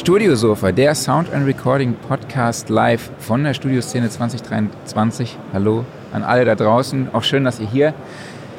Studiosofa, 0.00 0.72
der 0.72 0.94
Sound 0.94 1.30
and 1.30 1.46
Recording 1.46 1.94
Podcast 2.08 2.70
live 2.70 3.10
von 3.18 3.44
der 3.44 3.52
Studioszene 3.52 4.08
2023. 4.08 5.36
Hallo 5.52 5.84
an 6.10 6.22
alle 6.22 6.46
da 6.46 6.54
draußen. 6.54 7.08
Auch 7.12 7.22
schön, 7.22 7.44
dass 7.44 7.60
ihr 7.60 7.68
hier 7.68 7.92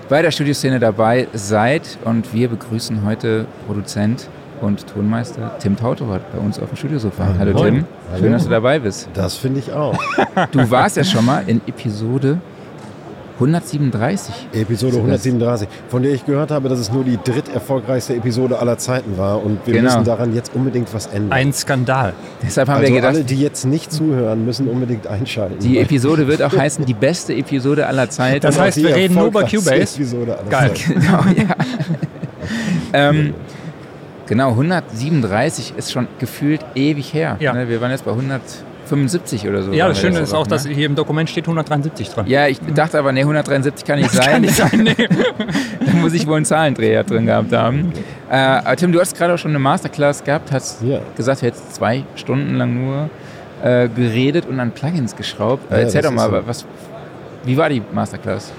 bei 0.08 0.22
der 0.22 0.30
Studioszene 0.30 0.80
dabei 0.80 1.28
seid. 1.34 1.98
Und 2.06 2.32
wir 2.32 2.48
begrüßen 2.48 3.04
heute 3.04 3.48
Produzent 3.66 4.30
und 4.62 4.86
Tonmeister 4.86 5.58
Tim 5.58 5.76
Tautorat 5.76 6.32
bei 6.32 6.38
uns 6.38 6.60
auf 6.60 6.70
dem 6.70 6.78
Studiosofa. 6.78 7.26
Hallo, 7.40 7.56
Hallo 7.56 7.64
Tim, 7.64 7.86
Hallo. 8.12 8.22
schön, 8.22 8.32
dass 8.34 8.44
du 8.44 8.50
dabei 8.52 8.78
bist. 8.78 9.10
Das 9.16 9.36
finde 9.36 9.62
ich 9.62 9.74
auch. 9.74 9.98
Du 10.52 10.70
warst 10.70 10.96
ja 10.98 11.04
schon 11.04 11.26
mal 11.26 11.44
in 11.48 11.60
Episode 11.66 12.40
137. 13.42 14.36
Episode 14.54 14.98
137, 14.98 15.68
von 15.90 16.04
der 16.04 16.14
ich 16.14 16.26
gehört 16.26 16.52
habe, 16.52 16.70
dass 16.70 16.80
es 16.80 16.92
nur 16.92 17.04
die 17.04 17.18
dritterfolgreichste 17.24 18.16
Episode 18.16 18.60
aller 18.60 18.78
Zeiten 18.78 19.18
war 19.18 19.44
und 19.44 19.66
wir 19.66 19.74
genau. 19.74 19.86
müssen 19.86 20.04
daran 20.04 20.36
jetzt 20.36 20.54
unbedingt 20.54 20.94
was 20.94 21.08
ändern. 21.08 21.32
Ein 21.32 21.52
Skandal. 21.52 22.14
Deshalb 22.44 22.70
haben 22.70 22.82
also 22.82 22.94
wir 22.94 23.02
gedacht, 23.02 23.16
alle, 23.16 23.24
die 23.24 23.42
jetzt 23.42 23.66
nicht 23.66 23.92
zuhören, 23.92 24.46
müssen 24.46 24.68
unbedingt 24.68 25.08
einschalten. 25.08 25.58
Die 25.60 25.80
Episode 25.80 26.28
wird 26.28 26.44
auch 26.44 26.56
heißen, 26.56 26.86
die 26.86 26.94
beste 26.94 27.34
Episode 27.34 27.88
aller 27.88 28.10
Zeiten. 28.10 28.42
Das 28.42 28.60
heißt, 28.60 28.78
wir 28.78 28.96
reden 28.96 29.16
nur 29.16 29.28
über 29.28 29.44
Cubase. 29.44 29.96
Episode 30.00 30.38
aller 30.38 30.50
Geil. 30.50 30.74
Zeiten. 30.76 31.00
Genau, 31.00 31.24
ja. 31.36 31.56
ähm, 32.94 33.34
genau, 34.28 34.52
137 34.52 35.74
ist 35.78 35.92
schon 35.92 36.08
gefühlt 36.20 36.62
ewig 36.76 37.14
her. 37.14 37.38
Ja. 37.40 37.54
Ne, 37.54 37.68
wir 37.68 37.82
waren 37.82 37.92
jetzt 37.92 38.06
bei 38.06 38.12
100 38.12 38.42
75 38.92 39.48
oder 39.48 39.64
so. 39.64 39.72
Ja, 39.72 39.88
das 39.88 40.00
Schöne 40.00 40.20
ist 40.20 40.34
auch, 40.34 40.46
dass 40.46 40.66
ne? 40.66 40.74
hier 40.74 40.86
im 40.86 40.96
Dokument 40.96 41.30
steht 41.30 41.46
173 41.46 42.10
dran. 42.10 42.28
Ja, 42.28 42.48
ich 42.48 42.60
dachte 42.76 43.00
aber, 43.00 43.14
nee, 43.14 43.22
173 43.22 43.88
kann 43.88 44.00
nicht 44.00 44.10
das 44.14 44.26
sein. 44.26 44.34
Kann 44.34 44.42
nicht 44.42 44.56
sein, 44.56 44.84
nee. 44.84 44.96
da 45.86 45.94
muss 45.94 46.14
ich 46.14 46.28
wohl 46.28 46.36
einen 46.36 46.46
Zahlendreher 46.46 47.06
drin 47.06 47.26
gehabt 47.26 47.54
haben. 47.54 47.94
Äh, 48.30 48.76
Tim, 48.76 48.92
du 48.92 49.00
hast 49.00 49.18
gerade 49.18 49.34
auch 49.34 49.38
schon 49.38 49.52
eine 49.52 49.60
Masterclass 49.60 50.24
gehabt, 50.24 50.52
hast 50.52 50.84
ja. 50.84 51.00
gesagt, 51.16 51.42
du 51.42 51.46
hättest 51.46 51.76
zwei 51.76 52.04
Stunden 52.16 52.56
lang 52.56 52.86
nur 52.86 53.10
äh, 53.64 53.88
geredet 53.88 54.46
und 54.46 54.60
an 54.60 54.72
Plugins 54.72 55.16
geschraubt. 55.16 55.72
Ja, 55.72 55.78
Erzähl 55.78 56.02
doch 56.02 56.12
mal, 56.12 56.30
so. 56.30 56.42
was, 56.46 56.66
wie 57.46 57.56
war 57.56 57.70
die 57.70 57.82
Masterclass? 57.94 58.52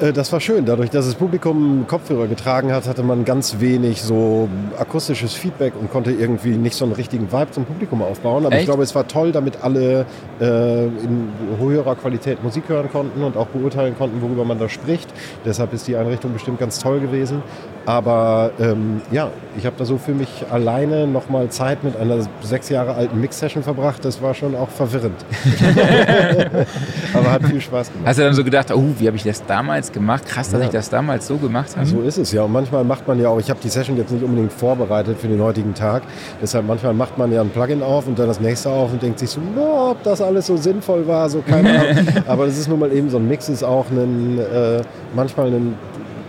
Äh, 0.00 0.12
das 0.12 0.32
war 0.32 0.40
schön. 0.40 0.64
Dadurch, 0.64 0.90
dass 0.90 1.06
das 1.06 1.14
Publikum 1.14 1.84
Kopfhörer 1.86 2.26
getragen 2.26 2.72
hat, 2.72 2.86
hatte 2.88 3.02
man 3.02 3.24
ganz 3.24 3.60
wenig 3.60 4.02
so 4.02 4.48
akustisches 4.78 5.34
Feedback 5.34 5.74
und 5.78 5.90
konnte 5.90 6.10
irgendwie 6.12 6.56
nicht 6.56 6.74
so 6.74 6.84
einen 6.84 6.94
richtigen 6.94 7.30
Vibe 7.30 7.50
zum 7.50 7.64
Publikum 7.64 8.02
aufbauen. 8.02 8.46
Aber 8.46 8.54
Echt? 8.54 8.62
ich 8.62 8.66
glaube, 8.66 8.82
es 8.82 8.94
war 8.94 9.06
toll, 9.06 9.32
damit 9.32 9.62
alle 9.62 10.06
äh, 10.40 10.84
in 10.86 11.28
höherer 11.58 11.96
Qualität 11.96 12.42
Musik 12.42 12.64
hören 12.68 12.90
konnten 12.90 13.22
und 13.22 13.36
auch 13.36 13.48
beurteilen 13.48 13.96
konnten, 13.96 14.22
worüber 14.22 14.44
man 14.44 14.58
da 14.58 14.68
spricht. 14.68 15.08
Deshalb 15.44 15.72
ist 15.72 15.86
die 15.86 15.96
Einrichtung 15.96 16.32
bestimmt 16.32 16.58
ganz 16.58 16.78
toll 16.78 17.00
gewesen. 17.00 17.42
Aber 17.86 18.52
ähm, 18.60 19.00
ja, 19.10 19.30
ich 19.56 19.66
habe 19.66 19.74
da 19.78 19.84
so 19.84 19.98
für 19.98 20.12
mich 20.12 20.44
alleine 20.50 21.06
nochmal 21.06 21.48
Zeit 21.48 21.82
mit 21.82 21.96
einer 21.96 22.18
sechs 22.42 22.68
Jahre 22.68 22.94
alten 22.94 23.20
Mix-Session 23.20 23.62
verbracht. 23.62 24.04
Das 24.04 24.22
war 24.22 24.34
schon 24.34 24.54
auch 24.54 24.68
verwirrend. 24.68 25.24
Aber 27.14 27.32
hat 27.32 27.44
viel 27.44 27.60
Spaß 27.60 27.90
gemacht. 27.90 28.06
Hast 28.06 28.18
du 28.18 28.22
dann 28.22 28.34
so 28.34 28.44
gedacht, 28.44 28.70
oh, 28.72 28.84
wie 28.98 29.06
habe 29.06 29.16
ich 29.16 29.24
das 29.24 29.44
damals 29.44 29.90
gemacht? 29.90 30.26
Krass, 30.26 30.50
dass 30.50 30.60
ja. 30.60 30.66
ich 30.66 30.72
das 30.72 30.90
damals 30.90 31.26
so 31.26 31.36
gemacht 31.36 31.76
habe. 31.76 31.86
So 31.86 32.00
ist 32.02 32.18
es 32.18 32.32
ja. 32.32 32.42
Und 32.42 32.52
manchmal 32.52 32.84
macht 32.84 33.08
man 33.08 33.20
ja 33.20 33.28
auch, 33.28 33.40
ich 33.40 33.50
habe 33.50 33.60
die 33.62 33.68
Session 33.68 33.96
jetzt 33.96 34.12
nicht 34.12 34.22
unbedingt 34.22 34.52
vorbereitet 34.52 35.18
für 35.18 35.28
den 35.28 35.40
heutigen 35.42 35.74
Tag. 35.74 36.02
Deshalb 36.40 36.66
manchmal 36.66 36.94
macht 36.94 37.18
man 37.18 37.32
ja 37.32 37.40
ein 37.40 37.50
Plugin 37.50 37.82
auf 37.82 38.06
und 38.06 38.18
dann 38.18 38.28
das 38.28 38.40
nächste 38.40 38.70
auf 38.70 38.92
und 38.92 39.02
denkt 39.02 39.18
sich 39.18 39.30
so, 39.30 39.40
oh, 39.56 39.90
ob 39.90 40.02
das 40.02 40.20
alles 40.20 40.46
so 40.46 40.56
sinnvoll 40.56 41.06
war, 41.06 41.28
so 41.28 41.40
keine 41.40 41.70
Ahnung. 41.80 42.06
Aber 42.26 42.46
das 42.46 42.58
ist 42.58 42.68
nun 42.68 42.78
mal 42.78 42.92
eben 42.92 43.10
so 43.10 43.16
ein 43.16 43.26
Mix, 43.26 43.48
ist 43.48 43.64
auch 43.64 43.86
ein, 43.90 44.38
äh, 44.38 44.82
manchmal 45.14 45.48
ein 45.48 45.74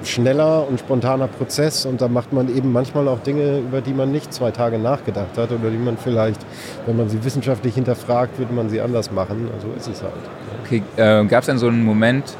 schneller 0.07 0.67
und 0.67 0.79
spontaner 0.79 1.27
Prozess 1.27 1.85
und 1.85 2.01
da 2.01 2.07
macht 2.07 2.33
man 2.33 2.55
eben 2.55 2.71
manchmal 2.71 3.07
auch 3.07 3.19
Dinge, 3.19 3.59
über 3.59 3.81
die 3.81 3.93
man 3.93 4.11
nicht 4.11 4.33
zwei 4.33 4.51
Tage 4.51 4.77
nachgedacht 4.79 5.37
hat 5.37 5.51
oder 5.51 5.69
die 5.69 5.77
man 5.77 5.97
vielleicht, 5.97 6.45
wenn 6.85 6.97
man 6.97 7.09
sie 7.09 7.23
wissenschaftlich 7.23 7.75
hinterfragt, 7.75 8.39
würde 8.39 8.53
man 8.53 8.69
sie 8.69 8.81
anders 8.81 9.11
machen. 9.11 9.49
Also 9.53 9.67
ist 9.77 9.87
es 9.87 10.03
halt. 10.03 10.13
Okay, 10.65 10.83
äh, 10.97 11.25
gab 11.25 11.41
es 11.41 11.47
dann 11.47 11.57
so 11.57 11.67
einen 11.67 11.83
Moment, 11.83 12.35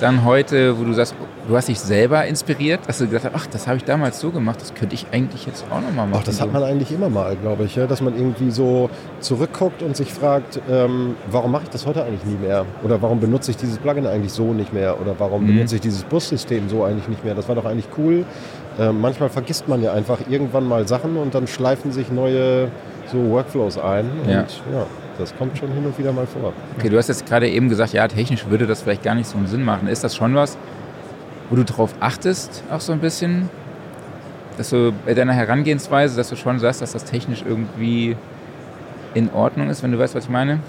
dann 0.00 0.24
heute, 0.24 0.78
wo 0.78 0.84
du 0.84 0.92
sagst, 0.92 1.14
du 1.48 1.56
hast 1.56 1.68
dich 1.68 1.78
selber 1.78 2.24
inspiriert, 2.26 2.80
dass 2.86 2.98
du 2.98 3.06
gesagt 3.06 3.24
hast, 3.24 3.34
ach, 3.34 3.46
das 3.46 3.66
habe 3.66 3.76
ich 3.76 3.84
damals 3.84 4.20
so 4.20 4.30
gemacht, 4.30 4.60
das 4.60 4.74
könnte 4.74 4.94
ich 4.94 5.06
eigentlich 5.12 5.46
jetzt 5.46 5.64
auch 5.70 5.80
nochmal 5.80 6.06
machen. 6.06 6.20
Ach, 6.20 6.24
das 6.24 6.40
hat 6.40 6.52
man 6.52 6.62
eigentlich 6.62 6.92
immer 6.92 7.08
mal, 7.08 7.36
glaube 7.36 7.64
ich, 7.64 7.76
ja? 7.76 7.86
dass 7.86 8.00
man 8.00 8.16
irgendwie 8.16 8.50
so 8.50 8.90
zurückguckt 9.20 9.82
und 9.82 9.96
sich 9.96 10.12
fragt, 10.12 10.60
ähm, 10.70 11.16
warum 11.30 11.52
mache 11.52 11.64
ich 11.64 11.70
das 11.70 11.86
heute 11.86 12.04
eigentlich 12.04 12.24
nie 12.24 12.36
mehr? 12.36 12.66
Oder 12.82 13.00
warum 13.00 13.20
benutze 13.20 13.50
ich 13.50 13.56
dieses 13.56 13.78
Plugin 13.78 14.06
eigentlich 14.06 14.32
so 14.32 14.52
nicht 14.52 14.72
mehr? 14.72 15.00
Oder 15.00 15.14
warum 15.18 15.42
mhm. 15.42 15.48
benutze 15.48 15.76
ich 15.76 15.80
dieses 15.80 16.02
Bussystem 16.04 16.68
so 16.68 16.84
eigentlich 16.84 17.08
nicht 17.08 17.24
mehr? 17.24 17.34
Das 17.34 17.48
war 17.48 17.54
doch 17.54 17.64
eigentlich 17.64 17.88
cool. 17.96 18.24
Ähm, 18.78 19.00
manchmal 19.00 19.28
vergisst 19.30 19.68
man 19.68 19.82
ja 19.82 19.92
einfach 19.92 20.18
irgendwann 20.28 20.66
mal 20.66 20.86
Sachen 20.86 21.16
und 21.16 21.34
dann 21.34 21.46
schleifen 21.46 21.92
sich 21.92 22.10
neue 22.10 22.68
so 23.10 23.30
Workflows 23.30 23.78
ein. 23.78 24.10
Ja. 24.28 24.40
Und, 24.40 24.62
ja 24.72 24.86
das 25.18 25.36
kommt 25.36 25.56
schon 25.56 25.72
hin 25.72 25.84
und 25.84 25.98
wieder 25.98 26.12
mal 26.12 26.26
vor. 26.26 26.52
Okay, 26.76 26.88
du 26.88 26.98
hast 26.98 27.08
jetzt 27.08 27.26
gerade 27.26 27.48
eben 27.48 27.68
gesagt, 27.68 27.92
ja, 27.92 28.06
technisch 28.08 28.46
würde 28.48 28.66
das 28.66 28.82
vielleicht 28.82 29.02
gar 29.02 29.14
nicht 29.14 29.28
so 29.28 29.38
einen 29.38 29.46
Sinn 29.46 29.64
machen. 29.64 29.88
Ist 29.88 30.04
das 30.04 30.14
schon 30.14 30.34
was, 30.34 30.58
wo 31.48 31.56
du 31.56 31.64
darauf 31.64 31.94
achtest, 32.00 32.62
auch 32.70 32.80
so 32.80 32.92
ein 32.92 33.00
bisschen? 33.00 33.48
Dass 34.56 34.70
du 34.70 34.92
bei 35.04 35.14
deiner 35.14 35.34
Herangehensweise, 35.34 36.16
dass 36.16 36.30
du 36.30 36.36
schon 36.36 36.58
sagst, 36.58 36.80
dass 36.80 36.92
das 36.92 37.04
technisch 37.04 37.44
irgendwie 37.46 38.16
in 39.14 39.30
Ordnung 39.32 39.68
ist, 39.68 39.82
wenn 39.82 39.92
du 39.92 39.98
weißt, 39.98 40.14
was 40.14 40.24
ich 40.24 40.30
meine? 40.30 40.60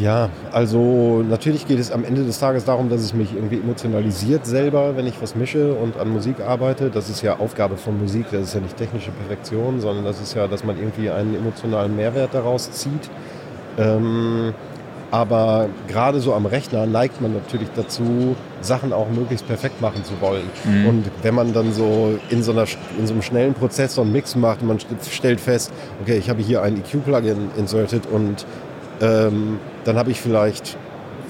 Ja, 0.00 0.30
also 0.50 1.22
natürlich 1.28 1.66
geht 1.66 1.78
es 1.78 1.92
am 1.92 2.04
Ende 2.04 2.24
des 2.24 2.38
Tages 2.38 2.64
darum, 2.64 2.88
dass 2.88 3.02
es 3.02 3.12
mich 3.12 3.34
irgendwie 3.34 3.56
emotionalisiert 3.56 4.46
selber, 4.46 4.96
wenn 4.96 5.06
ich 5.06 5.20
was 5.20 5.34
mische 5.34 5.74
und 5.74 5.98
an 5.98 6.08
Musik 6.08 6.40
arbeite. 6.40 6.90
Das 6.90 7.10
ist 7.10 7.22
ja 7.22 7.38
Aufgabe 7.38 7.76
von 7.76 7.98
Musik, 7.98 8.26
das 8.32 8.42
ist 8.42 8.54
ja 8.54 8.60
nicht 8.60 8.76
technische 8.76 9.10
Perfektion, 9.10 9.80
sondern 9.80 10.04
das 10.04 10.20
ist 10.20 10.34
ja, 10.34 10.46
dass 10.46 10.64
man 10.64 10.78
irgendwie 10.78 11.10
einen 11.10 11.34
emotionalen 11.34 11.94
Mehrwert 11.96 12.32
daraus 12.32 12.70
zieht. 12.70 13.10
Ähm, 13.78 14.54
aber 15.10 15.68
gerade 15.88 16.20
so 16.20 16.34
am 16.34 16.46
Rechner 16.46 16.86
neigt 16.86 17.20
man 17.20 17.34
natürlich 17.34 17.68
dazu, 17.74 18.36
Sachen 18.60 18.92
auch 18.92 19.08
möglichst 19.10 19.46
perfekt 19.46 19.80
machen 19.80 20.04
zu 20.04 20.12
wollen. 20.20 20.48
Mhm. 20.64 20.86
Und 20.86 21.04
wenn 21.22 21.34
man 21.34 21.52
dann 21.52 21.72
so 21.72 22.18
in 22.30 22.42
so, 22.42 22.52
einer, 22.52 22.64
in 22.96 23.06
so 23.06 23.12
einem 23.12 23.22
schnellen 23.22 23.54
Prozess 23.54 23.96
so 23.96 24.02
einen 24.02 24.12
Mix 24.12 24.36
macht 24.36 24.62
und 24.62 24.68
man 24.68 24.78
stellt 25.10 25.40
fest, 25.40 25.72
okay, 26.00 26.16
ich 26.16 26.30
habe 26.30 26.40
hier 26.42 26.62
ein 26.62 26.76
EQ-Plugin 26.76 27.50
inserted 27.56 28.06
und 28.06 28.46
ähm, 29.00 29.58
dann 29.84 29.96
habe 29.96 30.10
ich 30.10 30.20
vielleicht 30.20 30.76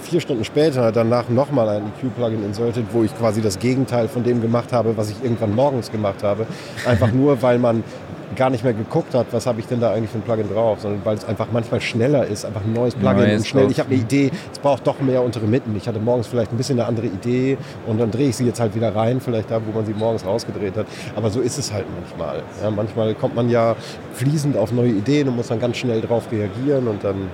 vier 0.02 0.20
Stunden 0.20 0.44
später 0.44 0.92
danach 0.92 1.28
nochmal 1.28 1.68
ein 1.68 1.82
EQ-Plugin 2.02 2.44
inserted, 2.44 2.84
wo 2.92 3.02
ich 3.04 3.16
quasi 3.16 3.40
das 3.40 3.58
Gegenteil 3.58 4.08
von 4.08 4.24
dem 4.24 4.40
gemacht 4.40 4.72
habe, 4.72 4.96
was 4.96 5.10
ich 5.10 5.22
irgendwann 5.22 5.54
morgens 5.54 5.92
gemacht 5.92 6.22
habe. 6.22 6.46
Einfach 6.86 7.12
nur, 7.12 7.42
weil 7.42 7.58
man 7.58 7.84
gar 8.36 8.50
nicht 8.50 8.62
mehr 8.62 8.72
geguckt 8.72 9.14
hat, 9.14 9.26
was 9.32 9.46
habe 9.46 9.60
ich 9.60 9.66
denn 9.66 9.80
da 9.80 9.92
eigentlich 9.92 10.10
für 10.10 10.18
ein 10.18 10.22
Plugin 10.22 10.48
drauf, 10.48 10.80
sondern 10.80 11.04
weil 11.04 11.16
es 11.16 11.24
einfach 11.24 11.48
manchmal 11.52 11.80
schneller 11.80 12.26
ist, 12.26 12.44
einfach 12.44 12.62
ein 12.64 12.72
neues 12.72 12.94
Plugin 12.94 13.18
neues 13.18 13.40
und 13.40 13.46
schnell. 13.46 13.70
Ich 13.70 13.80
habe 13.80 13.92
eine 13.92 14.00
Idee, 14.00 14.30
es 14.52 14.58
braucht 14.58 14.86
doch 14.86 15.00
mehr 15.00 15.22
untere 15.22 15.46
Mitten. 15.46 15.76
Ich 15.76 15.88
hatte 15.88 15.98
morgens 15.98 16.28
vielleicht 16.28 16.52
ein 16.52 16.56
bisschen 16.56 16.78
eine 16.78 16.88
andere 16.88 17.06
Idee 17.06 17.58
und 17.86 17.98
dann 18.00 18.10
drehe 18.10 18.28
ich 18.28 18.36
sie 18.36 18.46
jetzt 18.46 18.60
halt 18.60 18.74
wieder 18.74 18.94
rein, 18.94 19.20
vielleicht 19.20 19.50
da, 19.50 19.60
wo 19.66 19.72
man 19.76 19.84
sie 19.84 19.94
morgens 19.94 20.24
rausgedreht 20.24 20.76
hat. 20.76 20.86
Aber 21.16 21.30
so 21.30 21.40
ist 21.40 21.58
es 21.58 21.72
halt 21.72 21.86
manchmal. 21.94 22.42
Ja, 22.62 22.70
manchmal 22.70 23.14
kommt 23.14 23.34
man 23.34 23.50
ja 23.50 23.74
fließend 24.14 24.56
auf 24.56 24.72
neue 24.72 24.90
Ideen 24.90 25.28
und 25.28 25.36
muss 25.36 25.48
dann 25.48 25.60
ganz 25.60 25.76
schnell 25.76 26.00
drauf 26.00 26.30
reagieren 26.30 26.86
und 26.88 27.02
dann. 27.02 27.28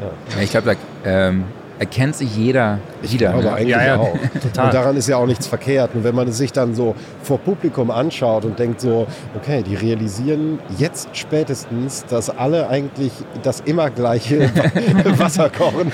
Ja. 0.00 0.42
ich 0.42 0.50
glaube, 0.50 0.74
da 1.04 1.08
ähm 1.08 1.44
erkennt 1.78 2.14
sich 2.16 2.36
jeder 2.36 2.78
wieder. 3.02 3.30
Aber 3.30 3.42
ne? 3.42 3.52
eigentlich 3.52 3.68
ja, 3.70 3.84
ja. 3.84 3.96
auch. 3.96 4.16
Total. 4.42 4.66
Und 4.66 4.74
daran 4.74 4.96
ist 4.96 5.08
ja 5.08 5.16
auch 5.16 5.26
nichts 5.26 5.46
verkehrt. 5.46 5.90
Und 5.94 6.04
wenn 6.04 6.14
man 6.14 6.28
es 6.28 6.38
sich 6.38 6.52
dann 6.52 6.74
so 6.74 6.94
vor 7.22 7.38
Publikum 7.38 7.90
anschaut 7.90 8.44
und 8.44 8.58
denkt 8.58 8.80
so, 8.80 9.06
okay, 9.36 9.62
die 9.62 9.74
realisieren 9.74 10.60
jetzt 10.78 11.08
spätestens, 11.12 12.04
dass 12.06 12.30
alle 12.30 12.68
eigentlich 12.68 13.12
das 13.42 13.60
immer 13.60 13.90
gleiche 13.90 14.50
Wasser 15.18 15.50
kochen. 15.50 15.92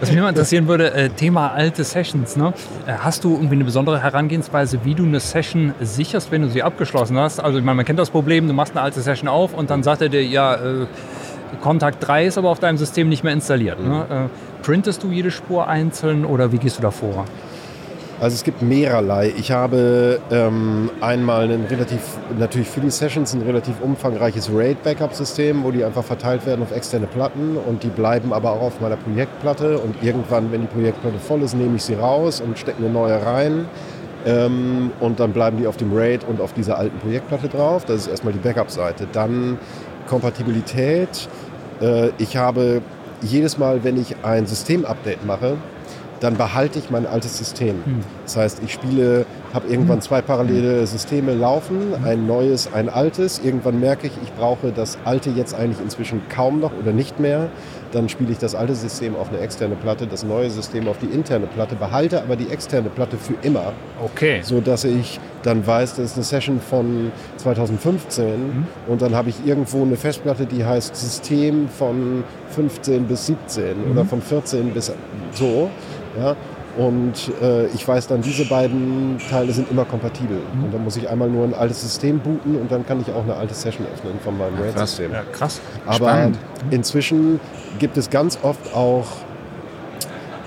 Was 0.00 0.10
mich 0.10 0.20
mal 0.20 0.30
interessieren 0.30 0.66
würde, 0.66 0.92
äh, 0.94 1.08
Thema 1.10 1.52
alte 1.52 1.84
Sessions. 1.84 2.36
Ne? 2.36 2.52
Äh, 2.86 2.92
hast 2.98 3.22
du 3.24 3.34
irgendwie 3.34 3.54
eine 3.54 3.64
besondere 3.64 4.02
Herangehensweise, 4.02 4.80
wie 4.84 4.94
du 4.94 5.04
eine 5.04 5.20
Session 5.20 5.74
sicherst, 5.80 6.32
wenn 6.32 6.42
du 6.42 6.48
sie 6.48 6.62
abgeschlossen 6.62 7.16
hast? 7.18 7.38
Also 7.38 7.58
ich 7.58 7.64
meine, 7.64 7.76
man 7.76 7.84
kennt 7.84 7.98
das 7.98 8.10
Problem, 8.10 8.48
du 8.48 8.52
machst 8.52 8.72
eine 8.72 8.82
alte 8.82 9.00
Session 9.00 9.28
auf 9.28 9.54
und 9.54 9.70
dann 9.70 9.82
sagt 9.82 10.02
er 10.02 10.08
dir, 10.08 10.24
ja, 10.24 10.54
äh, 10.54 10.86
Kontakt 11.60 12.06
3 12.06 12.26
ist 12.26 12.38
aber 12.38 12.50
auf 12.50 12.58
deinem 12.58 12.78
System 12.78 13.08
nicht 13.08 13.24
mehr 13.24 13.32
installiert. 13.32 13.80
Ne? 13.80 13.86
Mhm. 13.86 14.14
Ne? 14.14 14.30
Äh, 14.30 14.62
printest 14.62 15.02
du 15.02 15.10
jede 15.10 15.30
Spur 15.30 15.68
einzeln 15.68 16.24
oder 16.24 16.52
wie 16.52 16.58
gehst 16.58 16.78
du 16.78 16.82
da 16.82 16.90
vor? 16.90 17.24
Also 18.22 18.36
es 18.36 18.44
gibt 18.44 18.62
mehrerlei. 18.62 19.32
Ich 19.36 19.50
habe 19.50 20.20
ähm, 20.30 20.90
einmal 21.00 21.50
ein 21.50 21.66
relativ, 21.68 22.00
natürlich 22.38 22.68
für 22.68 22.80
die 22.80 22.90
Sessions 22.90 23.34
ein 23.34 23.42
relativ 23.42 23.80
umfangreiches 23.80 24.48
RAID-Backup-System, 24.54 25.64
wo 25.64 25.72
die 25.72 25.82
einfach 25.84 26.04
verteilt 26.04 26.46
werden 26.46 26.62
auf 26.62 26.70
externe 26.70 27.08
Platten 27.08 27.56
und 27.56 27.82
die 27.82 27.88
bleiben 27.88 28.32
aber 28.32 28.52
auch 28.52 28.62
auf 28.62 28.80
meiner 28.80 28.94
Projektplatte 28.94 29.76
und 29.78 30.04
irgendwann, 30.04 30.52
wenn 30.52 30.60
die 30.60 30.68
Projektplatte 30.68 31.18
voll 31.18 31.42
ist, 31.42 31.56
nehme 31.56 31.74
ich 31.74 31.82
sie 31.82 31.94
raus 31.94 32.40
und 32.40 32.56
stecke 32.60 32.78
eine 32.78 32.90
neue 32.90 33.26
rein. 33.26 33.64
Ähm, 34.24 34.92
und 35.00 35.18
dann 35.18 35.32
bleiben 35.32 35.56
die 35.56 35.66
auf 35.66 35.76
dem 35.76 35.92
RAID 35.92 36.22
und 36.22 36.40
auf 36.40 36.52
dieser 36.52 36.78
alten 36.78 36.96
Projektplatte 37.00 37.48
drauf. 37.48 37.84
Das 37.86 38.02
ist 38.02 38.06
erstmal 38.06 38.32
die 38.32 38.38
Backup-Seite. 38.38 39.08
Dann 39.12 39.58
Kompatibilität. 40.08 41.28
Äh, 41.80 42.10
ich 42.18 42.36
habe 42.36 42.82
jedes 43.22 43.58
Mal, 43.58 43.84
wenn 43.84 44.00
ich 44.00 44.16
ein 44.22 44.46
System-Update 44.46 45.24
mache, 45.24 45.56
dann 46.20 46.36
behalte 46.36 46.78
ich 46.78 46.90
mein 46.90 47.06
altes 47.06 47.38
System. 47.38 47.84
Hm. 47.84 48.00
Das 48.24 48.36
heißt, 48.36 48.62
ich 48.64 48.72
spiele 48.72 49.26
habe 49.52 49.68
irgendwann 49.68 50.00
zwei 50.00 50.22
parallele 50.22 50.86
Systeme 50.86 51.34
laufen, 51.34 51.94
ein 52.04 52.26
neues, 52.26 52.72
ein 52.72 52.88
altes. 52.88 53.40
Irgendwann 53.44 53.80
merke 53.80 54.06
ich, 54.06 54.12
ich 54.22 54.32
brauche 54.32 54.72
das 54.72 54.98
alte 55.04 55.30
jetzt 55.30 55.54
eigentlich 55.54 55.80
inzwischen 55.80 56.22
kaum 56.28 56.60
noch 56.60 56.72
oder 56.80 56.92
nicht 56.92 57.20
mehr. 57.20 57.50
Dann 57.92 58.08
spiele 58.08 58.32
ich 58.32 58.38
das 58.38 58.54
alte 58.54 58.74
System 58.74 59.14
auf 59.16 59.28
eine 59.28 59.38
externe 59.40 59.76
Platte, 59.76 60.06
das 60.06 60.24
neue 60.24 60.50
System 60.50 60.88
auf 60.88 60.98
die 60.98 61.06
interne 61.06 61.46
Platte, 61.46 61.76
behalte 61.76 62.22
aber 62.22 62.36
die 62.36 62.48
externe 62.48 62.88
Platte 62.88 63.16
für 63.16 63.34
immer. 63.42 63.72
Okay. 64.02 64.40
So 64.42 64.60
dass 64.60 64.84
ich 64.84 65.20
dann 65.42 65.66
weiß, 65.66 65.96
das 65.96 66.12
ist 66.12 66.14
eine 66.16 66.24
Session 66.24 66.60
von 66.60 67.12
2015 67.36 68.26
mhm. 68.26 68.66
und 68.88 69.02
dann 69.02 69.14
habe 69.14 69.28
ich 69.28 69.36
irgendwo 69.44 69.82
eine 69.82 69.96
Festplatte, 69.96 70.46
die 70.46 70.64
heißt 70.64 70.94
System 70.96 71.68
von 71.68 72.24
15 72.50 73.04
bis 73.04 73.26
17 73.26 73.64
mhm. 73.64 73.90
oder 73.92 74.04
von 74.04 74.22
14 74.22 74.70
bis 74.72 74.92
so. 75.32 75.70
Ja, 76.18 76.36
und 76.76 77.30
äh, 77.42 77.66
ich 77.66 77.86
weiß 77.86 78.06
dann, 78.06 78.22
diese 78.22 78.46
beiden 78.46 79.18
Teile 79.30 79.52
sind 79.52 79.70
immer 79.70 79.84
kompatibel. 79.84 80.38
Mhm. 80.38 80.64
Und 80.64 80.74
dann 80.74 80.84
muss 80.84 80.96
ich 80.96 81.08
einmal 81.08 81.28
nur 81.28 81.44
ein 81.44 81.54
altes 81.54 81.82
System 81.82 82.18
booten 82.18 82.56
und 82.56 82.72
dann 82.72 82.86
kann 82.86 83.00
ich 83.00 83.12
auch 83.12 83.22
eine 83.22 83.34
alte 83.34 83.54
Session 83.54 83.86
öffnen 83.92 84.18
von 84.20 84.38
meinem 84.38 84.56
ja, 84.56 84.70
RAID-System. 84.70 85.12
Ja, 85.12 85.22
krass. 85.32 85.60
Aber 85.86 85.96
Spannend. 85.96 86.38
inzwischen 86.70 87.40
gibt 87.78 87.96
es 87.98 88.08
ganz 88.08 88.38
oft 88.42 88.74
auch 88.74 89.06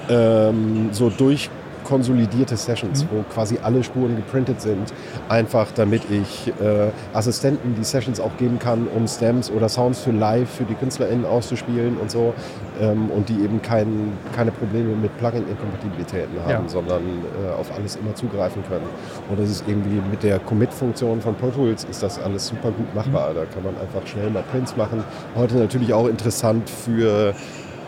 ähm, 0.09 0.89
so 0.91 1.09
durch 1.09 1.49
konsolidierte 1.85 2.57
Sessions, 2.57 3.03
mhm. 3.03 3.07
wo 3.11 3.23
quasi 3.33 3.59
alle 3.63 3.83
Spuren 3.83 4.17
geprintet 4.17 4.59
sind, 4.59 4.93
einfach 5.29 5.71
damit 5.71 6.01
ich 6.11 6.49
äh, 6.61 6.89
Assistenten 7.13 7.75
die 7.75 7.83
Sessions 7.83 8.19
auch 8.19 8.35
geben 8.37 8.59
kann, 8.59 8.87
um 8.93 9.07
Stems 9.07 9.49
oder 9.49 9.69
Sounds 9.69 9.99
für 9.99 10.11
live 10.11 10.49
für 10.49 10.65
die 10.65 10.73
KünstlerInnen 10.73 11.25
auszuspielen 11.25 11.97
und 11.97 12.11
so 12.11 12.33
ähm, 12.81 13.09
und 13.11 13.29
die 13.29 13.35
eben 13.35 13.61
kein, 13.61 14.13
keine 14.35 14.51
Probleme 14.51 14.95
mit 14.95 15.15
Plugin-Inkompatibilitäten 15.17 16.39
haben, 16.41 16.49
ja. 16.49 16.63
sondern 16.67 17.03
äh, 17.03 17.59
auf 17.59 17.73
alles 17.75 17.95
immer 17.95 18.13
zugreifen 18.15 18.63
können. 18.67 18.85
Und 19.29 19.39
das 19.39 19.49
ist 19.49 19.63
irgendwie 19.67 20.01
mit 20.09 20.23
der 20.23 20.39
Commit-Funktion 20.39 21.21
von 21.21 21.35
Pro 21.35 21.49
Tools 21.49 21.85
ist 21.85 22.03
das 22.03 22.19
alles 22.19 22.47
super 22.47 22.71
gut 22.71 22.93
machbar. 22.93 23.31
Mhm. 23.31 23.35
Da 23.35 23.45
kann 23.45 23.63
man 23.63 23.77
einfach 23.77 24.05
schnell 24.07 24.29
mal 24.29 24.43
Prints 24.51 24.75
machen. 24.75 25.03
Heute 25.35 25.55
natürlich 25.55 25.93
auch 25.93 26.07
interessant 26.07 26.69
für 26.69 27.33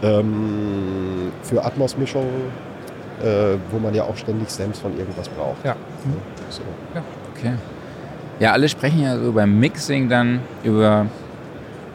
ähm, 0.03 1.31
für 1.41 1.65
Atmos-Mischungen 1.65 2.66
äh, 3.23 3.57
wo 3.71 3.79
man 3.79 3.93
ja 3.93 4.03
auch 4.03 4.15
ständig 4.15 4.49
Stems 4.49 4.79
von 4.79 4.97
irgendwas 4.97 5.29
braucht. 5.29 5.63
Ja. 5.63 5.75
So. 6.49 6.61
ja. 6.93 7.01
Okay. 7.35 7.53
Ja, 8.39 8.51
alle 8.51 8.69
sprechen 8.69 9.01
ja 9.01 9.17
so 9.17 9.31
beim 9.31 9.59
Mixing 9.59 10.09
dann 10.09 10.41
über 10.63 11.07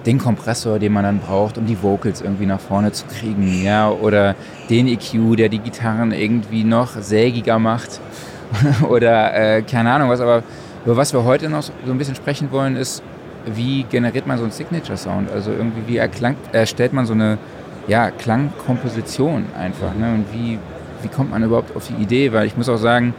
den 0.06 0.18
Kompressor, 0.18 0.78
den 0.78 0.92
man 0.92 1.04
dann 1.04 1.20
braucht, 1.20 1.58
um 1.58 1.66
die 1.66 1.80
Vocals 1.80 2.20
irgendwie 2.20 2.46
nach 2.46 2.60
vorne 2.60 2.90
zu 2.90 3.04
kriegen, 3.06 3.62
ja, 3.62 3.88
oder 3.88 4.34
den 4.68 4.88
EQ, 4.88 5.36
der 5.36 5.48
die 5.48 5.60
Gitarren 5.60 6.12
irgendwie 6.12 6.64
noch 6.64 6.96
sägiger 7.00 7.58
macht 7.58 8.00
oder 8.88 9.34
äh, 9.34 9.62
keine 9.62 9.92
Ahnung 9.92 10.08
was, 10.08 10.20
aber 10.20 10.42
über 10.84 10.96
was 10.96 11.12
wir 11.12 11.22
heute 11.22 11.48
noch 11.48 11.62
so 11.62 11.72
ein 11.86 11.98
bisschen 11.98 12.16
sprechen 12.16 12.50
wollen, 12.50 12.76
ist, 12.76 13.02
wie 13.46 13.84
generiert 13.84 14.26
man 14.26 14.38
so 14.38 14.44
einen 14.44 14.52
Signature-Sound, 14.52 15.30
also 15.30 15.52
irgendwie 15.52 15.82
wie 15.86 15.96
erklang, 15.98 16.36
erstellt 16.52 16.92
man 16.92 17.06
so 17.06 17.12
eine 17.12 17.38
ja, 17.86 18.10
Klangkomposition 18.10 19.46
einfach, 19.56 19.94
ne? 19.94 20.14
und 20.14 20.26
wie 20.32 20.58
wie 21.02 21.08
kommt 21.08 21.30
man 21.30 21.42
überhaupt 21.42 21.76
auf 21.76 21.88
die 21.88 22.02
Idee? 22.02 22.32
Weil 22.32 22.46
ich 22.46 22.56
muss 22.56 22.68
auch 22.68 22.76
sagen, 22.76 23.14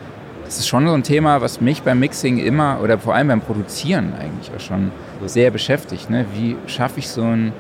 das 0.46 0.60
ist 0.60 0.68
schon 0.68 0.88
so 0.88 0.94
ein 0.94 1.04
Thema, 1.04 1.42
was 1.42 1.62
mich 1.62 1.84
beim 1.84 2.00
Mixing 2.00 2.38
immer 2.38 2.80
oder 2.84 2.98
vor 2.98 3.16
allem 3.16 3.30
beim 3.30 3.42
Produzieren 3.42 4.14
eigentlich 4.20 4.52
auch 4.56 4.60
schon 4.60 4.92
sehr 5.26 5.52
beschäftigt. 5.52 6.10
Ne? 6.10 6.26
Wie 6.34 6.56
schaffe 6.68 7.00
ich 7.00 7.08
so 7.08 7.24
einen, 7.24 7.54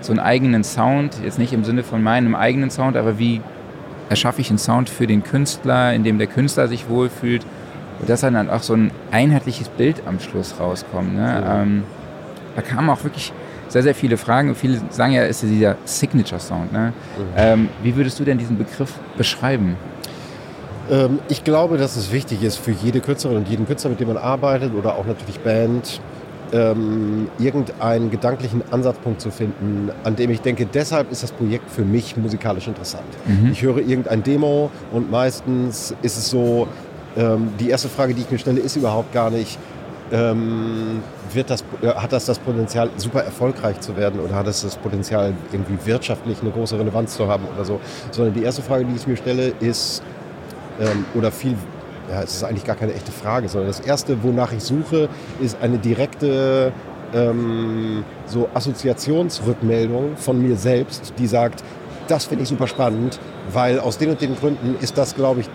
so 0.00 0.12
einen 0.12 0.20
eigenen 0.20 0.64
Sound, 0.64 1.16
jetzt 1.22 1.38
nicht 1.38 1.52
im 1.52 1.64
Sinne 1.64 1.82
von 1.82 2.02
meinem 2.02 2.34
eigenen 2.34 2.70
Sound, 2.70 2.96
aber 2.96 3.18
wie 3.18 3.40
erschaffe 4.08 4.40
ich 4.40 4.50
einen 4.50 4.58
Sound 4.58 4.88
für 4.88 5.06
den 5.06 5.22
Künstler, 5.22 5.92
in 5.92 6.04
dem 6.04 6.18
der 6.18 6.28
Künstler 6.28 6.68
sich 6.68 6.88
wohlfühlt 6.88 7.44
und 8.00 8.08
dass 8.08 8.20
dann 8.20 8.48
auch 8.48 8.62
so 8.62 8.74
ein 8.74 8.90
einheitliches 9.10 9.68
Bild 9.68 10.02
am 10.06 10.20
Schluss 10.20 10.54
rauskommt. 10.60 11.14
Ne? 11.14 11.42
Ja. 11.44 11.62
Ähm, 11.62 11.82
da 12.56 12.62
kamen 12.62 12.88
auch 12.90 13.04
wirklich 13.04 13.32
sehr, 13.68 13.82
sehr 13.82 13.94
viele 13.94 14.16
Fragen. 14.16 14.54
Viele 14.54 14.80
sagen 14.90 15.12
ja, 15.12 15.24
ist 15.24 15.42
dieser 15.42 15.76
Signature 15.84 16.40
Sound. 16.40 16.72
Ne? 16.72 16.92
Mhm. 17.16 17.24
Ähm, 17.36 17.68
wie 17.82 17.94
würdest 17.96 18.18
du 18.18 18.24
denn 18.24 18.38
diesen 18.38 18.58
Begriff 18.58 18.94
beschreiben? 19.16 19.76
Ähm, 20.90 21.18
ich 21.28 21.44
glaube, 21.44 21.78
dass 21.78 21.96
es 21.96 22.12
wichtig 22.12 22.42
ist 22.42 22.56
für 22.56 22.72
jede 22.72 23.00
Künstlerin 23.00 23.38
und 23.38 23.48
jeden 23.48 23.66
Künstler, 23.66 23.90
mit 23.90 24.00
dem 24.00 24.08
man 24.08 24.16
arbeitet 24.16 24.74
oder 24.74 24.94
auch 24.94 25.06
natürlich 25.06 25.40
Band, 25.40 26.00
ähm, 26.52 27.28
irgendeinen 27.38 28.10
gedanklichen 28.10 28.62
Ansatzpunkt 28.70 29.20
zu 29.20 29.30
finden, 29.30 29.90
an 30.04 30.16
dem 30.16 30.30
ich 30.30 30.40
denke, 30.40 30.66
deshalb 30.66 31.12
ist 31.12 31.22
das 31.22 31.30
Projekt 31.30 31.70
für 31.70 31.84
mich 31.84 32.16
musikalisch 32.16 32.68
interessant. 32.68 33.04
Mhm. 33.26 33.52
Ich 33.52 33.62
höre 33.62 33.78
irgendein 33.78 34.22
Demo 34.22 34.70
und 34.92 35.10
meistens 35.10 35.94
ist 36.02 36.16
es 36.16 36.30
so, 36.30 36.66
ähm, 37.16 37.50
die 37.60 37.68
erste 37.68 37.88
Frage, 37.88 38.14
die 38.14 38.22
ich 38.22 38.30
mir 38.30 38.38
stelle, 38.38 38.60
ist 38.60 38.76
überhaupt 38.76 39.12
gar 39.12 39.30
nicht, 39.30 39.58
ähm, 40.12 41.02
wird 41.34 41.50
das, 41.50 41.64
äh, 41.82 41.88
hat 41.88 42.12
das 42.12 42.26
das 42.26 42.38
Potenzial, 42.38 42.90
super 42.96 43.22
erfolgreich 43.22 43.80
zu 43.80 43.96
werden 43.96 44.20
oder 44.20 44.34
hat 44.34 44.46
es 44.46 44.62
das 44.62 44.76
Potenzial, 44.76 45.34
irgendwie 45.52 45.78
wirtschaftlich 45.84 46.40
eine 46.40 46.50
große 46.50 46.78
Relevanz 46.78 47.16
zu 47.16 47.28
haben 47.28 47.44
oder 47.54 47.64
so. 47.64 47.80
Sondern 48.10 48.34
die 48.34 48.42
erste 48.42 48.62
Frage, 48.62 48.84
die 48.84 48.96
ich 48.96 49.06
mir 49.06 49.16
stelle, 49.16 49.52
ist, 49.60 50.02
ähm, 50.80 51.04
oder 51.14 51.30
viel, 51.30 51.54
ja, 52.10 52.22
es 52.22 52.36
ist 52.36 52.44
eigentlich 52.44 52.64
gar 52.64 52.76
keine 52.76 52.94
echte 52.94 53.12
Frage, 53.12 53.48
sondern 53.48 53.68
das 53.68 53.80
erste, 53.80 54.22
wonach 54.22 54.52
ich 54.52 54.62
suche, 54.62 55.08
ist 55.40 55.60
eine 55.60 55.78
direkte 55.78 56.72
ähm, 57.14 58.04
so 58.26 58.48
Assoziationsrückmeldung 58.54 60.16
von 60.16 60.40
mir 60.40 60.56
selbst, 60.56 61.14
die 61.18 61.26
sagt, 61.26 61.62
das 62.08 62.24
finde 62.24 62.42
ich 62.44 62.48
super 62.48 62.66
spannend, 62.66 63.18
weil 63.52 63.80
aus 63.80 63.98
den 63.98 64.10
und 64.10 64.20
den 64.20 64.34
Gründen 64.36 64.76
ist 64.80 64.96
das, 64.96 65.14
glaube 65.14 65.40
ich, 65.40 65.50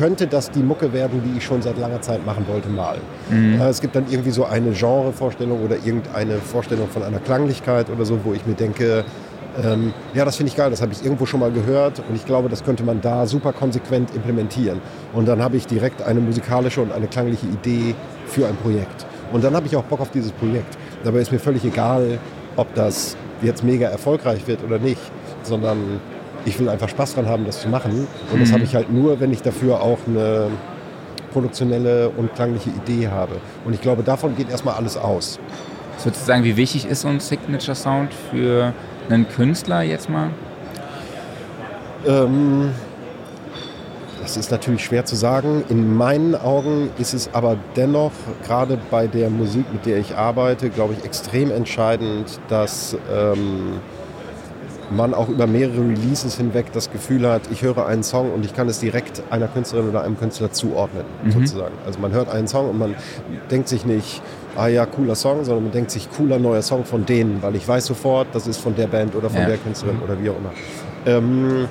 könnte 0.00 0.26
das 0.26 0.50
die 0.50 0.62
Mucke 0.62 0.94
werden, 0.94 1.20
die 1.22 1.36
ich 1.36 1.44
schon 1.44 1.60
seit 1.60 1.76
langer 1.76 2.00
Zeit 2.00 2.24
machen 2.24 2.46
wollte, 2.48 2.70
mal. 2.70 2.96
Mhm. 3.28 3.60
Es 3.60 3.82
gibt 3.82 3.94
dann 3.94 4.06
irgendwie 4.08 4.30
so 4.30 4.46
eine 4.46 4.70
Genrevorstellung 4.70 5.62
oder 5.62 5.76
irgendeine 5.76 6.36
Vorstellung 6.36 6.88
von 6.88 7.02
einer 7.02 7.18
Klanglichkeit 7.18 7.90
oder 7.90 8.06
so, 8.06 8.18
wo 8.24 8.32
ich 8.32 8.46
mir 8.46 8.54
denke, 8.54 9.04
ähm, 9.62 9.92
ja, 10.14 10.24
das 10.24 10.36
finde 10.36 10.48
ich 10.48 10.56
geil, 10.56 10.70
das 10.70 10.80
habe 10.80 10.92
ich 10.92 11.04
irgendwo 11.04 11.26
schon 11.26 11.40
mal 11.40 11.50
gehört 11.50 11.98
und 12.08 12.16
ich 12.16 12.24
glaube, 12.24 12.48
das 12.48 12.64
könnte 12.64 12.82
man 12.82 13.02
da 13.02 13.26
super 13.26 13.52
konsequent 13.52 14.14
implementieren. 14.14 14.80
Und 15.12 15.28
dann 15.28 15.42
habe 15.42 15.58
ich 15.58 15.66
direkt 15.66 16.00
eine 16.00 16.20
musikalische 16.20 16.80
und 16.80 16.92
eine 16.92 17.06
klangliche 17.06 17.46
Idee 17.46 17.94
für 18.24 18.46
ein 18.46 18.56
Projekt. 18.56 19.04
Und 19.34 19.44
dann 19.44 19.54
habe 19.54 19.66
ich 19.66 19.76
auch 19.76 19.84
Bock 19.84 20.00
auf 20.00 20.10
dieses 20.10 20.32
Projekt. 20.32 20.78
Dabei 21.04 21.18
ist 21.18 21.30
mir 21.30 21.38
völlig 21.38 21.62
egal, 21.66 22.18
ob 22.56 22.74
das 22.74 23.18
jetzt 23.42 23.62
mega 23.64 23.88
erfolgreich 23.88 24.46
wird 24.46 24.64
oder 24.64 24.78
nicht, 24.78 25.02
sondern 25.42 26.00
ich 26.44 26.58
will 26.58 26.68
einfach 26.68 26.88
Spaß 26.88 27.14
dran 27.14 27.26
haben, 27.26 27.44
das 27.44 27.60
zu 27.60 27.68
machen. 27.68 28.06
Und 28.30 28.36
mhm. 28.36 28.40
das 28.40 28.52
habe 28.52 28.64
ich 28.64 28.74
halt 28.74 28.90
nur, 28.90 29.20
wenn 29.20 29.32
ich 29.32 29.42
dafür 29.42 29.82
auch 29.82 29.98
eine 30.06 30.48
produktionelle 31.32 32.10
und 32.10 32.34
klangliche 32.34 32.70
Idee 32.70 33.08
habe. 33.08 33.36
Und 33.64 33.74
ich 33.74 33.80
glaube, 33.80 34.02
davon 34.02 34.36
geht 34.36 34.50
erstmal 34.50 34.74
alles 34.74 34.96
aus. 34.96 35.38
Sozusagen, 35.96 36.44
wie 36.44 36.56
wichtig 36.56 36.86
ist 36.86 37.02
so 37.02 37.08
ein 37.08 37.20
Signature 37.20 37.74
Sound 37.74 38.12
für 38.30 38.72
einen 39.08 39.28
Künstler 39.28 39.82
jetzt 39.82 40.08
mal? 40.08 40.30
Ähm, 42.06 42.70
das 44.22 44.36
ist 44.36 44.50
natürlich 44.50 44.84
schwer 44.84 45.04
zu 45.04 45.16
sagen. 45.16 45.64
In 45.68 45.96
meinen 45.96 46.34
Augen 46.34 46.90
ist 46.98 47.14
es 47.14 47.32
aber 47.34 47.56
dennoch, 47.76 48.12
gerade 48.44 48.78
bei 48.90 49.06
der 49.06 49.30
Musik, 49.30 49.72
mit 49.72 49.86
der 49.86 49.98
ich 49.98 50.16
arbeite, 50.16 50.70
glaube 50.70 50.94
ich, 50.94 51.04
extrem 51.04 51.50
entscheidend, 51.50 52.40
dass 52.48 52.96
ähm, 53.12 53.80
man 54.90 55.14
auch 55.14 55.28
über 55.28 55.46
mehrere 55.46 55.80
Releases 55.80 56.36
hinweg 56.36 56.72
das 56.72 56.90
Gefühl 56.90 57.28
hat, 57.28 57.42
ich 57.50 57.62
höre 57.62 57.86
einen 57.86 58.02
Song 58.02 58.32
und 58.32 58.44
ich 58.44 58.54
kann 58.54 58.68
es 58.68 58.80
direkt 58.80 59.22
einer 59.30 59.48
Künstlerin 59.48 59.88
oder 59.88 60.02
einem 60.02 60.18
Künstler 60.18 60.52
zuordnen, 60.52 61.04
mhm. 61.24 61.32
sozusagen. 61.32 61.74
Also 61.86 62.00
man 62.00 62.12
hört 62.12 62.28
einen 62.28 62.48
Song 62.48 62.70
und 62.70 62.78
man 62.78 62.94
denkt 63.50 63.68
sich 63.68 63.84
nicht, 63.84 64.22
ah 64.56 64.68
ja, 64.68 64.86
cooler 64.86 65.14
Song, 65.14 65.44
sondern 65.44 65.64
man 65.64 65.72
denkt 65.72 65.90
sich, 65.90 66.10
cooler 66.10 66.38
neuer 66.38 66.62
Song 66.62 66.84
von 66.84 67.06
denen, 67.06 67.42
weil 67.42 67.54
ich 67.56 67.66
weiß 67.66 67.86
sofort, 67.86 68.28
das 68.32 68.46
ist 68.46 68.58
von 68.58 68.74
der 68.74 68.86
Band 68.86 69.14
oder 69.14 69.30
von 69.30 69.40
ja. 69.40 69.46
der 69.46 69.56
Künstlerin 69.58 69.96
mhm. 69.96 70.02
oder 70.02 70.22
wie 70.22 70.30
auch 70.30 70.36
immer. 70.36 70.52
Ähm, 71.06 71.68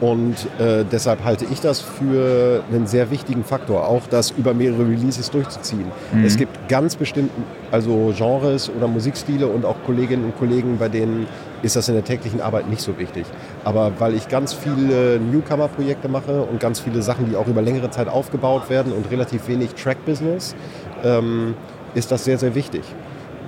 und 0.00 0.34
äh, 0.58 0.84
deshalb 0.90 1.24
halte 1.24 1.46
ich 1.50 1.60
das 1.60 1.80
für 1.80 2.62
einen 2.70 2.86
sehr 2.86 3.10
wichtigen 3.10 3.44
Faktor, 3.44 3.86
auch 3.86 4.02
das 4.10 4.32
über 4.32 4.52
mehrere 4.52 4.88
Releases 4.88 5.30
durchzuziehen. 5.30 5.86
Mhm. 6.12 6.24
Es 6.24 6.36
gibt 6.36 6.68
ganz 6.68 6.96
bestimmte 6.96 7.32
also 7.70 8.12
Genres 8.16 8.70
oder 8.70 8.88
Musikstile 8.88 9.46
und 9.46 9.64
auch 9.64 9.76
Kolleginnen 9.86 10.24
und 10.24 10.38
Kollegen, 10.38 10.78
bei 10.78 10.88
denen 10.88 11.26
ist 11.64 11.76
das 11.76 11.88
in 11.88 11.94
der 11.94 12.04
täglichen 12.04 12.40
Arbeit 12.40 12.68
nicht 12.68 12.82
so 12.82 12.98
wichtig. 12.98 13.24
Aber 13.64 13.92
weil 13.98 14.14
ich 14.14 14.28
ganz 14.28 14.52
viele 14.52 15.18
Newcomer-Projekte 15.18 16.08
mache 16.08 16.42
und 16.42 16.60
ganz 16.60 16.78
viele 16.78 17.02
Sachen, 17.02 17.28
die 17.28 17.36
auch 17.36 17.46
über 17.46 17.62
längere 17.62 17.90
Zeit 17.90 18.08
aufgebaut 18.08 18.68
werden 18.70 18.92
und 18.92 19.10
relativ 19.10 19.48
wenig 19.48 19.74
Track-Business, 19.74 20.54
ähm, 21.02 21.54
ist 21.94 22.12
das 22.12 22.24
sehr, 22.24 22.38
sehr 22.38 22.54
wichtig. 22.54 22.82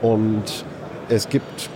Und 0.01 0.65
es 1.09 1.29
gibt 1.29 1.69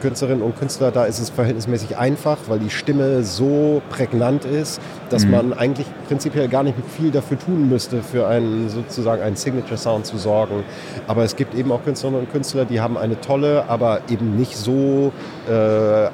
Künstlerinnen 0.00 0.42
und 0.42 0.58
Künstler, 0.58 0.90
da 0.90 1.04
ist 1.04 1.18
es 1.18 1.30
verhältnismäßig 1.30 1.96
einfach, 1.96 2.38
weil 2.48 2.58
die 2.58 2.70
Stimme 2.70 3.22
so 3.22 3.82
prägnant 3.90 4.44
ist, 4.44 4.80
dass 5.10 5.24
mhm. 5.24 5.30
man 5.30 5.52
eigentlich 5.52 5.86
prinzipiell 6.06 6.48
gar 6.48 6.62
nicht 6.62 6.76
viel 6.96 7.10
dafür 7.10 7.38
tun 7.38 7.68
müsste, 7.68 8.02
für 8.02 8.26
einen 8.26 8.68
sozusagen 8.68 9.22
einen 9.22 9.36
Signature 9.36 9.78
Sound 9.78 10.06
zu 10.06 10.18
sorgen. 10.18 10.64
Aber 11.06 11.24
es 11.24 11.36
gibt 11.36 11.54
eben 11.54 11.72
auch 11.72 11.82
Künstlerinnen 11.84 12.20
und 12.22 12.32
Künstler, 12.32 12.64
die 12.64 12.80
haben 12.80 12.96
eine 12.96 13.20
tolle, 13.20 13.64
aber 13.68 14.00
eben 14.08 14.36
nicht 14.36 14.56
so 14.56 15.12
äh, 15.48 16.08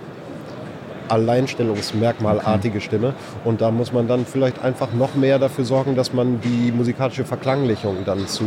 Alleinstellungsmerkmalartige 1.08 2.78
okay. 2.78 2.84
Stimme. 2.84 3.14
Und 3.44 3.60
da 3.60 3.70
muss 3.70 3.92
man 3.92 4.08
dann 4.08 4.24
vielleicht 4.26 4.62
einfach 4.62 4.92
noch 4.92 5.14
mehr 5.14 5.38
dafür 5.38 5.64
sorgen, 5.64 5.96
dass 5.96 6.12
man 6.12 6.40
die 6.40 6.72
musikalische 6.72 7.24
Verklanglichung 7.24 7.98
dann 8.04 8.26
zu 8.26 8.44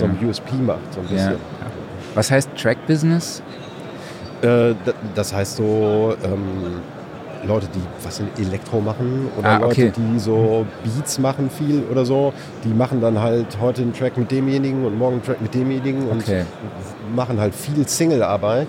einem 0.00 0.18
ja. 0.20 0.28
USP 0.28 0.54
macht. 0.54 0.92
So 0.92 1.00
ein 1.00 1.06
bisschen. 1.06 1.32
Ja. 1.32 1.38
Was 2.14 2.30
heißt 2.30 2.50
Track 2.56 2.86
Business? 2.86 3.42
Äh, 4.42 4.74
das 5.14 5.32
heißt 5.32 5.56
so, 5.56 6.14
ähm, 6.24 6.82
Leute, 7.46 7.68
die 7.74 7.80
was 8.02 8.20
in 8.20 8.28
Elektro 8.38 8.80
machen 8.80 9.28
oder 9.38 9.48
ah, 9.48 9.56
okay. 9.64 9.86
Leute, 9.86 10.00
die 10.00 10.18
so 10.18 10.66
Beats 10.82 11.18
machen 11.18 11.48
viel 11.50 11.84
oder 11.90 12.04
so, 12.04 12.32
die 12.64 12.74
machen 12.74 13.00
dann 13.00 13.20
halt 13.20 13.58
heute 13.60 13.82
einen 13.82 13.92
Track 13.92 14.16
mit 14.16 14.30
demjenigen 14.30 14.84
und 14.84 14.98
morgen 14.98 15.14
einen 15.14 15.24
Track 15.24 15.40
mit 15.40 15.54
demjenigen 15.54 16.08
und 16.08 16.22
okay. 16.22 16.44
machen 17.14 17.40
halt 17.40 17.54
viel 17.54 17.86
Single-Arbeit 17.86 18.68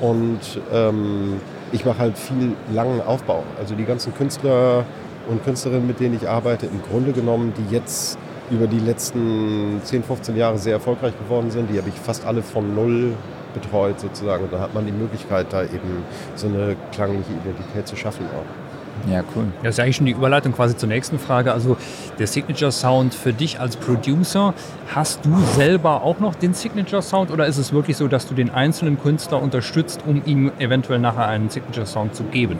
und 0.00 0.40
ähm, 0.72 1.40
ich 1.72 1.84
mache 1.84 1.98
halt 1.98 2.18
viel 2.18 2.52
langen 2.72 3.00
Aufbau. 3.02 3.44
Also 3.58 3.74
die 3.74 3.84
ganzen 3.84 4.14
Künstler 4.14 4.84
und 5.28 5.44
Künstlerinnen, 5.44 5.86
mit 5.86 6.00
denen 6.00 6.16
ich 6.16 6.28
arbeite, 6.28 6.66
im 6.66 6.82
Grunde 6.90 7.12
genommen, 7.12 7.52
die 7.56 7.74
jetzt 7.74 8.18
über 8.50 8.66
die 8.66 8.80
letzten 8.80 9.80
10, 9.84 10.02
15 10.02 10.36
Jahre 10.36 10.58
sehr 10.58 10.74
erfolgreich 10.74 11.12
geworden 11.22 11.50
sind, 11.50 11.70
die 11.70 11.78
habe 11.78 11.88
ich 11.88 11.94
fast 11.94 12.26
alle 12.26 12.42
von 12.42 12.74
null 12.74 13.12
betreut 13.54 14.00
sozusagen. 14.00 14.44
Und 14.44 14.52
da 14.52 14.60
hat 14.60 14.74
man 14.74 14.86
die 14.86 14.92
Möglichkeit, 14.92 15.52
da 15.52 15.62
eben 15.62 16.04
so 16.34 16.48
eine 16.48 16.76
klangliche 16.92 17.32
Identität 17.32 17.86
zu 17.86 17.96
schaffen 17.96 18.26
auch. 18.26 18.70
Ja, 19.08 19.22
cool. 19.34 19.44
Das 19.62 19.76
ist 19.76 19.80
eigentlich 19.80 19.96
schon 19.96 20.06
die 20.06 20.12
Überleitung 20.12 20.52
quasi 20.52 20.76
zur 20.76 20.88
nächsten 20.88 21.18
Frage. 21.18 21.52
Also 21.52 21.76
der 22.18 22.26
Signature 22.26 22.72
Sound 22.72 23.14
für 23.14 23.32
dich 23.32 23.60
als 23.60 23.76
Producer, 23.76 24.54
hast 24.94 25.24
du 25.24 25.36
selber 25.56 26.02
auch 26.02 26.20
noch 26.20 26.34
den 26.34 26.54
Signature 26.54 27.02
Sound 27.02 27.30
oder 27.30 27.46
ist 27.46 27.58
es 27.58 27.72
wirklich 27.72 27.96
so, 27.96 28.08
dass 28.08 28.26
du 28.26 28.34
den 28.34 28.50
einzelnen 28.50 29.00
Künstler 29.00 29.42
unterstützt, 29.42 30.02
um 30.06 30.22
ihm 30.26 30.52
eventuell 30.58 30.98
nachher 30.98 31.26
einen 31.26 31.48
Signature 31.50 31.86
Sound 31.86 32.14
zu 32.14 32.24
geben? 32.24 32.58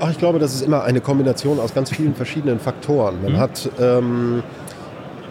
Ach, 0.00 0.10
ich 0.10 0.18
glaube, 0.18 0.38
das 0.38 0.54
ist 0.54 0.62
immer 0.62 0.84
eine 0.84 1.00
Kombination 1.00 1.58
aus 1.58 1.72
ganz 1.72 1.90
vielen 1.90 2.14
verschiedenen 2.14 2.58
Faktoren. 2.58 3.22
Man 3.22 3.32
mhm. 3.32 3.38
hat, 3.38 3.70
ähm, 3.80 4.42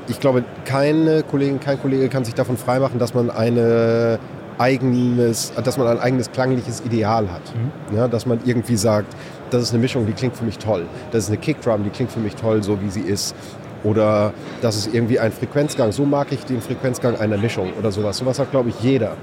ich 0.07 0.19
glaube, 0.19 0.43
keine 0.65 1.23
Kollegin, 1.23 1.59
kein 1.59 1.79
Kollege 1.79 2.09
kann 2.09 2.25
sich 2.25 2.33
davon 2.33 2.57
freimachen, 2.57 2.97
dass 2.97 3.13
man 3.13 3.29
eine 3.29 4.19
eigenes, 4.57 5.51
dass 5.63 5.77
man 5.77 5.87
ein 5.87 5.99
eigenes 5.99 6.31
klangliches 6.31 6.81
Ideal 6.85 7.31
hat. 7.31 7.41
Mhm. 7.55 7.97
Ja, 7.97 8.07
dass 8.07 8.25
man 8.25 8.39
irgendwie 8.45 8.77
sagt, 8.77 9.13
das 9.49 9.63
ist 9.63 9.71
eine 9.71 9.79
Mischung, 9.79 10.05
die 10.05 10.13
klingt 10.13 10.35
für 10.35 10.45
mich 10.45 10.57
toll. 10.57 10.85
Das 11.11 11.25
ist 11.25 11.29
eine 11.29 11.37
Kickdrum, 11.37 11.83
die 11.83 11.89
klingt 11.89 12.11
für 12.11 12.19
mich 12.19 12.35
toll, 12.35 12.63
so 12.63 12.81
wie 12.81 12.89
sie 12.89 13.01
ist. 13.01 13.35
Oder 13.83 14.33
das 14.61 14.75
ist 14.77 14.93
irgendwie 14.93 15.19
ein 15.19 15.31
Frequenzgang. 15.31 15.91
So 15.91 16.05
mag 16.05 16.31
ich 16.31 16.43
den 16.45 16.59
Frequenzgang 16.59 17.17
einer 17.17 17.37
Mischung 17.37 17.71
oder 17.77 17.91
sowas. 17.91 18.17
Sowas 18.17 18.39
hat, 18.39 18.49
glaube 18.49 18.69
ich, 18.69 18.79
jeder. 18.79 19.15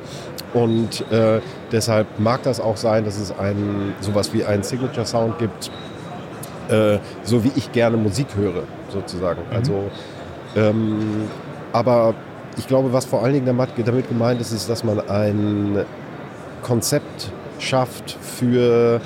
Und 0.54 1.04
äh, 1.10 1.40
deshalb 1.72 2.06
mag 2.20 2.44
das 2.44 2.60
auch 2.60 2.76
sein, 2.76 3.04
dass 3.04 3.18
es 3.18 3.36
ein, 3.36 3.94
sowas 4.00 4.32
wie 4.32 4.44
einen 4.44 4.62
Signature 4.62 5.04
Sound 5.04 5.38
gibt, 5.38 5.70
äh, 6.68 6.98
so 7.24 7.42
wie 7.42 7.50
ich 7.56 7.72
gerne 7.72 7.96
Musik 7.96 8.28
höre, 8.36 8.62
sozusagen. 8.88 9.40
Mhm. 9.50 9.56
Also, 9.56 9.90
ähm, 10.54 11.28
aber 11.72 12.14
ich 12.56 12.68
glaube, 12.68 12.92
was 12.92 13.04
vor 13.04 13.22
allen 13.22 13.34
Dingen 13.34 13.46
damit 13.46 14.08
gemeint 14.08 14.40
ist, 14.40 14.52
ist, 14.52 14.68
dass 14.68 14.84
man 14.84 15.00
ein 15.08 15.84
Konzept 16.62 17.32
schafft 17.58 18.16
für 18.20 19.00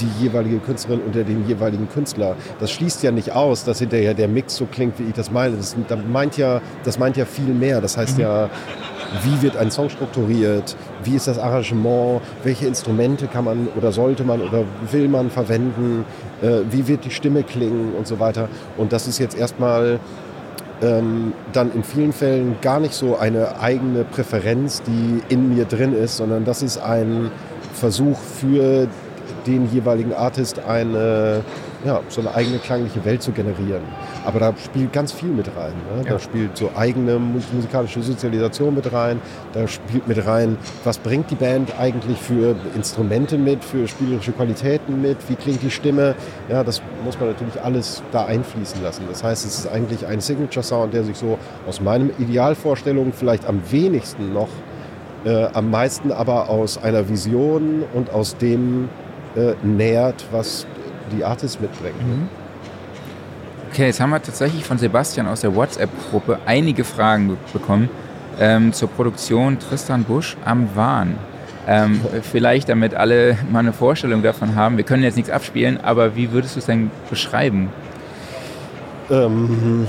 die 0.00 0.24
jeweilige 0.24 0.58
Künstlerin 0.58 1.00
unter 1.04 1.24
dem 1.24 1.46
jeweiligen 1.46 1.88
Künstler. 1.88 2.36
Das 2.60 2.70
schließt 2.70 3.02
ja 3.02 3.10
nicht 3.10 3.32
aus, 3.32 3.64
dass 3.64 3.80
hinterher 3.80 4.14
der 4.14 4.28
Mix 4.28 4.56
so 4.56 4.66
klingt, 4.66 4.98
wie 4.98 5.04
ich 5.04 5.14
das 5.14 5.30
meine. 5.30 5.56
Das, 5.56 5.76
das 5.88 5.98
meint, 6.10 6.36
ja, 6.36 6.60
das 6.84 6.98
meint 6.98 7.16
ja 7.16 7.24
viel 7.24 7.52
mehr. 7.52 7.80
Das 7.80 7.96
heißt 7.96 8.16
mhm. 8.16 8.22
ja, 8.22 8.50
wie 9.22 9.42
wird 9.42 9.56
ein 9.56 9.70
Song 9.70 9.88
strukturiert? 9.90 10.76
Wie 11.02 11.16
ist 11.16 11.26
das 11.26 11.38
Arrangement? 11.38 12.20
Welche 12.44 12.66
Instrumente 12.66 13.26
kann 13.26 13.44
man 13.44 13.68
oder 13.76 13.92
sollte 13.92 14.24
man 14.24 14.40
oder 14.40 14.64
will 14.90 15.08
man 15.08 15.30
verwenden? 15.30 16.04
Äh, 16.42 16.60
wie 16.70 16.86
wird 16.86 17.04
die 17.04 17.10
Stimme 17.10 17.42
klingen 17.42 17.94
und 17.96 18.06
so 18.06 18.20
weiter? 18.20 18.48
Und 18.76 18.92
das 18.92 19.08
ist 19.08 19.18
jetzt 19.18 19.36
erstmal 19.36 19.98
ähm, 20.82 21.32
dann 21.52 21.72
in 21.72 21.82
vielen 21.82 22.12
Fällen 22.12 22.56
gar 22.60 22.80
nicht 22.80 22.94
so 22.94 23.16
eine 23.16 23.60
eigene 23.60 24.04
Präferenz, 24.04 24.82
die 24.82 25.22
in 25.28 25.54
mir 25.54 25.64
drin 25.64 25.94
ist, 25.94 26.16
sondern 26.16 26.44
das 26.44 26.62
ist 26.62 26.78
ein 26.78 27.30
Versuch 27.74 28.18
für 28.18 28.88
den 29.46 29.70
jeweiligen 29.72 30.12
Artist 30.12 30.60
eine, 30.60 31.42
ja, 31.84 32.00
so 32.08 32.20
eine 32.20 32.34
eigene 32.34 32.58
klangliche 32.58 33.04
Welt 33.04 33.22
zu 33.22 33.32
generieren. 33.32 33.82
Aber 34.28 34.40
da 34.40 34.52
spielt 34.62 34.92
ganz 34.92 35.10
viel 35.10 35.30
mit 35.30 35.46
rein. 35.56 35.72
Ne? 35.90 36.04
Ja. 36.04 36.12
Da 36.12 36.18
spielt 36.18 36.54
so 36.54 36.70
eigene 36.76 37.18
musikalische 37.18 38.02
Sozialisation 38.02 38.74
mit 38.74 38.92
rein. 38.92 39.22
Da 39.54 39.66
spielt 39.66 40.06
mit 40.06 40.26
rein, 40.26 40.58
was 40.84 40.98
bringt 40.98 41.30
die 41.30 41.34
Band 41.34 41.72
eigentlich 41.80 42.18
für 42.18 42.54
Instrumente 42.76 43.38
mit, 43.38 43.64
für 43.64 43.88
spielerische 43.88 44.32
Qualitäten 44.32 45.00
mit, 45.00 45.16
wie 45.30 45.34
klingt 45.34 45.62
die 45.62 45.70
Stimme. 45.70 46.14
Ja, 46.50 46.62
das 46.62 46.82
muss 47.06 47.18
man 47.18 47.30
natürlich 47.30 47.58
alles 47.62 48.02
da 48.12 48.26
einfließen 48.26 48.82
lassen. 48.82 49.04
Das 49.08 49.24
heißt, 49.24 49.46
es 49.46 49.60
ist 49.60 49.72
eigentlich 49.72 50.06
ein 50.06 50.20
Signature 50.20 50.62
Sound, 50.62 50.92
der 50.92 51.04
sich 51.04 51.16
so 51.16 51.38
aus 51.66 51.80
meinem 51.80 52.10
Idealvorstellung 52.18 53.14
vielleicht 53.14 53.46
am 53.46 53.62
wenigsten 53.70 54.34
noch 54.34 54.50
äh, 55.24 55.46
am 55.54 55.70
meisten 55.70 56.12
aber 56.12 56.50
aus 56.50 56.76
einer 56.76 57.08
Vision 57.08 57.82
und 57.94 58.10
aus 58.10 58.36
dem 58.36 58.90
äh, 59.36 59.54
nährt, 59.62 60.26
was 60.32 60.66
die 61.16 61.24
Artists 61.24 61.58
mitbringen. 61.60 61.96
Mhm. 61.98 62.47
Okay, 63.70 63.86
jetzt 63.86 64.00
haben 64.00 64.10
wir 64.10 64.22
tatsächlich 64.22 64.64
von 64.64 64.78
Sebastian 64.78 65.26
aus 65.26 65.42
der 65.42 65.54
WhatsApp-Gruppe 65.54 66.38
einige 66.46 66.84
Fragen 66.84 67.36
bekommen 67.52 67.90
ähm, 68.40 68.72
zur 68.72 68.88
Produktion 68.88 69.58
Tristan 69.58 70.04
Busch 70.04 70.38
am 70.44 70.74
Wahn. 70.74 71.18
Ähm, 71.66 72.00
vielleicht, 72.22 72.70
damit 72.70 72.94
alle 72.94 73.36
mal 73.52 73.58
eine 73.58 73.74
Vorstellung 73.74 74.22
davon 74.22 74.54
haben. 74.54 74.78
Wir 74.78 74.84
können 74.84 75.02
jetzt 75.02 75.16
nichts 75.16 75.30
abspielen, 75.30 75.78
aber 75.82 76.16
wie 76.16 76.32
würdest 76.32 76.56
du 76.56 76.60
es 76.60 76.66
denn 76.66 76.90
beschreiben? 77.10 77.70
Ähm, 79.10 79.86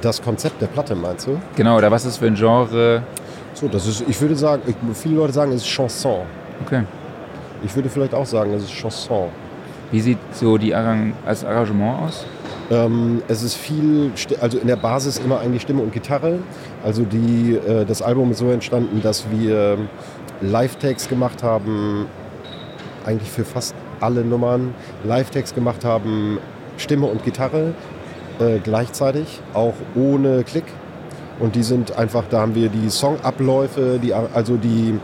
das 0.00 0.22
Konzept 0.22 0.62
der 0.62 0.68
Platte 0.68 0.94
meinst 0.94 1.26
du? 1.26 1.40
Genau, 1.56 1.76
oder 1.76 1.90
was 1.90 2.04
ist 2.04 2.18
für 2.18 2.26
ein 2.26 2.36
Genre? 2.36 3.02
So, 3.52 3.66
das 3.66 3.84
ist, 3.88 4.04
ich 4.06 4.20
würde 4.20 4.36
sagen, 4.36 4.62
viele 4.94 5.16
Leute 5.16 5.32
sagen, 5.32 5.50
es 5.50 5.62
ist 5.62 5.66
Chanson. 5.66 6.20
Okay. 6.64 6.84
Ich 7.64 7.74
würde 7.74 7.88
vielleicht 7.88 8.14
auch 8.14 8.26
sagen, 8.26 8.54
es 8.54 8.62
ist 8.62 8.72
Chanson. 8.72 9.30
Wie 9.90 10.00
sieht 10.00 10.18
so 10.32 10.58
die 10.58 10.74
Arrang 10.74 11.14
als 11.24 11.44
Arrangement 11.44 12.02
aus? 12.02 12.26
Ähm, 12.70 13.22
es 13.28 13.42
ist 13.42 13.54
viel, 13.54 14.12
also 14.40 14.58
in 14.58 14.66
der 14.66 14.76
Basis 14.76 15.18
immer 15.18 15.40
eigentlich 15.40 15.62
Stimme 15.62 15.80
und 15.80 15.92
Gitarre. 15.92 16.40
Also 16.84 17.04
die, 17.04 17.54
äh, 17.54 17.86
das 17.86 18.02
Album 18.02 18.30
ist 18.30 18.38
so 18.38 18.50
entstanden, 18.50 19.00
dass 19.02 19.24
wir 19.30 19.78
Live-Tags 20.42 21.08
gemacht 21.08 21.42
haben, 21.42 22.06
eigentlich 23.06 23.30
für 23.30 23.44
fast 23.44 23.74
alle 24.00 24.22
Nummern, 24.22 24.74
Live-Tags 25.04 25.54
gemacht 25.54 25.84
haben, 25.84 26.38
Stimme 26.76 27.06
und 27.06 27.24
Gitarre 27.24 27.72
äh, 28.38 28.58
gleichzeitig, 28.62 29.40
auch 29.54 29.74
ohne 29.94 30.44
Klick. 30.44 30.66
Und 31.40 31.54
die 31.54 31.62
sind 31.62 31.96
einfach, 31.96 32.24
da 32.28 32.40
haben 32.40 32.54
wir 32.54 32.68
die 32.68 32.90
Songabläufe, 32.90 33.98
die, 34.02 34.12
also 34.12 34.56
die, 34.56 34.98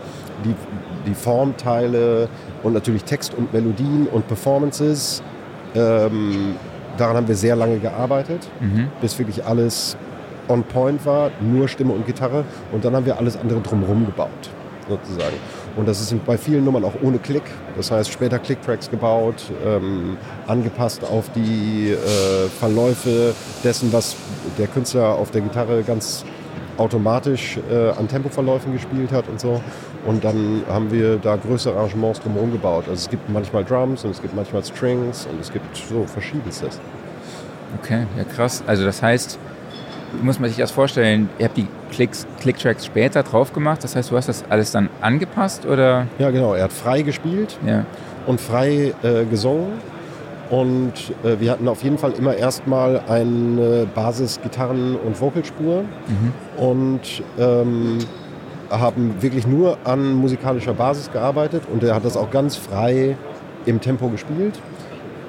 die, 0.45 0.55
die 1.07 1.15
Formteile 1.15 2.29
und 2.65 2.73
natürlich 2.73 3.05
Text 3.05 3.35
und 3.35 3.53
Melodien 3.53 4.09
und 4.11 4.27
Performances. 4.27 5.23
Ähm, 5.75 6.57
daran 6.97 7.17
haben 7.17 7.29
wir 7.29 7.37
sehr 7.37 7.55
lange 7.55 7.79
gearbeitet, 7.79 8.49
mhm. 8.61 8.89
bis 9.01 9.19
wirklich 9.19 9.45
alles 9.45 9.97
on 10.49 10.63
point 10.65 11.05
war, 11.07 11.31
nur 11.41 11.69
Stimme 11.69 11.93
und 11.93 12.07
Gitarre. 12.07 12.45
Und 12.73 12.85
dann 12.85 12.97
haben 12.97 13.07
wir 13.07 13.19
alles 13.19 13.37
andere 13.37 13.61
drumherum 13.61 14.07
gebaut, 14.07 14.51
sozusagen. 14.89 15.37
Und 15.77 15.89
das 15.89 16.01
ist 16.01 16.25
bei 16.25 16.39
vielen 16.39 16.65
Nummern 16.65 16.85
auch 16.85 16.95
ohne 17.03 17.19
Klick. 17.19 17.43
Das 17.77 17.91
heißt, 17.91 18.11
später 18.11 18.39
Clicktracks 18.39 18.91
gebaut, 18.91 19.43
ähm, 19.67 20.17
angepasst 20.47 21.03
auf 21.05 21.31
die 21.35 21.91
äh, 21.91 22.49
Verläufe 22.61 23.35
dessen, 23.65 23.93
was 23.93 24.17
der 24.59 24.69
Künstler 24.69 25.17
auf 25.17 25.31
der 25.33 25.41
Gitarre 25.41 25.83
ganz 25.83 26.25
automatisch 26.77 27.59
äh, 27.71 27.91
an 27.91 28.09
Tempoverläufen 28.09 28.73
gespielt 28.73 29.13
hat 29.13 29.29
und 29.29 29.41
so. 29.41 29.61
Und 30.07 30.23
dann 30.23 30.63
haben 30.69 30.91
wir 30.93 31.17
da 31.17 31.37
größere 31.37 31.77
Arrangements 31.77 32.21
drumherum 32.21 32.53
gebaut. 32.53 32.85
Also 32.89 33.05
es 33.05 33.11
gibt 33.11 33.29
manchmal 33.31 33.65
Drums 33.65 34.05
und 34.05 34.11
es 34.11 34.21
gibt 34.21 34.35
manchmal 34.35 34.63
Strings 34.63 35.27
und 35.31 35.41
es 35.41 35.53
gibt 35.53 35.77
so 35.77 36.05
verschiedenstes. 36.05 36.79
Okay, 37.83 38.07
ja 38.17 38.25
krass. 38.25 38.63
Also 38.67 38.85
das 38.85 39.03
heißt, 39.03 39.39
muss 40.23 40.39
man 40.39 40.49
sich 40.49 40.59
das 40.59 40.71
vorstellen, 40.71 41.29
ihr 41.39 41.47
habt 41.47 41.57
die 41.57 41.67
Klicks, 41.91 42.27
Clicktracks 42.41 42.87
später 42.87 43.23
drauf 43.23 43.53
gemacht, 43.53 43.83
das 43.83 43.97
heißt, 43.97 44.11
du 44.11 44.17
hast 44.17 44.29
das 44.29 44.45
alles 44.49 44.73
dann 44.73 44.89
angepasst 45.01 45.67
oder? 45.67 46.07
Ja, 46.19 46.31
genau, 46.31 46.55
er 46.55 46.65
hat 46.65 46.73
frei 46.73 47.03
gespielt 47.03 47.59
ja. 47.67 47.85
und 48.27 48.41
frei 48.41 48.95
äh, 49.03 49.25
gesungen 49.25 49.73
und 50.51 50.93
äh, 51.25 51.41
wir 51.41 51.51
hatten 51.51 51.69
auf 51.69 51.83
jeden 51.83 51.99
Fall 51.99 52.13
immer 52.13 52.35
erstmal 52.35 53.01
eine 53.09 53.87
Basis-Gitarren- 53.95 54.97
und 54.97 55.21
Vocalspur 55.21 55.83
mhm. 55.83 56.63
und 56.63 57.23
ähm, 57.39 57.99
haben 58.71 59.17
wirklich 59.21 59.47
nur 59.47 59.79
an 59.85 60.15
musikalischer 60.15 60.75
Basis 60.75 61.11
gearbeitet 61.13 61.63
und 61.73 61.83
er 61.83 61.95
hat 61.95 62.05
das 62.05 62.17
auch 62.17 62.31
ganz 62.31 62.57
frei 62.57 63.17
im 63.67 63.81
Tempo 63.81 64.09
gespielt. 64.09 64.59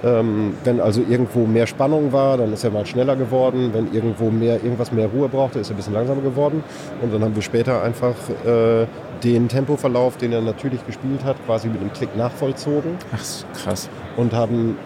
Ähm, 0.03 0.53
wenn 0.63 0.81
also 0.81 1.01
irgendwo 1.07 1.47
mehr 1.47 1.65
Spannung 1.67 2.11
war, 2.11 2.37
dann 2.37 2.53
ist 2.53 2.63
er 2.63 2.69
mal 2.69 2.85
schneller 2.85 3.15
geworden. 3.15 3.71
Wenn 3.73 3.93
irgendwo 3.93 4.29
mehr, 4.29 4.63
irgendwas 4.63 4.91
mehr 4.91 5.07
Ruhe 5.07 5.29
brauchte, 5.29 5.59
ist 5.59 5.69
er 5.69 5.73
ein 5.73 5.77
bisschen 5.77 5.93
langsamer 5.93 6.21
geworden. 6.21 6.63
Und 7.01 7.13
dann 7.13 7.23
haben 7.23 7.35
wir 7.35 7.41
später 7.41 7.81
einfach 7.81 8.13
äh, 8.45 8.85
den 9.23 9.47
Tempoverlauf, 9.47 10.17
den 10.17 10.31
er 10.31 10.41
natürlich 10.41 10.85
gespielt 10.85 11.23
hat, 11.23 11.37
quasi 11.45 11.69
mit 11.69 11.81
einem 11.81 11.91
Klick 11.93 12.15
nachvollzogen. 12.15 12.97
Ach, 13.15 13.63
krass. 13.63 13.89
Und 14.15 14.33
haben 14.33 14.77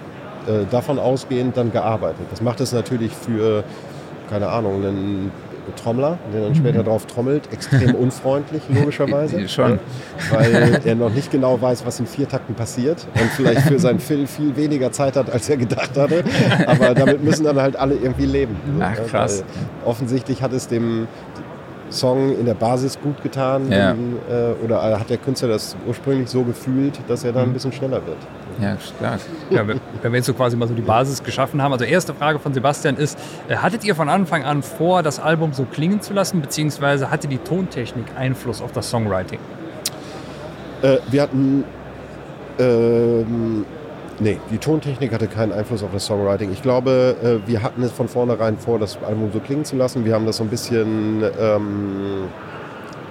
äh, 0.47 0.65
davon 0.71 0.99
ausgehend 0.99 1.57
dann 1.57 1.71
gearbeitet. 1.71 2.27
Das 2.29 2.41
macht 2.41 2.61
es 2.61 2.71
natürlich 2.71 3.11
für, 3.11 3.63
keine 4.29 4.47
Ahnung, 4.47 4.75
einen 4.85 5.31
Trommler, 5.75 6.17
der 6.33 6.41
dann 6.41 6.55
später 6.55 6.79
mhm. 6.79 6.85
drauf 6.85 7.05
trommelt, 7.05 7.51
extrem 7.51 7.95
unfreundlich, 7.95 8.63
logischerweise. 8.69 9.47
Schon. 9.49 9.79
Weil 10.31 10.81
er 10.83 10.95
noch 10.95 11.13
nicht 11.13 11.31
genau 11.31 11.61
weiß, 11.61 11.85
was 11.85 11.99
in 11.99 12.07
vier 12.07 12.27
Takten 12.27 12.55
passiert 12.55 13.07
und 13.19 13.29
vielleicht 13.31 13.61
für 13.61 13.79
sein 13.79 13.99
Phil 13.99 14.27
viel 14.27 14.55
weniger 14.55 14.91
Zeit 14.91 15.15
hat, 15.15 15.31
als 15.31 15.49
er 15.49 15.57
gedacht 15.57 15.97
hatte. 15.97 16.23
Aber 16.65 16.93
damit 16.93 17.23
müssen 17.23 17.45
dann 17.45 17.59
halt 17.59 17.75
alle 17.75 17.95
irgendwie 17.95 18.25
leben. 18.25 18.55
Ach, 18.79 18.95
krass. 19.07 19.43
Weil 19.43 19.89
offensichtlich 19.89 20.41
hat 20.41 20.53
es 20.53 20.67
dem 20.67 21.07
Song 21.91 22.37
in 22.37 22.45
der 22.45 22.53
Basis 22.53 22.99
gut 23.01 23.21
getan 23.23 23.71
ja. 23.71 23.91
in, 23.91 24.17
äh, 24.29 24.63
oder 24.63 24.99
hat 24.99 25.09
der 25.09 25.17
Künstler 25.17 25.49
das 25.49 25.75
ursprünglich 25.87 26.29
so 26.29 26.43
gefühlt, 26.43 26.99
dass 27.07 27.23
er 27.23 27.33
dann 27.33 27.43
ein 27.43 27.49
mhm. 27.49 27.53
bisschen 27.53 27.73
schneller 27.73 28.05
wird. 28.05 28.17
Ja, 28.61 28.77
stark. 28.79 29.21
Ja, 29.49 29.65
wenn 29.67 29.79
wir 30.01 30.17
jetzt 30.17 30.25
so 30.25 30.33
quasi 30.33 30.57
mal 30.57 30.67
so 30.67 30.73
die 30.73 30.81
Basis 30.81 31.23
geschaffen 31.23 31.61
haben. 31.61 31.71
Also 31.71 31.85
erste 31.85 32.13
Frage 32.13 32.39
von 32.39 32.53
Sebastian 32.53 32.97
ist, 32.97 33.17
äh, 33.47 33.55
hattet 33.55 33.83
ihr 33.83 33.95
von 33.95 34.09
Anfang 34.09 34.43
an 34.43 34.63
vor, 34.63 35.01
das 35.01 35.19
Album 35.19 35.53
so 35.53 35.65
klingen 35.65 36.01
zu 36.01 36.13
lassen, 36.13 36.41
beziehungsweise 36.41 37.09
hatte 37.09 37.27
die 37.27 37.37
Tontechnik 37.37 38.05
Einfluss 38.17 38.61
auf 38.61 38.71
das 38.71 38.89
Songwriting? 38.89 39.39
Äh, 40.81 40.97
wir 41.09 41.21
hatten 41.21 41.63
ähm, 42.57 43.65
Nee, 44.21 44.37
die 44.51 44.57
Tontechnik 44.57 45.13
hatte 45.13 45.27
keinen 45.27 45.53
Einfluss 45.53 45.81
auf 45.81 45.91
das 45.93 46.05
Songwriting. 46.05 46.51
Ich 46.51 46.61
glaube, 46.61 47.15
äh, 47.23 47.47
wir 47.47 47.63
hatten 47.63 47.81
es 47.83 47.93
von 47.93 48.09
vornherein 48.09 48.57
vor, 48.57 48.77
das 48.77 48.97
Album 49.01 49.31
so 49.31 49.39
klingen 49.39 49.63
zu 49.63 49.77
lassen. 49.77 50.03
Wir 50.03 50.13
haben 50.13 50.25
das 50.25 50.37
so 50.37 50.43
ein 50.43 50.49
bisschen 50.49 51.23
ähm, 51.39 52.27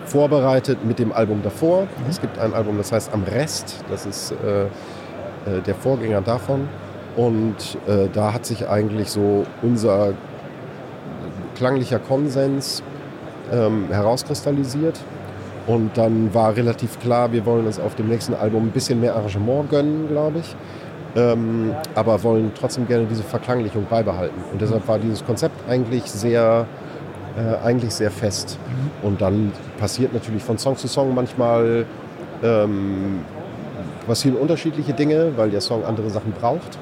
vorbereitet 0.04 0.84
mit 0.84 0.98
dem 0.98 1.12
Album 1.12 1.40
davor. 1.42 1.84
Mhm. 1.84 2.10
Es 2.10 2.20
gibt 2.20 2.38
ein 2.38 2.52
Album, 2.52 2.76
das 2.76 2.92
heißt 2.92 3.14
Am 3.14 3.22
Rest. 3.22 3.82
Das 3.88 4.04
ist 4.04 4.32
äh, 4.32 4.66
äh, 5.48 5.60
der 5.62 5.74
Vorgänger 5.74 6.20
davon. 6.20 6.68
Und 7.16 7.78
äh, 7.86 8.08
da 8.12 8.32
hat 8.32 8.46
sich 8.46 8.68
eigentlich 8.68 9.10
so 9.10 9.44
unser 9.62 10.12
klanglicher 11.56 11.98
Konsens 11.98 12.82
ähm, 13.52 13.86
herauskristallisiert. 13.90 15.00
Und 15.66 15.98
dann 15.98 16.32
war 16.32 16.56
relativ 16.56 16.98
klar, 17.00 17.32
wir 17.32 17.44
wollen 17.44 17.66
uns 17.66 17.78
auf 17.78 17.94
dem 17.94 18.08
nächsten 18.08 18.34
Album 18.34 18.68
ein 18.68 18.70
bisschen 18.70 19.00
mehr 19.00 19.16
Arrangement 19.16 19.68
gönnen, 19.68 20.08
glaube 20.08 20.38
ich 20.38 20.56
ähm, 21.16 21.74
aber 21.94 22.22
wollen 22.22 22.52
trotzdem 22.58 22.86
gerne 22.86 23.06
diese 23.06 23.22
Verklanglichung 23.22 23.86
beibehalten. 23.88 24.40
Und 24.52 24.60
deshalb 24.60 24.86
war 24.88 24.98
dieses 24.98 25.24
Konzept 25.24 25.68
eigentlich 25.68 26.04
sehr, 26.04 26.66
äh, 27.36 27.64
eigentlich 27.66 27.94
sehr 27.94 28.10
fest. 28.10 28.58
Mhm. 28.66 29.06
Und 29.06 29.20
dann 29.20 29.52
passiert 29.78 30.12
natürlich 30.12 30.42
von 30.42 30.58
Song 30.58 30.76
zu 30.76 30.88
Song 30.88 31.14
manchmal 31.14 31.86
ähm, 32.42 33.20
passieren 34.08 34.36
unterschiedliche 34.36 34.94
Dinge, 34.94 35.34
weil 35.36 35.50
der 35.50 35.60
Song 35.60 35.84
andere 35.84 36.10
Sachen 36.10 36.32
braucht. 36.32 36.78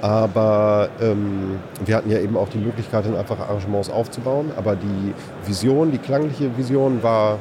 Aber 0.00 0.88
ähm, 1.00 1.60
wir 1.84 1.96
hatten 1.96 2.10
ja 2.10 2.18
eben 2.18 2.36
auch 2.36 2.48
die 2.48 2.58
Möglichkeit, 2.58 3.04
dann 3.04 3.16
einfach 3.16 3.38
Arrangements 3.38 3.90
aufzubauen. 3.90 4.50
Aber 4.56 4.74
die 4.74 5.14
Vision, 5.46 5.92
die 5.92 5.98
klangliche 5.98 6.56
Vision 6.56 7.02
war, 7.02 7.38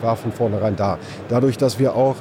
war 0.00 0.16
von 0.16 0.32
vornherein 0.32 0.76
da. 0.76 0.98
Dadurch, 1.28 1.58
dass 1.58 1.78
wir 1.78 1.94
auch 1.94 2.16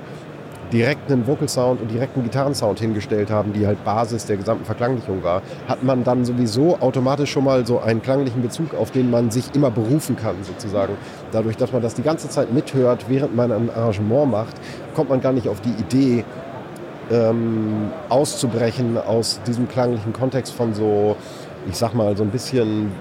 direkt 0.71 1.11
einen 1.11 1.25
Vocal 1.25 1.49
Sound 1.49 1.81
und 1.81 1.89
direkten 1.91 2.23
Gitarrensound 2.23 2.79
hingestellt 2.79 3.29
haben, 3.31 3.53
die 3.53 3.65
halt 3.65 3.83
Basis 3.83 4.25
der 4.25 4.37
gesamten 4.37 4.65
Verklanglichung 4.65 5.23
war, 5.23 5.41
hat 5.67 5.83
man 5.83 6.03
dann 6.03 6.25
sowieso 6.25 6.77
automatisch 6.79 7.31
schon 7.31 7.43
mal 7.43 7.65
so 7.65 7.79
einen 7.79 8.01
klanglichen 8.01 8.41
Bezug, 8.41 8.73
auf 8.73 8.91
den 8.91 9.09
man 9.09 9.31
sich 9.31 9.55
immer 9.55 9.71
berufen 9.71 10.15
kann, 10.15 10.35
sozusagen. 10.43 10.93
Dadurch, 11.31 11.57
dass 11.57 11.71
man 11.71 11.81
das 11.81 11.95
die 11.95 12.03
ganze 12.03 12.29
Zeit 12.29 12.53
mithört, 12.53 13.05
während 13.07 13.35
man 13.35 13.51
ein 13.51 13.69
Arrangement 13.69 14.31
macht, 14.31 14.55
kommt 14.95 15.09
man 15.09 15.21
gar 15.21 15.33
nicht 15.33 15.47
auf 15.47 15.61
die 15.61 15.71
Idee, 15.71 16.23
ähm, 17.11 17.91
auszubrechen 18.09 18.97
aus 18.97 19.39
diesem 19.47 19.67
klanglichen 19.67 20.13
Kontext 20.13 20.53
von 20.53 20.73
so, 20.73 21.15
ich 21.67 21.75
sag 21.75 21.93
mal, 21.93 22.15
so 22.15 22.23
ein 22.23 22.29
bisschen 22.29 22.91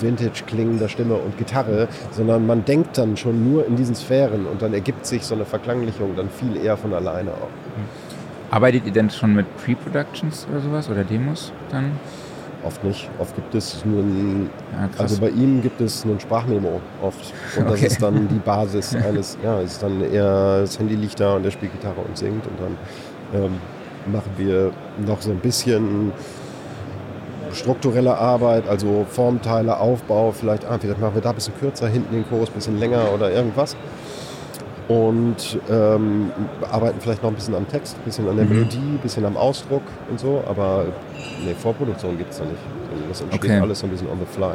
vintage 0.00 0.44
klingender 0.46 0.88
Stimme 0.88 1.14
und 1.14 1.36
Gitarre, 1.38 1.88
sondern 2.10 2.46
man 2.46 2.64
denkt 2.64 2.98
dann 2.98 3.16
schon 3.16 3.50
nur 3.50 3.66
in 3.66 3.76
diesen 3.76 3.94
Sphären 3.94 4.46
und 4.46 4.62
dann 4.62 4.74
ergibt 4.74 5.06
sich 5.06 5.24
so 5.24 5.34
eine 5.34 5.44
Verklanglichung 5.44 6.16
dann 6.16 6.28
viel 6.30 6.56
eher 6.62 6.76
von 6.76 6.92
alleine 6.92 7.30
auch. 7.30 7.48
Arbeitet 8.50 8.86
ihr 8.86 8.92
denn 8.92 9.10
schon 9.10 9.34
mit 9.34 9.46
Pre-Productions 9.56 10.46
oder 10.50 10.60
sowas 10.60 10.88
oder 10.88 11.04
Demos 11.04 11.52
dann? 11.70 11.92
Oft 12.62 12.82
nicht. 12.82 13.10
Oft 13.18 13.34
gibt 13.34 13.54
es 13.54 13.84
nur 13.84 14.02
ein, 14.02 14.48
ja, 14.72 14.88
also 14.96 15.20
bei 15.20 15.28
ihm 15.28 15.60
gibt 15.60 15.80
es 15.80 16.04
nur 16.04 16.14
ein 16.14 16.20
Sprachmemo 16.20 16.80
oft. 17.02 17.34
Und 17.58 17.68
das 17.68 17.82
ist 17.82 18.00
dann 18.00 18.26
die 18.28 18.38
Basis 18.38 18.94
eines, 18.94 19.36
ja, 19.42 19.60
ist 19.60 19.82
dann 19.82 20.00
eher, 20.00 20.60
das 20.60 20.78
Handy 20.78 20.94
liegt 20.94 21.20
da 21.20 21.36
und 21.36 21.44
er 21.44 21.50
spielt 21.50 21.72
Gitarre 21.72 22.00
und 22.00 22.16
singt 22.16 22.46
und 22.46 22.58
dann 22.58 23.42
ähm, 23.42 23.52
machen 24.10 24.30
wir 24.38 24.70
noch 25.04 25.20
so 25.20 25.30
ein 25.30 25.40
bisschen 25.40 26.12
strukturelle 27.54 28.16
Arbeit, 28.16 28.68
also 28.68 29.06
Formteile, 29.08 29.78
Aufbau, 29.78 30.32
vielleicht, 30.32 30.64
ah, 30.64 30.78
vielleicht 30.80 31.00
machen 31.00 31.14
wir 31.14 31.22
da 31.22 31.30
ein 31.30 31.34
bisschen 31.34 31.54
kürzer, 31.58 31.88
hinten 31.88 32.14
den 32.14 32.28
Chorus 32.28 32.50
ein 32.50 32.54
bisschen 32.54 32.78
länger 32.78 33.12
oder 33.14 33.30
irgendwas. 33.30 33.76
Und 34.86 35.58
ähm, 35.70 36.30
arbeiten 36.70 37.00
vielleicht 37.00 37.22
noch 37.22 37.30
ein 37.30 37.34
bisschen 37.34 37.54
am 37.54 37.66
Text, 37.66 37.96
ein 37.96 38.04
bisschen 38.04 38.28
an 38.28 38.36
der 38.36 38.44
mhm. 38.44 38.52
Melodie, 38.52 38.76
ein 38.76 38.98
bisschen 39.02 39.24
am 39.24 39.36
Ausdruck 39.36 39.82
und 40.10 40.20
so, 40.20 40.44
aber 40.46 40.84
ne, 41.42 41.54
Vorproduktion 41.54 42.18
gibt 42.18 42.32
es 42.32 42.38
da 42.38 42.44
nicht. 42.44 42.58
Das 43.08 43.22
entsteht 43.22 43.50
okay. 43.50 43.60
alles 43.60 43.78
so 43.78 43.86
ein 43.86 43.90
bisschen 43.90 44.08
on 44.08 44.18
the 44.18 44.26
fly. 44.26 44.52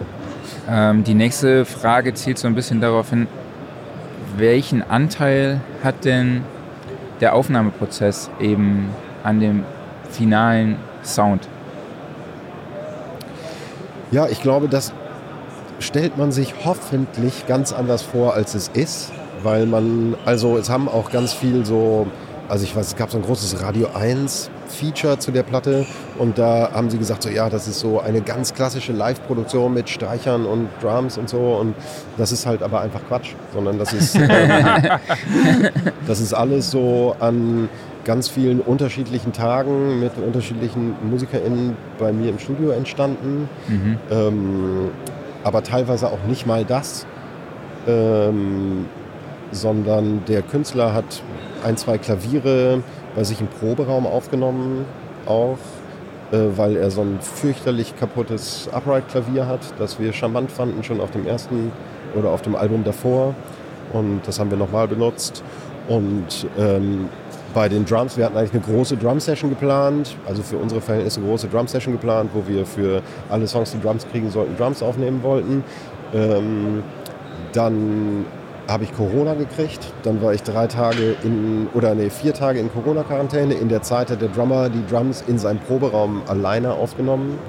Ähm, 0.70 1.04
die 1.04 1.16
nächste 1.16 1.66
Frage 1.66 2.14
zielt 2.14 2.38
so 2.38 2.48
ein 2.48 2.54
bisschen 2.54 2.80
darauf 2.80 3.10
hin, 3.10 3.28
welchen 4.38 4.84
Anteil 4.84 5.62
hat 5.84 6.06
denn 6.06 6.44
der 7.22 7.34
Aufnahmeprozess 7.34 8.30
eben 8.40 8.90
an 9.24 9.40
dem 9.40 9.64
finalen 10.12 10.76
Sound? 11.04 11.48
Ja, 14.12 14.28
ich 14.28 14.42
glaube, 14.42 14.68
das 14.68 14.92
stellt 15.80 16.18
man 16.18 16.32
sich 16.32 16.54
hoffentlich 16.66 17.46
ganz 17.48 17.72
anders 17.72 18.02
vor, 18.02 18.34
als 18.34 18.56
es 18.56 18.68
ist, 18.70 19.12
weil 19.44 19.66
man, 19.66 20.16
also 20.26 20.58
es 20.58 20.70
haben 20.70 20.90
auch 20.90 21.12
ganz 21.12 21.34
viel 21.34 21.64
so, 21.64 22.08
also 22.48 22.64
ich 22.64 22.76
weiß, 22.76 22.88
es 22.88 22.96
gab 22.96 23.12
so 23.12 23.18
ein 23.18 23.24
großes 23.24 23.62
Radio 23.62 23.90
1 23.94 24.50
Feature 24.68 25.20
zu 25.20 25.32
der 25.32 25.44
Platte 25.44 25.86
und 26.18 26.38
da 26.38 26.72
haben 26.74 26.90
sie 26.90 26.98
gesagt, 26.98 27.24
so 27.24 27.30
ja, 27.30 27.50
das 27.50 27.68
ist 27.68 27.80
so 27.80 28.00
eine 28.00 28.22
ganz 28.22 28.54
klassische 28.54 28.94
Live-Produktion 28.94 29.74
mit 29.74 29.90
Streichern 29.90 30.46
und 30.46 30.70
Drums 30.82 31.18
und 31.18 31.30
so 31.30 31.56
und 31.56 31.76
das 32.18 32.32
ist 32.32 32.46
halt 32.46 32.64
aber 32.64 32.82
einfach 32.82 33.02
Quatsch, 33.08 33.34
sondern 33.54 33.78
das 33.78 33.94
ist, 33.94 34.16
ähm, 34.16 34.90
das 36.08 36.20
ist 36.20 36.34
alles 36.34 36.72
so 36.72 37.16
an 37.20 37.70
ganz 38.10 38.28
vielen 38.28 38.60
unterschiedlichen 38.60 39.34
Tagen 39.34 40.00
mit 40.00 40.14
unterschiedlichen 40.18 40.96
MusikerInnen 41.12 41.78
bei 42.00 42.12
mir 42.12 42.30
im 42.32 42.40
Studio 42.40 42.72
entstanden. 42.72 43.48
Mhm. 43.68 43.98
Ähm, 44.10 44.90
aber 45.44 45.62
teilweise 45.62 46.08
auch 46.08 46.24
nicht 46.28 46.48
mal 46.48 46.66
das, 46.66 47.06
ähm, 47.88 48.88
sondern 49.52 50.24
der 50.28 50.42
Künstler 50.42 50.92
hat 50.92 51.22
ein, 51.64 51.78
zwei 51.78 52.00
Klaviere 52.00 52.82
bei 53.16 53.24
sich 53.24 53.42
im 53.42 53.48
Proberaum 53.48 54.08
aufgenommen, 54.08 54.86
auch 55.28 55.60
äh, 56.32 56.38
weil 56.58 56.78
er 56.78 56.90
so 56.90 57.02
ein 57.02 57.20
fürchterlich 57.22 57.96
kaputtes 57.96 58.70
Upright-Klavier 58.72 59.46
hat, 59.46 59.62
das 59.78 60.00
wir 60.00 60.14
charmant 60.14 60.52
fanden 60.52 60.84
schon 60.84 61.00
auf 61.00 61.12
dem 61.12 61.28
ersten 61.28 61.72
oder 62.16 62.32
auf 62.32 62.42
dem 62.42 62.56
Album 62.56 62.84
davor. 62.84 63.36
Und 63.94 64.22
das 64.26 64.40
haben 64.40 64.50
wir 64.50 64.58
nochmal 64.58 64.88
benutzt. 64.88 65.44
Und 65.88 66.48
ähm, 66.58 67.10
bei 67.54 67.70
den 67.70 67.86
Drums, 67.86 68.18
wir 68.18 68.26
hatten 68.26 68.38
eigentlich 68.38 68.54
eine 68.54 68.62
große 68.62 68.98
Drum-Session 68.98 69.50
geplant, 69.50 70.16
also 70.28 70.42
für 70.42 70.58
unsere 70.58 70.82
Verhältnisse 70.82 71.20
eine 71.20 71.30
große 71.30 71.48
Drum-Session 71.48 71.94
geplant, 71.94 72.32
wo 72.34 72.48
wir 72.48 72.66
für 72.66 73.02
alle 73.30 73.48
Songs, 73.48 73.72
die 73.72 73.82
Drums 73.82 74.08
kriegen 74.12 74.30
sollten, 74.30 74.56
Drums 74.58 74.84
aufnehmen 74.84 75.24
wollten. 75.24 75.64
Ähm, 76.14 76.84
dann 77.54 78.26
habe 78.68 78.84
ich 78.84 78.94
Corona 78.94 79.34
gekriegt. 79.34 79.80
Dann 80.04 80.22
war 80.22 80.34
ich 80.34 80.44
drei 80.44 80.68
Tage 80.68 81.16
in, 81.24 81.68
oder 81.74 81.96
nee, 81.96 82.10
vier 82.10 82.34
Tage 82.34 82.60
in 82.60 82.72
Corona-Quarantäne. 82.72 83.56
In 83.56 83.68
der 83.68 83.82
Zeit 83.82 84.12
hat 84.12 84.22
der 84.22 84.30
Drummer 84.30 84.70
die 84.70 84.86
Drums 84.86 85.24
in 85.28 85.40
seinem 85.40 85.60
Proberaum 85.60 86.22
alleine 86.28 86.74
aufgenommen. 86.74 87.40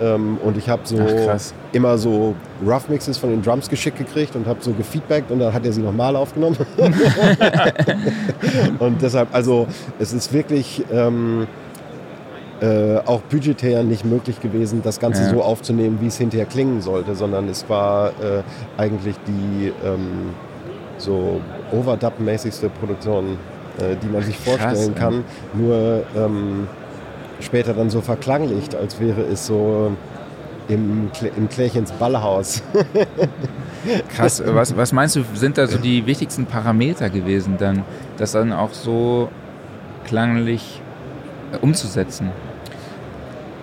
Ähm, 0.00 0.38
und 0.42 0.56
ich 0.56 0.68
habe 0.68 0.82
so 0.84 0.98
Ach, 1.00 1.38
immer 1.72 1.98
so 1.98 2.34
Rough 2.66 2.88
Mixes 2.88 3.18
von 3.18 3.30
den 3.30 3.42
Drums 3.42 3.68
geschickt 3.68 3.98
gekriegt 3.98 4.34
und 4.36 4.46
habe 4.46 4.60
so 4.62 4.72
gefeedbackt 4.72 5.30
und 5.30 5.38
dann 5.38 5.52
hat 5.52 5.64
er 5.64 5.72
sie 5.72 5.82
nochmal 5.82 6.16
aufgenommen. 6.16 6.56
und 8.78 9.02
deshalb, 9.02 9.28
also 9.32 9.66
es 9.98 10.12
ist 10.12 10.32
wirklich 10.32 10.84
ähm, 10.92 11.46
äh, 12.60 12.98
auch 13.04 13.20
budgetär 13.22 13.82
nicht 13.82 14.04
möglich 14.04 14.40
gewesen, 14.40 14.80
das 14.82 15.00
Ganze 15.00 15.22
ja. 15.22 15.30
so 15.30 15.42
aufzunehmen, 15.42 15.98
wie 16.00 16.06
es 16.06 16.18
hinterher 16.18 16.46
klingen 16.46 16.80
sollte, 16.80 17.14
sondern 17.14 17.48
es 17.48 17.68
war 17.68 18.08
äh, 18.08 18.42
eigentlich 18.76 19.16
die 19.26 19.72
ähm, 19.84 20.30
so 20.98 21.40
Overdub-mäßigste 21.72 22.68
Produktion, 22.68 23.38
äh, 23.78 23.96
die 24.02 24.06
man 24.06 24.22
sich 24.22 24.38
vorstellen 24.38 24.94
Krass, 24.94 25.02
kann. 25.02 25.24
Nur 25.52 26.04
ähm, 26.16 26.68
später 27.40 27.74
dann 27.74 27.90
so 27.90 28.00
verklanglicht, 28.00 28.74
als 28.74 29.00
wäre 29.00 29.22
es 29.22 29.46
so 29.46 29.92
im, 30.68 31.10
im 31.36 31.48
Klärchens 31.48 31.92
Ballhaus. 31.92 32.62
Krass, 34.16 34.42
was, 34.46 34.76
was 34.76 34.92
meinst 34.92 35.16
du, 35.16 35.24
sind 35.34 35.58
da 35.58 35.66
so 35.66 35.76
die 35.78 36.06
wichtigsten 36.06 36.46
Parameter 36.46 37.10
gewesen 37.10 37.56
dann, 37.58 37.84
das 38.16 38.32
dann 38.32 38.52
auch 38.52 38.72
so 38.72 39.28
klanglich 40.06 40.80
äh, 41.52 41.58
umzusetzen? 41.58 42.30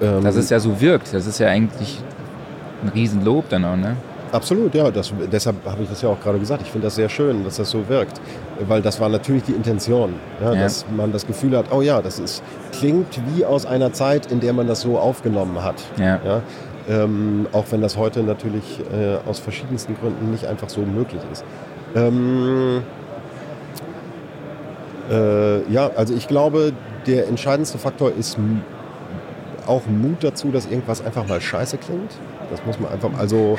Ähm, 0.02 0.24
Dass 0.24 0.36
es 0.36 0.50
ja 0.50 0.60
so 0.60 0.80
wirkt, 0.80 1.14
das 1.14 1.26
ist 1.26 1.40
ja 1.40 1.48
eigentlich 1.48 2.02
ein 2.84 2.90
Riesenlob 2.90 3.50
dann 3.50 3.66
auch, 3.66 3.76
ne? 3.76 3.96
Absolut, 4.32 4.74
ja. 4.74 4.90
Das, 4.90 5.12
deshalb 5.32 5.58
habe 5.66 5.84
ich 5.84 5.90
das 5.90 6.02
ja 6.02 6.10
auch 6.10 6.20
gerade 6.20 6.40
gesagt. 6.40 6.62
Ich 6.64 6.72
finde 6.72 6.88
das 6.88 6.96
sehr 6.96 7.10
schön, 7.10 7.44
dass 7.44 7.58
das 7.58 7.70
so 7.70 7.88
wirkt. 7.90 8.20
Weil 8.68 8.82
das 8.82 9.00
war 9.00 9.10
natürlich 9.10 9.44
die 9.44 9.54
Intention. 9.54 10.14
Ja, 10.42 10.54
ja. 10.54 10.62
Dass 10.62 10.86
man 10.96 11.12
das 11.12 11.26
Gefühl 11.26 11.58
hat, 11.58 11.72
oh 11.72 11.82
ja, 11.82 12.02
das 12.02 12.20
ist, 12.20 12.44
klingt 12.72 13.20
wie 13.34 13.46
aus 13.46 13.66
einer 13.66 13.94
Zeit, 13.94 14.32
in 14.32 14.40
der 14.40 14.54
man 14.54 14.68
das 14.68 14.82
so 14.82 14.98
aufgenommen 14.98 15.64
hat. 15.64 15.82
Ja. 15.98 16.42
Ähm, 16.90 17.48
auch 17.52 17.66
wenn 17.72 17.82
das 17.82 17.98
heute 17.98 18.24
natürlich 18.24 18.80
äh, 18.92 19.18
aus 19.30 19.40
verschiedensten 19.40 19.96
Gründen 19.96 20.32
nicht 20.32 20.46
einfach 20.46 20.70
so 20.70 20.82
möglich 20.82 21.22
ist. 21.32 21.44
Ähm, 21.96 22.82
äh, 25.10 25.72
ja, 25.72 25.92
also 25.96 26.14
ich 26.14 26.28
glaube, 26.28 26.74
der 27.06 27.28
entscheidendste 27.28 27.78
Faktor 27.78 28.12
ist 28.18 28.38
auch 29.68 29.86
Mut 29.86 30.24
dazu, 30.24 30.50
dass 30.52 30.66
irgendwas 30.66 31.04
einfach 31.06 31.28
mal 31.28 31.42
scheiße 31.42 31.78
klingt. 31.78 32.12
Das 32.52 32.66
muss 32.66 32.80
man 32.80 32.92
einfach, 32.92 33.10
also 33.18 33.58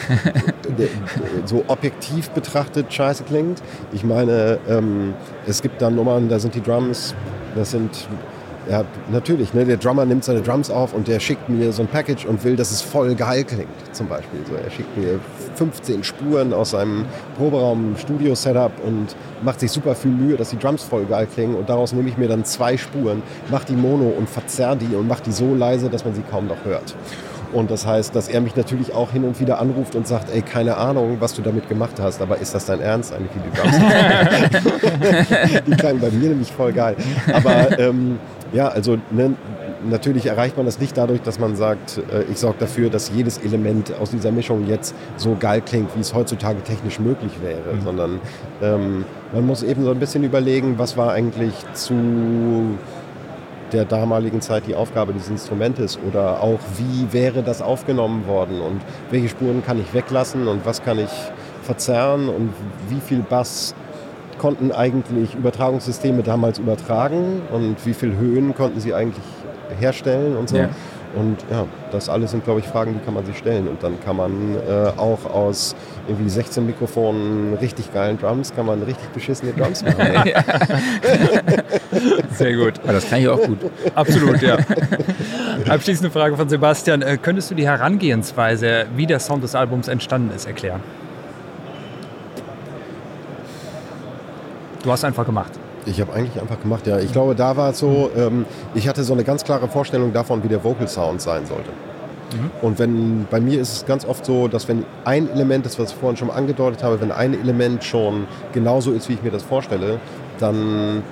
so 1.47 1.65
objektiv 1.67 2.31
betrachtet 2.31 2.93
scheiße 2.93 3.25
klingt. 3.25 3.63
Ich 3.93 4.05
meine, 4.05 4.59
ähm, 4.69 5.15
es 5.47 5.63
gibt 5.63 5.83
dann 5.83 5.97
Nummern, 5.97 6.29
da 6.29 6.39
sind 6.39 6.55
die 6.55 6.63
Drums, 6.63 7.15
das 7.57 7.71
sind 7.71 8.07
ja, 8.71 8.85
natürlich. 9.11 9.55
Ne? 9.55 9.65
Der 9.65 9.77
Drummer 9.77 10.05
nimmt 10.05 10.25
seine 10.25 10.41
Drums 10.41 10.71
auf 10.71 10.95
und 10.95 11.09
der 11.09 11.21
schickt 11.21 11.49
mir 11.49 11.73
so 11.73 11.83
ein 11.83 11.89
Package 11.89 12.27
und 12.27 12.45
will, 12.45 12.57
dass 12.57 12.71
es 12.71 12.81
voll 12.81 13.15
geil 13.15 13.45
klingt, 13.45 13.69
zum 13.93 14.09
Beispiel. 14.09 14.41
So, 14.49 14.55
er 14.55 14.71
schickt 14.71 14.97
mir 14.97 15.19
15 15.57 16.05
Spuren 16.05 16.53
aus 16.53 16.71
seinem 16.71 17.05
Proberaum-Studio-Setup 17.39 18.73
und 18.85 19.17
macht 19.43 19.61
sich 19.61 19.71
super 19.71 19.95
viel 19.95 20.13
Mühe, 20.13 20.37
dass 20.37 20.51
die 20.51 20.59
Drums 20.59 20.85
voll 20.85 21.05
geil 21.07 21.27
klingen. 21.33 21.57
Und 21.57 21.69
daraus 21.69 21.93
nehme 21.93 22.09
ich 22.09 22.17
mir 22.17 22.29
dann 22.29 22.45
zwei 22.45 22.77
Spuren, 22.77 23.23
mache 23.51 23.67
die 23.67 23.77
Mono 23.77 24.13
und 24.17 24.29
verzerr 24.29 24.77
die 24.77 24.95
und 24.95 25.09
mache 25.09 25.25
die 25.25 25.33
so 25.33 25.55
leise, 25.55 25.91
dass 25.91 26.05
man 26.05 26.15
sie 26.15 26.23
kaum 26.31 26.47
noch 26.47 26.65
hört. 26.65 26.95
Und 27.53 27.71
das 27.71 27.87
heißt, 27.87 28.15
dass 28.15 28.29
er 28.29 28.41
mich 28.41 28.57
natürlich 28.57 28.95
auch 28.95 29.13
hin 29.13 29.25
und 29.25 29.41
wieder 29.41 29.61
anruft 29.61 29.95
und 29.95 30.07
sagt, 30.07 30.33
ey, 30.35 30.43
keine 30.43 30.77
Ahnung, 30.77 31.17
was 31.21 31.35
du 31.35 31.43
damit 31.43 31.69
gemacht 31.69 31.97
hast, 32.01 32.23
aber 32.23 32.39
ist 32.39 32.55
das 32.55 32.67
dein 32.67 32.81
Ernst 32.81 33.13
eigentlich, 33.13 33.31
wie 33.35 33.41
die 33.51 33.57
Drums? 33.61 33.77
die 35.67 35.71
klangen 35.73 36.01
bei 36.01 36.11
mir 36.11 36.31
nämlich 36.31 36.53
voll 36.53 36.73
geil. 36.73 36.97
Aber 37.33 37.79
ähm, 37.79 38.19
ja, 38.53 38.69
also 38.69 38.99
ne, 39.11 39.35
natürlich 39.89 40.27
erreicht 40.27 40.57
man 40.57 40.67
das 40.67 40.79
nicht 40.79 40.97
dadurch, 40.97 41.23
dass 41.23 41.39
man 41.39 41.57
sagt, 41.57 41.99
äh, 41.99 42.23
ich 42.31 42.39
sorge 42.39 42.59
dafür, 42.61 42.91
dass 42.91 43.11
jedes 43.11 43.39
Element 43.39 43.93
aus 44.01 44.11
dieser 44.11 44.33
Mischung 44.33 44.67
jetzt 44.67 44.95
so 45.17 45.37
geil 45.39 45.63
klingt, 45.65 45.95
wie 45.97 46.01
es 46.01 46.15
heutzutage 46.15 46.63
technisch 46.63 46.99
möglich 46.99 47.33
wäre, 47.43 47.75
mhm. 47.75 47.83
sondern 47.83 48.21
ähm, 48.63 49.05
man 49.33 49.47
muss 49.47 49.63
eben 49.63 49.85
so 49.85 49.91
ein 49.91 49.99
bisschen 49.99 50.25
überlegen, 50.25 50.79
was 50.79 50.97
war 50.97 51.13
eigentlich 51.13 51.55
zu 51.75 52.79
der 53.73 53.85
damaligen 53.85 54.41
Zeit 54.41 54.67
die 54.67 54.75
Aufgabe 54.75 55.13
des 55.13 55.29
Instrumentes 55.29 55.99
oder 56.07 56.43
auch 56.43 56.59
wie 56.77 57.13
wäre 57.13 57.43
das 57.43 57.63
aufgenommen 57.63 58.27
worden 58.27 58.61
und 58.61 58.81
welche 59.11 59.29
Spuren 59.29 59.63
kann 59.65 59.81
ich 59.81 59.95
weglassen 59.95 60.49
und 60.49 60.65
was 60.67 60.83
kann 60.83 60.99
ich 60.99 61.11
verzerren 61.63 62.29
und 62.29 62.53
wie 62.89 63.01
viel 63.01 63.21
Bass 63.21 63.75
konnten 64.39 64.73
eigentlich 64.73 65.35
Übertragungssysteme 65.35 66.23
damals 66.23 66.59
übertragen 66.59 67.43
und 67.53 67.77
wie 67.87 67.95
viel 67.95 68.17
Höhen 68.17 68.55
konnten 68.55 68.81
sie 68.81 68.93
eigentlich 68.93 69.25
herstellen 69.79 70.37
und 70.37 70.49
so. 70.49 70.57
Ja. 70.57 70.69
Und 71.15 71.39
ja, 71.51 71.67
das 71.91 72.09
alles 72.09 72.31
sind, 72.31 72.45
glaube 72.45 72.61
ich, 72.61 72.67
Fragen, 72.67 72.95
die 72.95 73.05
kann 73.05 73.15
man 73.15 73.27
sich 73.27 73.37
stellen. 73.37 73.69
Und 73.69 73.83
dann 73.83 74.01
kann 74.01 74.17
man 74.17 74.57
äh, 74.57 74.93
auch 74.97 75.27
aus 75.27 75.77
irgendwie 76.09 76.31
16 76.31 76.65
Mikrofonen 76.65 77.55
richtig 77.55 77.93
geilen 77.93 78.19
Drums, 78.19 78.55
kann 78.55 78.67
man 78.67 78.83
richtig 78.83 79.09
beschissene 79.11 79.53
Drums 79.53 79.83
machen. 79.83 79.99
Sehr 82.33 82.57
gut. 82.57 82.75
Aber 82.83 82.95
das 82.95 83.09
kann 83.09 83.21
ich 83.21 83.29
auch 83.29 83.43
gut. 83.43 83.59
Absolut, 83.95 84.41
ja. 84.41 84.57
Abschließende 85.69 86.11
Frage 86.11 86.37
von 86.37 86.49
Sebastian. 86.49 87.03
Äh, 87.03 87.19
könntest 87.21 87.51
du 87.51 87.55
die 87.55 87.67
Herangehensweise, 87.67 88.87
wie 88.97 89.07
der 89.07 89.21
Sound 89.21 89.45
des 89.45 89.55
Albums 89.55 89.89
entstanden 89.89 90.35
ist, 90.35 90.47
erklären? 90.47 90.81
Du 94.83 94.91
hast 94.91 95.05
einfach 95.05 95.27
gemacht. 95.27 95.53
Ich 95.85 96.01
habe 96.01 96.13
eigentlich 96.13 96.41
einfach 96.41 96.61
gemacht, 96.61 96.87
ja. 96.87 96.99
Ich 96.99 97.13
glaube, 97.13 97.35
da 97.35 97.57
war 97.57 97.71
es 97.71 97.79
so, 97.79 98.11
ähm, 98.17 98.47
ich 98.75 98.89
hatte 98.89 99.03
so 99.03 99.13
eine 99.13 99.25
ganz 99.25 99.45
klare 99.45 99.69
Vorstellung 99.69 100.13
davon, 100.13 100.45
wie 100.45 100.49
der 100.49 100.63
Vocal 100.63 100.89
Sound 100.89 101.21
sein 101.21 101.45
sollte. 101.47 101.71
Mhm. 102.33 102.51
Und 102.63 102.79
wenn 102.79 103.27
bei 103.31 103.41
mir 103.41 103.61
ist 103.61 103.73
es 103.73 103.87
ganz 103.87 104.05
oft 104.05 104.25
so, 104.25 104.49
dass 104.49 104.69
wenn 104.69 104.85
ein 105.05 105.31
Element, 105.31 105.67
das 105.67 105.79
was 105.79 105.91
ich 105.91 105.97
vorhin 105.97 106.17
schon 106.17 106.29
mal 106.29 106.35
angedeutet 106.35 106.83
habe, 106.83 107.01
wenn 107.01 107.13
ein 107.13 107.35
Element 107.35 107.85
schon 107.85 108.27
genauso 108.53 108.93
ist, 108.93 109.09
wie 109.09 109.15
ich 109.15 109.23
mir 109.23 109.31
das 109.31 109.43
vorstelle, 109.43 109.99
dann 110.39 111.03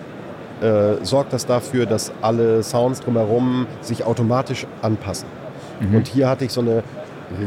äh, 0.60 1.04
sorgt 1.04 1.32
das 1.32 1.46
dafür, 1.46 1.86
dass 1.86 2.12
alle 2.22 2.62
Sounds 2.62 3.00
drumherum 3.00 3.66
sich 3.80 4.04
automatisch 4.04 4.66
anpassen. 4.82 5.28
Mhm. 5.80 5.96
Und 5.96 6.08
hier 6.08 6.28
hatte 6.28 6.44
ich 6.44 6.52
so 6.52 6.60
eine 6.60 6.82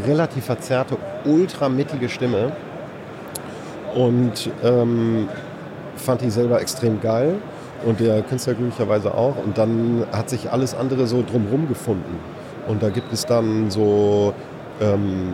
relativ 0.08 0.46
verzerrte, 0.46 0.98
ultramittige 1.26 2.10
Stimme. 2.10 2.52
Und 3.96 4.50
ähm, 4.64 5.30
fand 5.96 6.22
ich 6.22 6.34
selber 6.34 6.62
extrem 6.62 7.02
geil 7.02 7.36
und 7.86 8.00
der 8.00 8.22
Künstler 8.22 8.54
glücklicherweise 8.54 9.14
auch. 9.14 9.36
Und 9.44 9.58
dann 9.58 10.06
hat 10.12 10.30
sich 10.30 10.52
alles 10.52 10.76
andere 10.76 11.08
so 11.08 11.24
drumherum 11.24 11.68
gefunden. 11.68 12.20
Und 12.68 12.82
da 12.82 12.90
gibt 12.90 13.12
es 13.12 13.26
dann 13.26 13.70
so 13.70 14.34
ähm, 14.82 15.34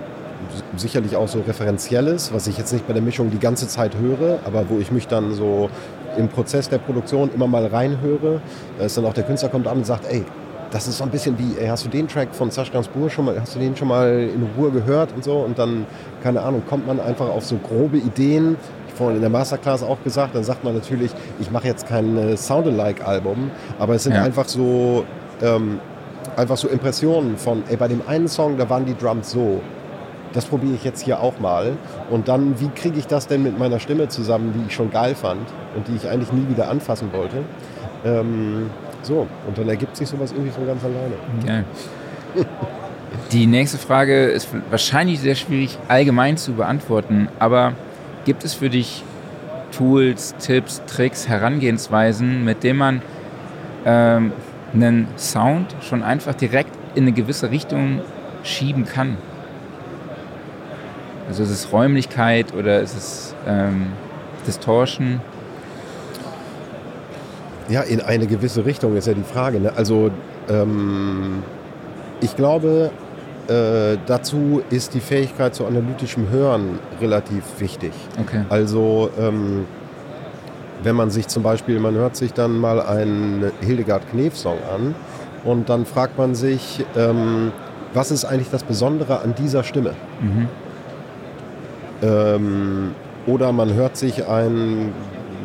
sicherlich 0.76 1.16
auch 1.16 1.28
so 1.28 1.42
Referenzielles, 1.42 2.34
was 2.34 2.48
ich 2.48 2.58
jetzt 2.58 2.74
nicht 2.74 2.88
bei 2.88 2.94
der 2.94 3.02
Mischung 3.02 3.30
die 3.30 3.40
ganze 3.40 3.68
Zeit 3.68 3.96
höre, 3.96 4.40
aber 4.46 4.70
wo 4.70 4.80
ich 4.80 4.92
mich 4.92 5.08
dann 5.08 5.34
so 5.34 5.70
im 6.18 6.28
Prozess 6.28 6.70
der 6.70 6.80
Produktion 6.80 7.30
immer 7.34 7.48
mal 7.48 7.66
reinhöre. 7.66 8.42
Da 8.78 8.86
ist 8.86 8.98
dann 8.98 9.06
auch 9.06 9.14
der 9.14 9.24
Künstler 9.24 9.50
kommt 9.50 9.68
an 9.68 9.78
und 9.78 9.86
sagt, 9.86 10.06
ey, 10.12 10.26
das 10.72 10.88
ist 10.88 10.98
so 10.98 11.04
ein 11.04 11.10
bisschen 11.10 11.38
wie, 11.38 11.58
ey, 11.60 11.68
hast 11.68 11.86
du 11.86 11.90
den 11.90 12.08
Track 12.08 12.30
von 12.34 12.52
Sash 12.52 12.72
Gainsbourg 12.72 13.12
schon 13.12 13.26
mal, 13.26 13.40
hast 13.40 13.56
du 13.56 13.60
den 13.60 13.76
schon 13.76 13.88
mal 13.88 14.30
in 14.34 14.48
Ruhe 14.58 14.72
gehört 14.72 15.14
und 15.16 15.24
so? 15.24 15.38
Und 15.38 15.58
dann, 15.58 15.86
keine 16.22 16.42
Ahnung, 16.42 16.64
kommt 16.68 16.86
man 16.86 17.00
einfach 17.00 17.28
auf 17.28 17.46
so 17.46 17.58
grobe 17.58 17.98
Ideen, 17.98 18.56
vorhin 19.00 19.16
in 19.16 19.22
der 19.22 19.32
Masterclass 19.32 19.82
auch 19.82 20.04
gesagt, 20.04 20.36
dann 20.36 20.44
sagt 20.44 20.64
man 20.64 20.76
natürlich, 20.76 21.12
ich 21.40 21.50
mache 21.50 21.68
jetzt 21.68 21.88
kein 21.88 22.18
äh, 22.18 22.38
Sound-alike-Album, 22.38 23.50
aber 23.80 23.96
es 23.96 24.04
sind 24.04 24.14
ja. 24.14 24.24
einfach 24.24 24.48
so 24.48 25.06
ähm, 25.42 25.80
einfach 26.36 26.58
so 26.58 26.68
Impressionen 26.68 27.38
von, 27.38 27.64
ey, 27.70 27.78
bei 27.78 27.88
dem 27.88 28.02
einen 28.08 28.28
Song, 28.28 28.58
da 28.58 28.70
waren 28.70 28.86
die 28.86 28.96
Drums 28.96 29.32
so. 29.32 29.62
Das 30.34 30.46
probiere 30.46 30.76
ich 30.76 30.84
jetzt 30.84 31.02
hier 31.02 31.20
auch 31.20 31.40
mal. 31.40 31.74
Und 32.10 32.28
dann, 32.28 32.60
wie 32.60 32.70
kriege 32.70 33.00
ich 33.00 33.08
das 33.08 33.28
denn 33.28 33.42
mit 33.42 33.58
meiner 33.58 33.80
Stimme 33.80 34.10
zusammen, 34.10 34.54
die 34.56 34.68
ich 34.68 34.76
schon 34.76 34.92
geil 34.92 35.16
fand 35.16 35.42
und 35.76 35.88
die 35.88 35.96
ich 35.96 36.08
eigentlich 36.08 36.32
nie 36.32 36.48
wieder 36.50 36.70
anfassen 36.70 37.10
wollte? 37.14 37.38
Ähm, 38.06 38.70
so, 39.02 39.28
und 39.48 39.58
dann 39.58 39.68
ergibt 39.68 39.96
sich 39.96 40.08
sowas 40.08 40.32
irgendwie 40.32 40.52
von 40.52 40.68
ganz 40.68 40.84
alleine. 40.84 41.16
Geil. 41.46 41.66
Die 43.32 43.48
nächste 43.48 43.78
Frage 43.78 44.26
ist 44.26 44.50
wahrscheinlich 44.70 45.20
sehr 45.20 45.36
schwierig 45.36 45.78
allgemein 45.88 46.38
zu 46.38 46.54
beantworten, 46.54 47.28
aber 47.40 47.74
Gibt 48.30 48.44
es 48.44 48.54
für 48.54 48.70
dich 48.70 49.04
Tools, 49.72 50.36
Tipps, 50.38 50.84
Tricks, 50.86 51.28
Herangehensweisen, 51.28 52.46
mit 52.46 52.64
denen 52.64 52.78
man 52.78 53.02
ähm, 53.88 54.34
einen 54.72 55.08
Sound 55.18 55.76
schon 55.82 56.04
einfach 56.04 56.36
direkt 56.36 56.70
in 56.94 57.06
eine 57.06 57.12
gewisse 57.12 57.50
Richtung 57.50 58.02
schieben 58.44 58.86
kann? 58.86 59.18
Also 61.28 61.42
ist 61.42 61.50
es 61.50 61.74
Räumlichkeit 61.74 62.54
oder 62.54 62.82
ist 62.82 62.96
es 62.96 63.36
ähm, 63.48 63.88
Distortion? 64.46 65.22
Ja, 67.68 67.82
in 67.82 68.00
eine 68.00 68.28
gewisse 68.28 68.64
Richtung 68.64 68.96
ist 68.96 69.08
ja 69.08 69.16
die 69.16 69.24
Frage. 69.24 69.60
Ne? 69.60 69.74
Also 69.76 70.12
ähm, 70.48 71.42
ich 72.22 72.36
glaube, 72.36 72.92
äh, 73.50 73.98
dazu 74.06 74.62
ist 74.70 74.94
die 74.94 75.00
Fähigkeit 75.00 75.56
zu 75.56 75.66
analytischem 75.66 76.30
Hören 76.30 76.80
relativ 77.02 77.44
wichtig. 77.60 77.92
Okay. 78.22 78.44
Also 78.50 79.10
ähm, 79.20 79.66
wenn 80.84 80.96
man 80.96 81.10
sich 81.10 81.28
zum 81.28 81.44
Beispiel, 81.44 81.80
man 81.80 81.96
hört 81.96 82.16
sich 82.16 82.34
dann 82.34 82.58
mal 82.58 82.82
einen 82.82 83.52
Hildegard 83.62 84.10
Knef-Song 84.12 84.58
an 84.74 84.96
und 85.44 85.70
dann 85.70 85.86
fragt 85.86 86.18
man 86.18 86.36
sich, 86.36 86.86
ähm, 86.96 87.52
was 87.94 88.12
ist 88.12 88.26
eigentlich 88.26 88.52
das 88.52 88.64
Besondere 88.64 89.22
an 89.22 89.34
dieser 89.36 89.64
Stimme? 89.64 89.94
Mhm. 90.22 90.48
Ähm, 92.02 92.96
oder 93.26 93.52
man 93.52 93.74
hört 93.74 93.98
sich 93.98 94.28
einen, 94.28 94.94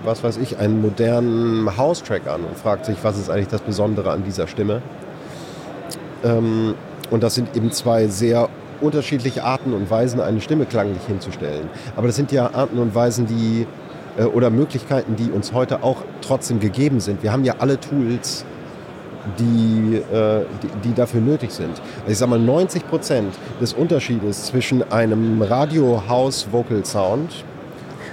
was 0.05 0.23
weiß 0.23 0.37
ich, 0.37 0.59
einen 0.59 0.81
modernen 0.83 1.77
House-Track 1.77 2.27
an 2.29 2.43
und 2.45 2.57
fragt 2.57 2.87
sich, 2.87 2.99
was 3.03 3.19
ist 3.19 3.31
eigentlich 3.31 3.49
das 3.49 3.63
Besondere 3.63 4.11
an 4.11 4.25
dieser 4.25 4.47
Stimme? 4.47 4.83
Ähm, 6.23 6.75
und 7.11 7.23
das 7.23 7.35
sind 7.35 7.57
eben 7.57 7.71
zwei 7.73 8.09
sehr 8.09 8.49
unterschiedliche 8.81 9.45
Arten 9.45 9.73
und 9.73 9.91
Weisen, 9.91 10.21
eine 10.21 10.41
Stimme 10.41 10.67
klanglich 10.67 11.03
hinzustellen. 11.07 11.69
Aber 11.97 12.07
das 12.07 12.17
sind 12.17 12.33
ja 12.33 12.53
Arten 12.53 12.79
und 12.79 12.95
Weisen, 12.95 13.27
die 13.27 13.67
äh, 14.19 14.25
oder 14.25 14.51
Möglichkeiten, 14.51 15.17
die 15.17 15.31
uns 15.31 15.53
heute 15.53 15.83
auch 15.83 16.03
trotzdem 16.21 16.61
gegeben 16.61 17.01
sind. 17.01 17.23
Wir 17.23 17.33
haben 17.33 17.45
ja 17.45 17.55
alle 17.59 17.81
Tools 17.81 18.45
die, 19.39 19.97
äh, 19.97 20.45
die, 20.63 20.89
die, 20.89 20.95
dafür 20.95 21.21
nötig 21.21 21.51
sind. 21.51 21.81
Also 22.01 22.13
ich 22.13 22.19
sage 22.19 22.31
mal, 22.31 22.39
90 22.39 22.89
Prozent 22.89 23.35
des 23.61 23.73
Unterschiedes 23.73 24.47
zwischen 24.47 24.83
einem 24.93 25.41
Radio-House-Vocal-Sound, 25.41 27.45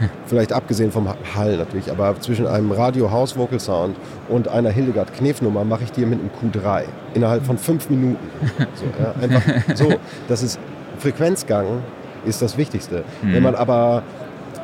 vielleicht 0.25 0.53
abgesehen 0.53 0.91
vom 0.91 1.07
Hall 1.09 1.57
natürlich, 1.57 1.91
aber 1.91 2.19
zwischen 2.19 2.47
einem 2.47 2.71
Radio-House-Vocal-Sound 2.71 3.95
und 4.29 4.47
einer 4.47 4.69
Hildegard-Knef-Nummer 4.69 5.63
mache 5.63 5.83
ich 5.83 5.91
dir 5.91 6.07
mit 6.07 6.19
einem 6.19 6.29
Q3 6.29 6.83
innerhalb 7.13 7.45
von 7.45 7.57
fünf 7.57 7.89
Minuten. 7.89 8.29
So, 8.75 8.85
ja, 9.01 9.13
einfach 9.21 9.41
so, 9.75 9.93
das 10.27 10.43
ist 10.43 10.59
Frequenzgang 10.97 11.81
ist 12.25 12.41
das 12.41 12.57
Wichtigste. 12.57 13.03
Mhm. 13.21 13.33
Wenn 13.33 13.43
man 13.43 13.55
aber 13.55 14.03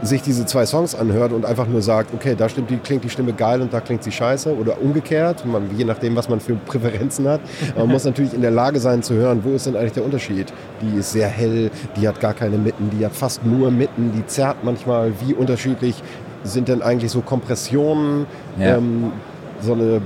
sich 0.01 0.21
diese 0.21 0.45
zwei 0.45 0.65
Songs 0.65 0.95
anhört 0.95 1.33
und 1.33 1.45
einfach 1.45 1.67
nur 1.67 1.81
sagt, 1.81 2.13
okay, 2.13 2.35
da 2.37 2.49
stimmt 2.49 2.69
die, 2.69 2.77
klingt 2.77 3.03
die 3.03 3.09
Stimme 3.09 3.33
geil 3.33 3.61
und 3.61 3.73
da 3.73 3.79
klingt 3.79 4.03
sie 4.03 4.11
scheiße 4.11 4.55
oder 4.55 4.81
umgekehrt, 4.81 5.45
man, 5.45 5.69
je 5.75 5.85
nachdem, 5.85 6.15
was 6.15 6.29
man 6.29 6.39
für 6.39 6.55
Präferenzen 6.65 7.27
hat. 7.27 7.41
Man 7.75 7.87
muss 7.87 8.05
natürlich 8.05 8.33
in 8.33 8.41
der 8.41 8.51
Lage 8.51 8.79
sein 8.79 9.01
zu 9.03 9.15
hören, 9.15 9.41
wo 9.43 9.53
ist 9.53 9.65
denn 9.65 9.75
eigentlich 9.75 9.93
der 9.93 10.05
Unterschied? 10.05 10.53
Die 10.81 10.97
ist 10.97 11.11
sehr 11.11 11.27
hell, 11.27 11.71
die 11.95 12.07
hat 12.07 12.19
gar 12.19 12.33
keine 12.33 12.57
Mitten, 12.57 12.89
die 12.91 13.05
hat 13.05 13.15
fast 13.15 13.45
nur 13.45 13.71
Mitten, 13.71 14.11
die 14.11 14.25
zerrt 14.25 14.57
manchmal. 14.63 15.13
Wie 15.25 15.33
unterschiedlich 15.33 15.95
sind 16.43 16.67
denn 16.67 16.81
eigentlich 16.81 17.11
so 17.11 17.21
Kompressionen? 17.21 18.27
Ja. 18.59 18.77
Ähm, 18.77 19.11
so 19.59 19.73
eine 19.73 20.01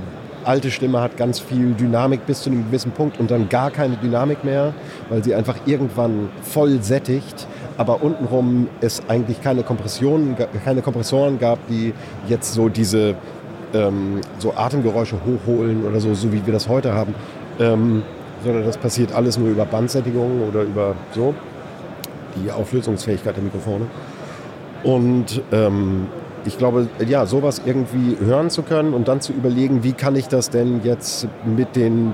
alte 0.45 0.71
Stimme 0.71 1.01
hat 1.01 1.17
ganz 1.17 1.39
viel 1.39 1.73
Dynamik 1.73 2.25
bis 2.25 2.41
zu 2.41 2.49
einem 2.49 2.65
gewissen 2.65 2.91
Punkt 2.91 3.19
und 3.19 3.31
dann 3.31 3.49
gar 3.49 3.71
keine 3.71 3.95
Dynamik 3.97 4.43
mehr, 4.43 4.73
weil 5.09 5.23
sie 5.23 5.35
einfach 5.35 5.55
irgendwann 5.65 6.29
voll 6.43 6.81
sättigt 6.81 7.47
aber 7.81 8.03
untenrum 8.03 8.67
es 8.79 9.01
eigentlich 9.07 9.41
keine 9.41 9.63
Kompressionen, 9.63 10.35
keine 10.63 10.83
Kompressoren 10.83 11.39
gab, 11.39 11.57
die 11.67 11.93
jetzt 12.27 12.53
so 12.53 12.69
diese 12.69 13.15
ähm, 13.73 14.21
so 14.37 14.53
Atemgeräusche 14.53 15.15
hochholen 15.25 15.83
oder 15.83 15.99
so, 15.99 16.13
so 16.13 16.31
wie 16.31 16.45
wir 16.45 16.53
das 16.53 16.67
heute 16.69 16.93
haben, 16.93 17.15
ähm, 17.59 18.03
sondern 18.43 18.65
das 18.65 18.77
passiert 18.77 19.13
alles 19.13 19.39
nur 19.39 19.49
über 19.49 19.65
Bandsättigung 19.65 20.47
oder 20.47 20.61
über 20.61 20.95
so 21.15 21.33
die 22.35 22.51
Auflösungsfähigkeit 22.51 23.35
der 23.35 23.43
Mikrofone. 23.43 23.87
Und 24.83 25.41
ähm, 25.51 26.07
ich 26.45 26.57
glaube, 26.57 26.87
ja, 27.07 27.25
sowas 27.25 27.61
irgendwie 27.65 28.17
hören 28.19 28.49
zu 28.49 28.63
können 28.63 28.93
und 28.93 29.07
dann 29.07 29.21
zu 29.21 29.33
überlegen, 29.33 29.83
wie 29.83 29.93
kann 29.93 30.15
ich 30.15 30.27
das 30.27 30.49
denn 30.49 30.81
jetzt 30.83 31.27
mit 31.45 31.75
den 31.75 32.13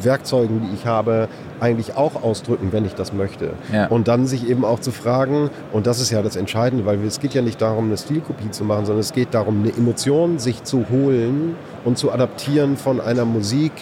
Werkzeugen, 0.00 0.62
die 0.62 0.74
ich 0.74 0.86
habe, 0.86 1.28
eigentlich 1.62 1.96
auch 1.96 2.22
ausdrücken, 2.22 2.72
wenn 2.72 2.84
ich 2.84 2.94
das 2.94 3.12
möchte. 3.12 3.54
Ja. 3.72 3.86
Und 3.86 4.08
dann 4.08 4.26
sich 4.26 4.48
eben 4.48 4.64
auch 4.64 4.80
zu 4.80 4.90
fragen, 4.90 5.48
und 5.72 5.86
das 5.86 6.00
ist 6.00 6.10
ja 6.10 6.22
das 6.22 6.36
Entscheidende, 6.36 6.84
weil 6.84 7.02
es 7.04 7.20
geht 7.20 7.34
ja 7.34 7.42
nicht 7.42 7.62
darum, 7.62 7.86
eine 7.86 7.96
Stilkopie 7.96 8.50
zu 8.50 8.64
machen, 8.64 8.84
sondern 8.84 9.00
es 9.00 9.12
geht 9.12 9.32
darum, 9.32 9.62
eine 9.62 9.72
Emotion 9.72 10.38
sich 10.38 10.64
zu 10.64 10.86
holen 10.90 11.54
und 11.84 11.96
zu 11.96 12.12
adaptieren 12.12 12.76
von 12.76 13.00
einer 13.00 13.24
Musik, 13.24 13.72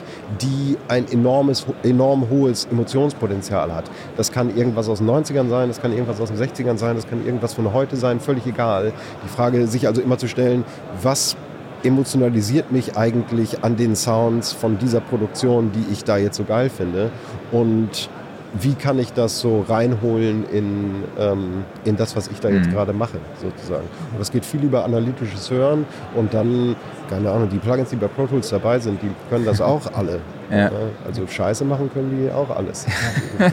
die 0.40 0.76
ein 0.88 1.10
enormes, 1.10 1.66
enorm 1.82 2.28
hohes 2.28 2.66
Emotionspotenzial 2.70 3.74
hat. 3.74 3.90
Das 4.16 4.30
kann 4.30 4.54
irgendwas 4.56 4.88
aus 4.88 4.98
den 4.98 5.08
90ern 5.08 5.48
sein, 5.48 5.68
das 5.68 5.80
kann 5.80 5.92
irgendwas 5.92 6.20
aus 6.20 6.30
den 6.30 6.38
60ern 6.38 6.76
sein, 6.76 6.96
das 6.96 7.08
kann 7.08 7.24
irgendwas 7.24 7.54
von 7.54 7.72
heute 7.72 7.96
sein, 7.96 8.20
völlig 8.20 8.46
egal. 8.46 8.92
Die 9.24 9.28
Frage, 9.28 9.66
sich 9.66 9.86
also 9.86 10.02
immer 10.02 10.18
zu 10.18 10.28
stellen, 10.28 10.64
was 11.02 11.36
emotionalisiert 11.82 12.72
mich 12.72 12.96
eigentlich 12.96 13.64
an 13.64 13.76
den 13.76 13.96
Sounds 13.96 14.52
von 14.52 14.78
dieser 14.78 15.00
Produktion, 15.00 15.72
die 15.72 15.92
ich 15.92 16.04
da 16.04 16.16
jetzt 16.16 16.36
so 16.36 16.44
geil 16.44 16.70
finde. 16.70 17.10
Und 17.52 18.08
wie 18.54 18.74
kann 18.74 18.98
ich 18.98 19.12
das 19.12 19.40
so 19.40 19.64
reinholen 19.68 20.44
in, 20.50 21.04
ähm, 21.18 21.64
in 21.84 21.96
das, 21.96 22.16
was 22.16 22.28
ich 22.28 22.40
da 22.40 22.48
jetzt 22.48 22.68
mhm. 22.68 22.72
gerade 22.72 22.92
mache, 22.92 23.18
sozusagen. 23.40 23.86
Und 24.12 24.18
das 24.18 24.30
geht 24.30 24.44
viel 24.44 24.62
über 24.62 24.84
analytisches 24.84 25.50
Hören 25.50 25.86
und 26.16 26.34
dann, 26.34 26.74
keine 27.08 27.30
Ahnung, 27.30 27.48
die 27.48 27.58
Plugins, 27.58 27.90
die 27.90 27.96
bei 27.96 28.08
Pro 28.08 28.26
Tools 28.26 28.50
dabei 28.50 28.78
sind, 28.78 29.00
die 29.02 29.10
können 29.28 29.44
das 29.44 29.60
auch 29.60 29.92
alle. 29.94 30.20
Ja. 30.50 30.70
Also 31.06 31.26
Scheiße 31.26 31.64
machen 31.64 31.90
können 31.92 32.18
die 32.18 32.30
auch 32.30 32.50
alles. 32.50 32.86
da 33.38 33.50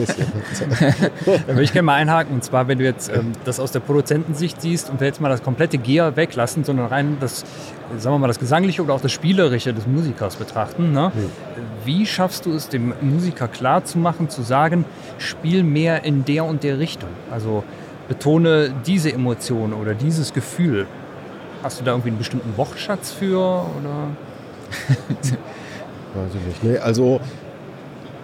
würde 1.48 1.62
ich 1.62 1.72
gerne 1.72 1.86
mal 1.86 1.96
einhaken, 1.96 2.34
und 2.34 2.44
zwar, 2.44 2.68
wenn 2.68 2.80
du 2.80 2.86
jetzt 2.86 3.10
ähm, 3.10 3.34
das 3.46 3.60
aus 3.60 3.72
der 3.72 3.82
Produzentensicht 3.82 4.62
siehst 4.62 4.90
und 4.90 5.00
wir 5.00 5.08
jetzt 5.08 5.22
mal 5.22 5.30
das 5.30 5.44
komplette 5.44 5.78
Gear 5.78 6.16
weglassen, 6.16 6.64
sondern 6.64 6.88
rein 6.88 7.18
das, 7.20 7.46
sagen 7.98 8.16
wir 8.16 8.20
mal, 8.20 8.28
das 8.28 8.40
Gesangliche 8.40 8.82
oder 8.82 8.94
auch 8.94 9.02
das 9.02 9.12
Spielerische 9.12 9.74
des 9.74 9.86
Musikers 9.86 10.38
betrachten. 10.38 10.92
Ne? 10.92 11.12
Mhm. 11.14 11.30
Wie 11.86 12.06
schaffst 12.06 12.46
du 12.46 12.54
es, 12.54 12.68
dem 12.70 12.94
Musiker 13.02 13.48
klar 13.48 13.86
zu 13.86 14.00
machen, 14.00 14.30
zu 14.30 14.42
sagen, 14.42 14.86
spiel 15.20 15.64
mehr 15.64 16.04
in 16.04 16.26
der 16.26 16.46
und 16.46 16.64
der 16.64 16.80
Richtung? 16.80 17.10
Also 17.32 17.64
betone 18.08 18.74
diese 18.86 19.14
Emotion 19.14 19.74
oder 19.74 19.94
dieses 19.94 20.34
Gefühl. 20.34 20.88
Hast 21.62 21.80
du 21.80 21.84
da 21.84 21.92
irgendwie 21.92 22.10
einen 22.10 22.18
bestimmten 22.18 22.58
Wortschatz 22.58 23.12
für? 23.12 23.38
Oder? 23.38 24.10
Weiß 26.18 26.32
ich 26.34 26.48
nicht. 26.48 26.64
Nee, 26.64 26.78
also 26.80 27.20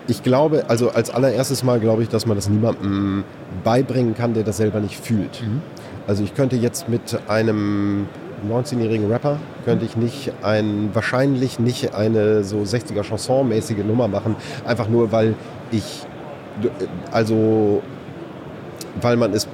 ich 0.07 0.23
glaube, 0.23 0.65
also 0.67 0.89
als 0.89 1.09
allererstes 1.09 1.63
Mal 1.63 1.79
glaube 1.79 2.03
ich, 2.03 2.09
dass 2.09 2.25
man 2.25 2.35
das 2.35 2.49
niemandem 2.49 3.23
beibringen 3.63 4.15
kann, 4.15 4.33
der 4.33 4.43
das 4.43 4.57
selber 4.57 4.79
nicht 4.79 4.99
fühlt. 4.99 5.41
Mhm. 5.41 5.61
Also 6.07 6.23
ich 6.23 6.33
könnte 6.33 6.55
jetzt 6.55 6.89
mit 6.89 7.19
einem 7.27 8.07
19-jährigen 8.49 9.09
Rapper 9.09 9.37
könnte 9.63 9.85
ich 9.85 9.95
nicht 9.95 10.33
ein, 10.41 10.89
wahrscheinlich 10.93 11.59
nicht 11.59 11.93
eine 11.93 12.43
so 12.43 12.57
60er 12.57 13.03
Chanson-mäßige 13.03 13.85
Nummer 13.85 14.09
machen, 14.09 14.35
einfach 14.65 14.89
nur 14.89 15.11
weil 15.13 15.35
ich, 15.71 16.05
also 17.11 17.81
weil 19.01 19.15
man 19.15 19.33
es 19.33 19.47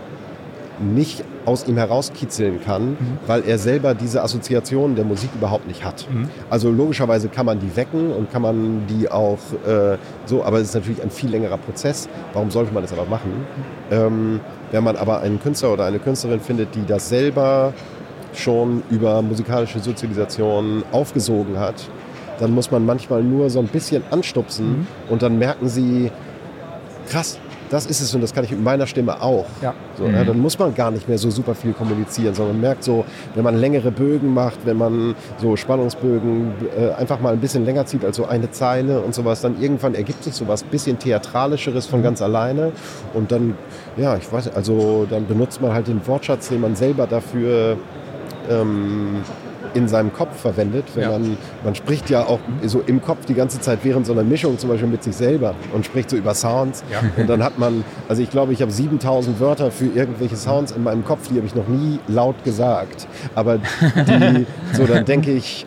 nicht 0.80 1.24
aus 1.50 1.68
ihm 1.68 1.78
herauskitzeln 1.78 2.62
kann, 2.62 2.92
mhm. 2.92 2.98
weil 3.26 3.44
er 3.44 3.58
selber 3.58 3.96
diese 3.96 4.22
Assoziationen 4.22 4.96
der 4.96 5.04
Musik 5.04 5.32
überhaupt 5.36 5.68
nicht 5.68 5.84
hat. 5.84 6.08
Mhm. 6.12 6.30
Also 6.50 6.70
logischerweise 6.70 7.28
kann 7.28 7.46
man 7.48 7.60
die 7.60 7.76
wecken 7.76 8.12
und 8.12 8.32
kann 8.32 8.44
man 8.44 8.86
die 8.88 9.10
auch 9.10 9.40
äh, 9.68 9.98
so, 10.26 10.44
aber 10.44 10.58
es 10.60 10.70
ist 10.70 10.76
natürlich 10.76 11.02
ein 11.02 11.10
viel 11.10 11.32
längerer 11.32 11.58
Prozess. 11.58 12.08
Warum 12.34 12.52
sollte 12.52 12.72
man 12.72 12.84
das 12.84 12.94
aber 12.94 13.06
machen? 13.06 13.48
Ähm, 13.90 14.40
wenn 14.72 14.84
man 14.84 14.96
aber 14.96 15.22
einen 15.22 15.42
Künstler 15.42 15.74
oder 15.74 15.86
eine 15.86 15.98
Künstlerin 15.98 16.40
findet, 16.40 16.76
die 16.76 16.86
das 16.86 17.10
selber 17.10 17.74
schon 18.34 18.84
über 18.92 19.24
musikalische 19.24 19.80
Sozialisation 19.80 20.84
aufgesogen 20.92 21.60
hat, 21.60 21.90
dann 22.40 22.52
muss 22.52 22.70
man 22.70 22.86
manchmal 22.86 23.24
nur 23.24 23.50
so 23.50 23.60
ein 23.60 23.68
bisschen 23.68 24.04
anstupsen 24.12 24.68
mhm. 24.68 24.88
und 25.10 25.24
dann 25.24 25.40
merken 25.40 25.68
sie, 25.68 26.12
krass, 27.10 27.40
das 27.70 27.86
ist 27.86 28.02
es 28.02 28.14
und 28.16 28.22
das 28.22 28.34
kann 28.34 28.44
ich 28.44 28.52
mit 28.52 28.64
meiner 28.64 28.88
Stimme 28.88 29.22
auch. 29.22 29.46
Ja. 29.62 29.74
So, 29.98 30.06
mhm. 30.06 30.16
ja, 30.16 30.24
dann 30.24 30.40
muss 30.40 30.58
man 30.58 30.74
gar 30.74 30.92
nicht 30.92 31.08
mehr 31.08 31.18
so 31.18 31.30
super 31.30 31.56
viel 31.56 31.74
kommunizieren, 31.74 32.34
sondern 32.34 32.56
man 32.56 32.62
merkt 32.62 32.84
so, 32.84 33.06
wenn 33.36 33.44
man 33.44 33.58
längere 33.58 33.92
Bögen 33.92 34.34
macht, 34.34 34.66
wenn 34.66 34.78
man 34.78 35.16
so 35.38 35.56
Spannungsbögen 35.56 36.54
äh, 36.78 36.92
einfach 36.94 37.20
mal 37.20 37.34
ein 37.34 37.40
bisschen 37.40 37.66
länger 37.66 37.86
zieht 37.86 38.04
als 38.04 38.16
so 38.16 38.26
eine 38.26 38.52
Zeile 38.52 39.02
und 39.02 39.14
sowas, 39.14 39.42
dann 39.42 39.62
irgendwann 39.62 39.96
ergibt 39.96 40.24
sich 40.24 40.34
sowas 40.34 40.64
bisschen 40.64 41.00
theatralischeres 41.00 41.86
von 41.86 42.00
mhm. 42.00 42.04
ganz 42.04 42.22
alleine 42.22 42.72
und 43.14 43.32
dann, 43.32 43.56
ja, 43.98 44.18
ich 44.18 44.32
weiß, 44.32 44.54
also 44.56 45.06
dann 45.10 45.28
benutzt 45.28 45.62
man 45.62 45.74
halt 45.74 45.88
den 45.88 46.06
Wortschatz, 46.08 46.50
den 46.50 46.62
man 46.62 46.76
selber 46.76 47.08
dafür 47.08 47.78
ähm, 48.50 49.24
in 49.74 49.88
seinem 49.88 50.14
Kopf 50.14 50.40
verwendet. 50.40 50.86
Wenn 50.96 51.04
ja. 51.04 51.12
man, 51.12 51.38
man 51.64 51.76
spricht 51.76 52.10
ja 52.10 52.26
auch 52.26 52.40
so 52.64 52.82
im 52.86 53.02
Kopf 53.02 53.26
die 53.26 53.34
ganze 53.34 53.60
Zeit 53.60 53.80
während 53.84 54.06
so 54.06 54.14
einer 54.14 54.24
Mischung 54.24 54.58
zum 54.58 54.70
Beispiel 54.70 54.90
mit 54.90 55.04
sich 55.04 55.16
selber 55.16 55.56
und 55.74 55.86
spricht 55.86 56.10
so 56.10 56.18
über 56.18 56.34
Sounds. 56.34 56.84
Ja. 56.92 57.02
Und 57.18 57.30
dann 57.30 57.44
hat 57.44 57.60
man, 57.60 57.84
also 58.08 58.22
ich 58.22 58.30
glaube, 58.30 58.54
ich 58.54 58.62
habe 58.62 58.72
7000 58.72 59.40
Wörter 59.40 59.72
für 59.72 59.86
irgendwelche 59.86 60.36
Sounds 60.36 60.72
in 60.72 60.84
meinem 60.84 61.04
Kopf, 61.04 61.28
die 61.30 61.38
habe 61.38 61.46
ich 61.46 61.56
noch 61.56 61.68
nie 61.68 62.00
laut 62.08 62.44
gesagt. 62.44 63.08
Aber 63.36 63.58
die, 63.58 64.46
so 64.74 64.86
dann 64.86 65.06
denke 65.06 65.32
ich, 65.32 65.66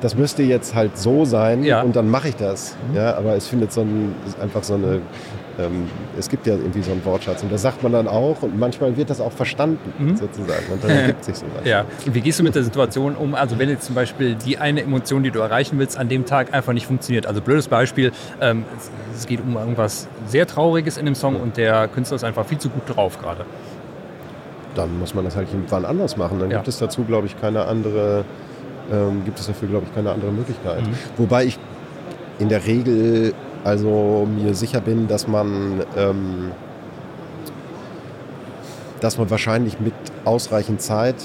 das 0.00 0.16
müsste 0.16 0.42
jetzt 0.42 0.74
halt 0.74 0.98
so 0.98 1.24
sein 1.24 1.64
ja. 1.64 1.82
und 1.82 1.96
dann 1.96 2.10
mache 2.10 2.28
ich 2.28 2.36
das. 2.36 2.76
Mhm. 2.90 2.96
Ja, 2.96 3.16
aber 3.16 3.34
es 3.34 3.46
findet 3.46 3.72
so 3.72 3.80
ein, 3.80 4.14
ist 4.26 4.40
einfach 4.40 4.62
so 4.62 4.74
eine 4.74 5.00
ähm, 5.58 5.88
es 6.18 6.28
gibt 6.28 6.46
ja 6.46 6.54
irgendwie 6.54 6.82
so 6.82 6.92
einen 6.92 7.04
Wortschatz 7.04 7.42
und 7.42 7.50
das 7.50 7.62
sagt 7.62 7.82
man 7.82 7.92
dann 7.92 8.08
auch 8.08 8.42
und 8.42 8.58
manchmal 8.58 8.96
wird 8.96 9.10
das 9.10 9.20
auch 9.20 9.32
verstanden 9.32 9.92
mhm. 9.98 10.16
sozusagen 10.16 10.66
und 10.70 10.84
dann 10.84 10.90
ergibt 10.90 11.24
sich 11.24 11.36
sowas. 11.36 11.52
Ja. 11.64 11.84
Und 12.04 12.14
wie 12.14 12.20
gehst 12.20 12.38
du 12.38 12.42
mit 12.44 12.54
der 12.54 12.62
Situation 12.62 13.16
um, 13.16 13.34
also 13.34 13.58
wenn 13.58 13.68
jetzt 13.68 13.86
zum 13.86 13.94
Beispiel 13.94 14.34
die 14.34 14.58
eine 14.58 14.82
Emotion, 14.82 15.22
die 15.22 15.30
du 15.30 15.40
erreichen 15.40 15.78
willst, 15.78 15.98
an 15.98 16.08
dem 16.08 16.26
Tag 16.26 16.54
einfach 16.54 16.72
nicht 16.72 16.86
funktioniert? 16.86 17.26
Also 17.26 17.40
blödes 17.40 17.68
Beispiel, 17.68 18.12
ähm, 18.40 18.64
es 19.14 19.26
geht 19.26 19.40
um 19.40 19.56
irgendwas 19.56 20.08
sehr 20.26 20.46
Trauriges 20.46 20.96
in 20.96 21.06
dem 21.06 21.14
Song 21.14 21.36
und 21.36 21.56
der 21.56 21.88
Künstler 21.88 22.16
ist 22.16 22.24
einfach 22.24 22.46
viel 22.46 22.58
zu 22.58 22.68
gut 22.68 22.94
drauf 22.94 23.18
gerade. 23.18 23.44
Dann 24.74 24.98
muss 24.98 25.14
man 25.14 25.24
das 25.24 25.36
halt 25.36 25.48
irgendwann 25.48 25.84
anders 25.84 26.16
machen. 26.16 26.38
Dann 26.38 26.50
ja. 26.50 26.58
gibt 26.58 26.68
es 26.68 26.78
dazu, 26.78 27.04
glaube 27.04 27.26
ich, 27.26 27.40
keine 27.40 27.64
andere, 27.64 28.24
ähm, 28.92 29.24
gibt 29.24 29.38
es 29.38 29.46
dafür, 29.46 29.68
glaube 29.68 29.86
ich, 29.88 29.94
keine 29.94 30.10
andere 30.10 30.30
Möglichkeit. 30.30 30.86
Mhm. 30.86 30.94
Wobei 31.16 31.46
ich 31.46 31.58
in 32.38 32.48
der 32.48 32.66
Regel 32.66 33.32
also 33.66 34.28
mir 34.32 34.54
sicher 34.54 34.80
bin, 34.80 35.08
dass 35.08 35.26
man, 35.26 35.82
ähm, 35.96 36.52
dass 39.00 39.18
man 39.18 39.28
wahrscheinlich 39.28 39.80
mit 39.80 39.92
ausreichend 40.24 40.80
Zeit 40.80 41.16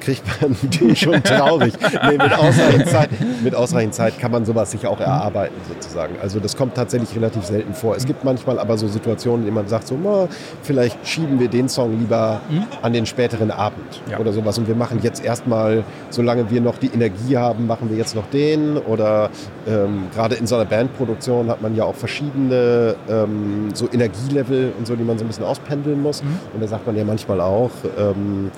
kriegt 0.00 0.22
man 0.40 0.56
die 0.62 0.96
schon 0.96 1.22
traurig. 1.22 1.74
nee, 1.80 2.16
mit, 2.16 2.32
ausreichend 2.32 2.88
Zeit, 2.88 3.10
mit 3.42 3.54
ausreichend 3.54 3.94
Zeit 3.94 4.18
kann 4.18 4.32
man 4.32 4.44
sowas 4.44 4.70
sich 4.70 4.86
auch 4.86 5.00
erarbeiten, 5.00 5.54
sozusagen. 5.68 6.16
Also 6.20 6.40
das 6.40 6.56
kommt 6.56 6.74
tatsächlich 6.74 7.14
relativ 7.14 7.44
selten 7.44 7.74
vor. 7.74 7.96
Es 7.96 8.06
gibt 8.06 8.24
manchmal 8.24 8.58
aber 8.58 8.76
so 8.76 8.88
Situationen, 8.88 9.40
in 9.40 9.46
denen 9.46 9.56
man 9.56 9.68
sagt, 9.68 9.86
so, 9.86 9.98
na, 10.02 10.28
vielleicht 10.62 11.06
schieben 11.06 11.38
wir 11.38 11.48
den 11.48 11.68
Song 11.68 11.98
lieber 11.98 12.40
mhm. 12.48 12.64
an 12.82 12.92
den 12.92 13.06
späteren 13.06 13.50
Abend 13.50 14.00
ja. 14.10 14.18
oder 14.18 14.32
sowas. 14.32 14.58
Und 14.58 14.68
wir 14.68 14.74
machen 14.74 15.00
jetzt 15.02 15.24
erstmal, 15.24 15.84
solange 16.10 16.50
wir 16.50 16.60
noch 16.60 16.78
die 16.78 16.88
Energie 16.88 17.36
haben, 17.36 17.66
machen 17.66 17.90
wir 17.90 17.96
jetzt 17.96 18.14
noch 18.14 18.28
den. 18.30 18.78
Oder 18.78 19.30
ähm, 19.68 20.04
gerade 20.14 20.34
in 20.34 20.46
so 20.46 20.56
einer 20.56 20.64
Bandproduktion 20.64 21.48
hat 21.48 21.62
man 21.62 21.76
ja 21.76 21.84
auch 21.84 21.94
verschiedene 21.94 22.96
ähm, 23.08 23.68
so 23.74 23.88
Energielevel 23.92 24.72
und 24.78 24.86
so, 24.86 24.96
die 24.96 25.04
man 25.04 25.18
so 25.18 25.24
ein 25.24 25.28
bisschen 25.28 25.44
auspendeln 25.44 26.00
muss. 26.00 26.22
Mhm. 26.22 26.38
Und 26.54 26.62
da 26.62 26.68
sagt 26.68 26.86
man 26.86 26.96
ja 26.96 27.04
manchmal 27.04 27.40
auch, 27.40 27.70
ähm, 27.98 28.50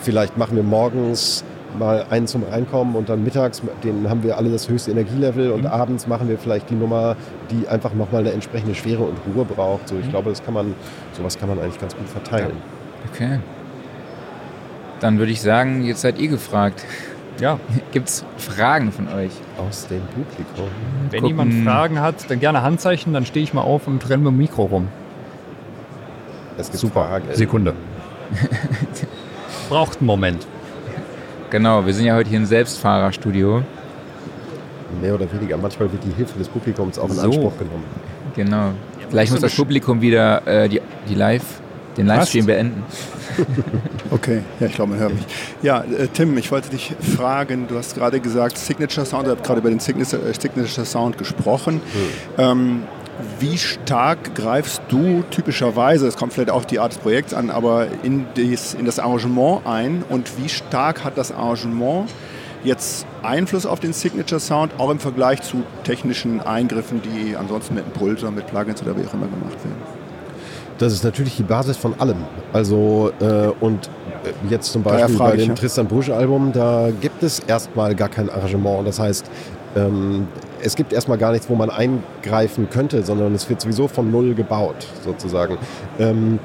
vielleicht 0.00 0.36
machen 0.36 0.56
wir 0.56 0.62
morgens 0.62 1.44
mal 1.78 2.06
einen 2.10 2.26
zum 2.26 2.44
Reinkommen 2.44 2.94
und 2.94 3.08
dann 3.08 3.24
mittags, 3.24 3.62
den 3.82 4.08
haben 4.08 4.22
wir 4.22 4.36
alle 4.36 4.50
das 4.50 4.68
höchste 4.68 4.92
Energielevel 4.92 5.50
und 5.50 5.62
mhm. 5.62 5.66
abends 5.66 6.06
machen 6.06 6.28
wir 6.28 6.38
vielleicht 6.38 6.70
die 6.70 6.74
Nummer, 6.74 7.16
die 7.50 7.68
einfach 7.68 7.94
nochmal 7.94 8.20
eine 8.20 8.32
entsprechende 8.32 8.74
Schwere 8.74 9.02
und 9.02 9.18
Ruhe 9.34 9.44
braucht. 9.44 9.88
So, 9.88 9.96
ich 9.98 10.06
mhm. 10.06 10.10
glaube, 10.10 10.30
das 10.30 10.44
kann 10.44 10.54
man, 10.54 10.74
sowas 11.12 11.38
kann 11.38 11.48
man 11.48 11.58
eigentlich 11.58 11.80
ganz 11.80 11.96
gut 11.96 12.08
verteilen. 12.08 12.56
Okay. 13.12 13.40
Dann 15.00 15.18
würde 15.18 15.32
ich 15.32 15.42
sagen, 15.42 15.84
jetzt 15.84 16.00
seid 16.00 16.18
ihr 16.18 16.28
gefragt. 16.28 16.84
Ja. 17.40 17.58
Gibt 17.92 18.08
es 18.08 18.24
Fragen 18.38 18.92
von 18.92 19.08
euch? 19.08 19.32
Aus 19.58 19.86
dem 19.88 20.02
Publikum. 20.02 20.68
Wenn 21.10 21.20
Gucken. 21.20 21.28
jemand 21.28 21.64
Fragen 21.64 22.00
hat, 22.00 22.30
dann 22.30 22.40
gerne 22.40 22.62
Handzeichen, 22.62 23.12
dann 23.12 23.26
stehe 23.26 23.42
ich 23.42 23.52
mal 23.52 23.62
auf 23.62 23.86
und 23.86 24.08
renne 24.08 24.24
mit 24.24 24.32
dem 24.32 24.38
Mikro 24.38 24.64
rum. 24.64 24.88
Es 26.56 26.68
gibt 26.68 26.78
Super. 26.78 27.06
Fragen. 27.06 27.24
Sekunde. 27.32 27.74
Braucht 29.68 29.98
einen 29.98 30.06
Moment. 30.06 30.46
Genau, 31.50 31.84
wir 31.86 31.94
sind 31.94 32.06
ja 32.06 32.14
heute 32.14 32.30
hier 32.30 32.38
im 32.38 32.46
Selbstfahrerstudio. 32.46 33.62
Mehr 35.00 35.14
oder 35.14 35.30
weniger. 35.32 35.56
Manchmal 35.56 35.90
wird 35.92 36.04
die 36.04 36.14
Hilfe 36.14 36.38
des 36.38 36.48
Publikums 36.48 36.98
auch 36.98 37.08
in 37.08 37.14
so. 37.14 37.22
Anspruch 37.22 37.58
genommen. 37.58 37.84
Genau. 38.34 38.70
Vielleicht 39.08 39.32
muss 39.32 39.40
das 39.40 39.54
Publikum 39.54 40.00
wieder 40.00 40.46
äh, 40.46 40.68
die, 40.68 40.80
die 41.08 41.14
Live, 41.14 41.60
den 41.96 42.06
Livestream 42.06 42.46
beenden. 42.46 42.82
okay, 44.10 44.42
ja, 44.60 44.66
ich 44.66 44.74
glaube, 44.74 44.92
man 44.92 45.00
hört 45.00 45.14
mich. 45.14 45.24
Ja, 45.62 45.82
äh, 45.82 46.08
Tim, 46.12 46.36
ich 46.38 46.50
wollte 46.50 46.70
dich 46.70 46.94
fragen, 47.16 47.66
du 47.68 47.76
hast 47.76 47.94
gerade 47.94 48.20
gesagt, 48.20 48.58
Signature 48.58 49.06
Sound, 49.06 49.26
ihr 49.26 49.32
habt 49.32 49.44
gerade 49.44 49.60
über 49.60 49.70
den 49.70 49.80
Signature, 49.80 50.22
äh, 50.22 50.32
Signature 50.32 50.86
Sound 50.86 51.18
gesprochen. 51.18 51.80
Hm. 51.92 52.00
Ähm, 52.38 52.82
wie 53.38 53.58
stark 53.58 54.34
greifst 54.34 54.82
du 54.88 55.22
typischerweise, 55.30 56.06
es 56.06 56.16
kommt 56.16 56.32
vielleicht 56.32 56.50
auch 56.50 56.64
die 56.64 56.78
Art 56.78 56.92
des 56.92 56.98
Projekts 56.98 57.34
an, 57.34 57.50
aber 57.50 57.86
in, 58.02 58.26
dies, 58.36 58.74
in 58.74 58.86
das 58.86 58.98
Arrangement 58.98 59.66
ein 59.66 60.04
und 60.08 60.38
wie 60.38 60.48
stark 60.48 61.04
hat 61.04 61.16
das 61.16 61.32
Arrangement 61.32 62.10
jetzt 62.64 63.06
Einfluss 63.22 63.66
auf 63.66 63.78
den 63.78 63.92
Signature 63.92 64.40
Sound, 64.40 64.72
auch 64.78 64.90
im 64.90 64.98
Vergleich 64.98 65.42
zu 65.42 65.62
technischen 65.84 66.40
Eingriffen, 66.40 67.02
die 67.02 67.36
ansonsten 67.36 67.74
mit 67.74 67.84
Impuls 67.84 68.22
oder 68.22 68.32
mit 68.32 68.46
Plugins 68.46 68.82
oder 68.82 68.96
wie 68.96 69.06
auch 69.06 69.14
immer 69.14 69.26
gemacht 69.26 69.62
werden? 69.64 70.04
Das 70.78 70.92
ist 70.92 71.04
natürlich 71.04 71.36
die 71.36 71.42
Basis 71.42 71.76
von 71.76 71.98
allem. 72.00 72.24
Also 72.52 73.12
äh, 73.20 73.48
und 73.60 73.86
äh, 74.24 74.50
jetzt 74.50 74.72
zum 74.72 74.82
Beispiel 74.82 75.16
bei 75.16 75.36
dem. 75.36 75.54
Tristan 75.54 75.86
Brusche 75.86 76.14
Album, 76.16 76.52
da 76.52 76.88
gibt 77.00 77.22
es 77.22 77.38
erstmal 77.40 77.94
gar 77.94 78.08
kein 78.08 78.28
Arrangement. 78.28 78.86
Das 78.86 78.98
heißt, 78.98 79.24
ähm, 79.76 80.26
es 80.64 80.76
gibt 80.76 80.92
erstmal 80.92 81.18
gar 81.18 81.32
nichts, 81.32 81.48
wo 81.48 81.54
man 81.54 81.70
eingreifen 81.70 82.68
könnte, 82.70 83.02
sondern 83.02 83.34
es 83.34 83.48
wird 83.48 83.60
sowieso 83.60 83.86
von 83.86 84.10
Null 84.10 84.34
gebaut, 84.34 84.86
sozusagen. 85.04 85.58
Ähm, 85.98 86.38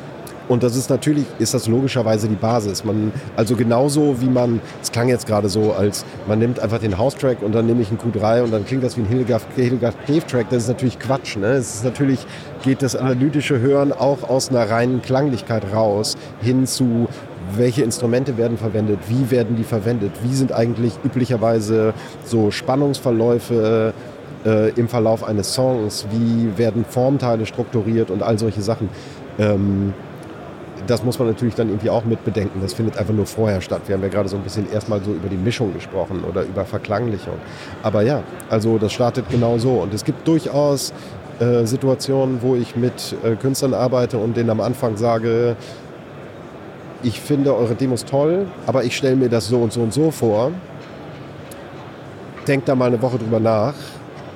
und 0.50 0.64
das 0.64 0.76
ist 0.76 0.90
natürlich, 0.90 1.26
ist 1.38 1.54
das 1.54 1.68
logischerweise 1.68 2.28
die 2.28 2.36
Basis. 2.36 2.84
Man, 2.84 3.14
also 3.38 3.56
genauso 3.56 4.20
wie 4.20 4.30
man, 4.30 4.60
es 4.82 4.92
klang 4.92 5.08
jetzt 5.08 5.28
gerade 5.28 5.48
so, 5.48 5.74
als 5.74 6.06
man 6.28 6.40
nimmt 6.40 6.60
einfach 6.60 6.80
den 6.80 6.98
House-Track 6.98 7.44
und 7.44 7.54
dann 7.54 7.68
nehme 7.68 7.82
ich 7.82 7.90
einen 7.90 8.00
Q3 8.00 8.42
und 8.42 8.52
dann 8.52 8.66
klingt 8.66 8.84
das 8.84 8.98
wie 8.98 9.02
ein 9.02 9.08
Hildegard, 9.08 9.44
Hildegard 9.56 9.96
Cave-Track. 10.08 10.48
Das 10.50 10.64
ist 10.64 10.68
natürlich 10.68 10.98
Quatsch. 10.98 11.38
Ne? 11.38 11.50
Es 11.50 11.76
ist 11.76 11.84
natürlich, 11.86 12.26
geht 12.64 12.82
das 12.82 12.96
analytische 12.96 13.60
Hören 13.60 13.94
auch 13.94 14.28
aus 14.28 14.50
einer 14.50 14.68
reinen 14.68 15.04
Klanglichkeit 15.04 15.72
raus, 15.72 16.18
hin 16.42 16.66
zu 16.66 17.08
welche 17.56 17.84
Instrumente 17.84 18.38
werden 18.38 18.58
verwendet, 18.58 19.00
wie 19.08 19.32
werden 19.32 19.56
die 19.56 19.64
verwendet, 19.64 20.12
wie 20.24 20.34
sind 20.34 20.52
eigentlich 20.52 20.94
üblicherweise 21.04 21.94
so 22.26 22.52
Spannungsverläufe 22.52 23.94
äh, 24.46 24.70
im 24.72 24.88
Verlauf 24.88 25.24
eines 25.24 25.54
Songs, 25.54 26.06
wie 26.12 26.58
werden 26.58 26.86
Formteile 26.86 27.46
strukturiert 27.46 28.12
und 28.12 28.24
all 28.24 28.38
solche 28.40 28.62
Sachen. 28.62 28.90
Ähm, 29.38 29.94
das 30.88 31.04
muss 31.04 31.20
man 31.20 31.28
natürlich 31.28 31.56
dann 31.56 31.70
irgendwie 31.70 31.90
auch 31.90 32.06
mit 32.06 32.24
bedenken. 32.26 32.62
Das 32.62 32.74
findet 32.74 32.98
einfach 32.98 33.14
nur 33.14 33.26
vorher 33.26 33.62
statt. 33.62 33.82
Wir 33.88 33.96
haben 33.96 34.02
ja 34.02 34.10
gerade 34.10 34.30
so 34.30 34.38
ein 34.38 34.44
bisschen 34.44 34.72
erstmal 34.72 35.02
so 35.04 35.12
über 35.12 35.30
die 35.30 35.38
Mischung 35.38 35.74
gesprochen 35.74 36.24
oder 36.28 36.44
über 36.44 36.66
Verklanglichung. 36.66 37.36
Aber 37.84 38.02
ja, 38.02 38.24
also 38.50 38.78
das 38.78 38.94
startet 38.94 39.30
genau 39.30 39.58
so. 39.58 39.74
Und 39.74 39.94
es 39.94 40.04
gibt 40.04 40.28
durchaus 40.28 40.94
äh, 41.40 41.66
Situationen, 41.66 42.42
wo 42.42 42.56
ich 42.56 42.76
mit 42.76 43.16
äh, 43.24 43.36
Künstlern 43.36 43.74
arbeite 43.74 44.18
und 44.18 44.36
denen 44.36 44.50
am 44.50 44.62
Anfang 44.62 44.98
sage, 44.98 45.56
ich 47.04 47.22
finde 47.22 47.56
eure 47.56 47.76
Demos 47.76 48.04
toll, 48.04 48.48
aber 48.66 48.84
ich 48.84 48.98
stelle 48.98 49.16
mir 49.16 49.30
das 49.30 49.48
so 49.48 49.60
und 49.60 49.72
so 49.72 49.82
und 49.82 49.94
so 49.94 50.12
vor. 50.12 50.52
Denkt 52.48 52.68
da 52.68 52.76
mal 52.76 52.88
eine 52.88 53.02
Woche 53.02 53.18
drüber 53.18 53.40
nach. 53.40 53.74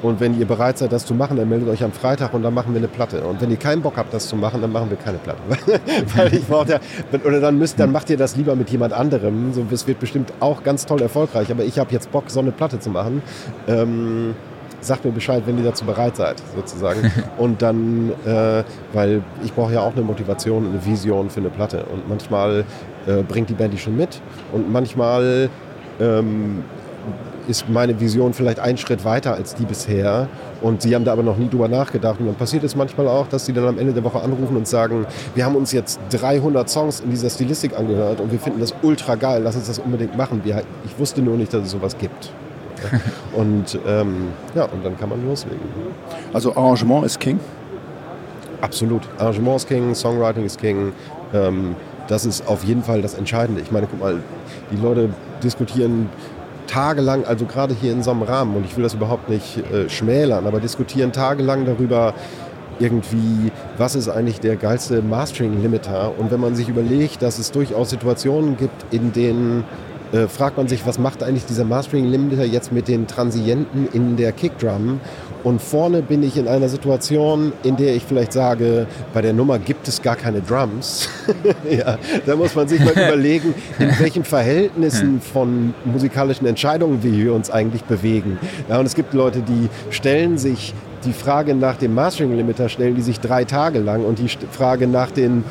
Und 0.04 0.20
wenn 0.20 0.38
ihr 0.38 0.46
bereit 0.46 0.78
seid, 0.78 0.92
das 0.92 1.06
zu 1.06 1.16
machen, 1.16 1.38
dann 1.38 1.48
meldet 1.48 1.70
euch 1.70 1.84
am 1.84 1.94
Freitag 1.94 2.34
und 2.34 2.44
dann 2.44 2.54
machen 2.54 2.74
wir 2.74 2.80
eine 2.80 2.90
Platte. 2.90 3.22
Und 3.24 3.42
wenn 3.42 3.50
ihr 3.50 3.58
keinen 3.58 3.82
Bock 3.82 3.96
habt, 3.96 4.14
das 4.14 4.28
zu 4.28 4.36
machen, 4.36 4.62
dann 4.62 4.72
machen 4.72 4.90
wir 4.90 4.98
keine 4.98 5.18
Platte. 5.18 5.40
Weil 6.16 6.34
ich 6.34 6.46
brauche 6.46 6.70
ja, 6.70 6.80
oder 7.24 7.40
dann 7.40 7.58
müsst, 7.58 7.80
dann 7.80 7.92
macht 7.92 8.10
ihr 8.10 8.18
das 8.18 8.36
lieber 8.36 8.56
mit 8.56 8.70
jemand 8.70 8.94
anderem. 8.94 9.54
So, 9.54 9.66
es 9.72 9.88
wird 9.88 10.02
bestimmt 10.02 10.34
auch 10.42 10.62
ganz 10.62 10.86
toll 10.86 11.02
erfolgreich. 11.02 11.50
Aber 11.52 11.64
ich 11.64 11.80
habe 11.80 11.92
jetzt 11.94 12.12
Bock, 12.12 12.26
so 12.28 12.42
eine 12.42 12.52
Platte 12.52 12.80
zu 12.80 12.90
machen. 12.90 13.22
Ähm, 13.68 14.36
sagt 14.82 15.06
mir 15.06 15.12
Bescheid, 15.12 15.44
wenn 15.46 15.58
ihr 15.58 15.64
dazu 15.64 15.86
bereit 15.86 16.18
seid, 16.18 16.36
sozusagen. 16.54 17.10
und 17.38 17.62
dann, 17.62 18.12
äh, 18.26 18.64
weil 18.92 19.22
ich 19.44 19.54
brauche 19.54 19.72
ja 19.72 19.80
auch 19.80 19.94
eine 19.94 20.02
Motivation, 20.02 20.68
eine 20.68 20.86
Vision 20.86 21.30
für 21.30 21.40
eine 21.40 21.50
Platte. 21.50 21.86
Und 21.86 22.10
manchmal 22.10 22.66
äh, 23.08 23.24
bringt 23.24 23.50
die 23.50 23.54
Band 23.54 23.74
die 23.74 23.78
schon 23.78 23.96
mit 23.96 24.22
und 24.52 24.70
manchmal 24.70 25.50
ähm, 26.00 26.64
ist 27.48 27.70
meine 27.70 28.00
Vision 28.00 28.34
vielleicht 28.34 28.60
einen 28.60 28.78
Schritt 28.78 29.06
weiter 29.06 29.34
als 29.34 29.56
die 29.56 29.66
bisher. 29.66 30.28
Und 30.62 30.82
sie 30.82 30.96
haben 30.96 31.06
da 31.06 31.12
aber 31.12 31.24
noch 31.24 31.38
nie 31.38 31.50
drüber 31.50 31.68
nachgedacht. 31.68 32.20
Und 32.20 32.28
dann 32.28 32.36
passiert 32.36 32.64
es 32.64 32.76
manchmal 32.76 33.08
auch, 33.08 33.28
dass 33.28 33.46
sie 33.46 33.54
dann 33.54 33.68
am 33.68 33.78
Ende 33.78 33.94
der 33.94 34.04
Woche 34.04 34.22
anrufen 34.22 34.56
und 34.56 34.68
sagen, 34.68 35.06
wir 35.36 35.46
haben 35.46 35.56
uns 35.56 35.72
jetzt 35.72 36.00
300 36.12 36.70
Songs 36.70 37.02
in 37.02 37.10
dieser 37.10 37.30
Stilistik 37.30 37.78
angehört 37.78 38.22
und 38.22 38.32
wir 38.32 38.40
finden 38.40 38.60
das 38.60 38.74
ultra 38.82 39.16
geil, 39.16 39.42
lass 39.44 39.56
uns 39.56 39.68
das 39.68 39.80
unbedingt 39.80 40.16
machen. 40.18 40.42
ich 40.46 41.00
wusste 41.00 41.22
nur 41.22 41.38
nicht, 41.38 41.54
dass 41.54 41.64
es 41.64 41.72
sowas 41.72 41.98
gibt. 41.98 42.32
und 43.34 43.80
ähm, 43.88 44.30
ja, 44.56 44.66
und 44.66 44.84
dann 44.84 44.98
kann 44.98 45.10
man 45.10 45.26
loslegen. 45.26 45.60
Also 46.34 46.56
Arrangement 46.56 47.06
ist 47.06 47.20
King? 47.20 47.40
Absolut. 48.62 49.02
Arrangement 49.18 49.58
ist 49.58 49.68
King, 49.68 49.96
Songwriting 49.96 50.46
ist 50.46 50.60
King. 50.60 50.92
Ähm, 51.34 51.76
das 52.08 52.26
ist 52.26 52.48
auf 52.48 52.64
jeden 52.64 52.84
Fall 52.84 53.02
das 53.02 53.14
Entscheidende. 53.14 53.62
Ich 53.62 53.72
meine, 53.72 53.88
guck 53.88 54.00
mal, 54.00 54.18
die 54.72 54.78
Leute 54.78 55.10
diskutieren 55.44 56.10
tagelang, 56.74 57.24
also 57.26 57.46
gerade 57.46 57.76
hier 57.80 57.92
in 57.92 58.02
so 58.02 58.12
einem 58.12 58.24
Rahmen, 58.24 58.56
und 58.56 58.66
ich 58.66 58.76
will 58.76 58.84
das 58.84 58.96
überhaupt 58.96 59.30
nicht 59.30 59.58
äh, 59.72 59.90
schmälern, 59.90 60.48
aber 60.48 60.60
diskutieren 60.60 61.12
tagelang 61.12 61.66
darüber, 61.66 62.14
irgendwie, 62.80 63.52
was 63.78 63.94
ist 63.94 64.10
eigentlich 64.10 64.40
der 64.40 64.56
geilste 64.56 65.04
Mastering-Limiter? 65.04 66.14
Und 66.18 66.32
wenn 66.32 66.40
man 66.40 66.56
sich 66.56 66.70
überlegt, 66.70 67.22
dass 67.22 67.38
es 67.38 67.52
durchaus 67.52 67.92
Situationen 67.92 68.58
gibt, 68.58 68.92
in 68.92 69.14
denen 69.14 69.64
äh, 70.14 70.28
fragt 70.28 70.58
man 70.58 70.68
sich, 70.68 70.86
was 70.86 71.00
macht 71.00 71.24
eigentlich 71.24 71.46
dieser 71.46 71.66
Mastering 71.66 72.06
Limiter 72.06 72.46
jetzt 72.46 72.72
mit 72.72 72.88
den 72.88 73.08
Transienten 73.08 73.88
in 73.94 74.16
der 74.16 74.32
Kickdrum? 74.32 75.00
Und 75.44 75.62
vorne 75.62 76.02
bin 76.02 76.24
ich 76.24 76.38
in 76.38 76.48
einer 76.48 76.70
Situation, 76.70 77.52
in 77.64 77.76
der 77.76 77.96
ich 77.96 78.04
vielleicht 78.04 78.32
sage, 78.32 78.88
bei 79.14 79.22
der 79.22 79.34
Nummer 79.34 79.60
gibt 79.60 79.88
es 79.88 80.02
gar 80.02 80.16
keine 80.16 80.42
Drums. 80.42 81.10
ja, 81.70 81.98
da 82.26 82.36
muss 82.36 82.56
man 82.56 82.68
sich 82.68 82.80
mal 82.80 82.92
überlegen, 82.92 83.54
in 83.80 83.90
welchen 84.00 84.24
Verhältnissen 84.24 85.20
von 85.20 85.74
musikalischen 85.84 86.48
Entscheidungen 86.48 87.04
wir 87.04 87.34
uns 87.34 87.50
eigentlich 87.50 87.84
bewegen. 87.84 88.38
Ja, 88.70 88.80
und 88.80 88.86
es 88.86 88.96
gibt 88.96 89.14
Leute, 89.14 89.42
die 89.42 89.70
stellen 89.90 90.38
sich 90.38 90.74
die 91.06 91.14
Frage 91.14 91.54
nach 91.56 91.76
dem 91.76 91.94
Mastering 91.94 92.38
Limiter 92.38 92.70
stellen 92.70 92.96
die 92.96 93.02
sich 93.02 93.20
drei 93.20 93.44
Tage 93.44 93.80
lang 93.80 94.06
und 94.06 94.20
die 94.20 94.30
Frage 94.52 94.88
nach 94.88 95.12
den 95.12 95.44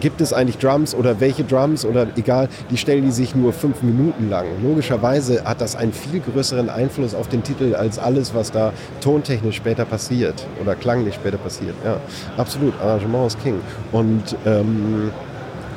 gibt 0.00 0.20
es 0.20 0.32
eigentlich 0.32 0.58
Drums 0.58 0.94
oder 0.94 1.20
welche 1.20 1.44
Drums 1.44 1.84
oder 1.84 2.06
egal, 2.16 2.48
die 2.70 2.76
stellen 2.76 3.04
die 3.04 3.10
sich 3.10 3.34
nur 3.34 3.52
fünf 3.52 3.82
Minuten 3.82 4.30
lang. 4.30 4.46
Logischerweise 4.62 5.44
hat 5.44 5.60
das 5.60 5.76
einen 5.76 5.92
viel 5.92 6.20
größeren 6.20 6.70
Einfluss 6.70 7.14
auf 7.14 7.28
den 7.28 7.42
Titel 7.42 7.74
als 7.74 7.98
alles, 7.98 8.34
was 8.34 8.50
da 8.50 8.72
tontechnisch 9.00 9.56
später 9.56 9.84
passiert 9.84 10.46
oder 10.60 10.74
klanglich 10.74 11.14
später 11.14 11.38
passiert. 11.38 11.74
Ja, 11.84 11.96
absolut. 12.36 12.74
Arrangement 12.80 13.26
ist 13.26 13.42
King. 13.42 13.60
Und 13.92 14.36
ähm, 14.46 15.10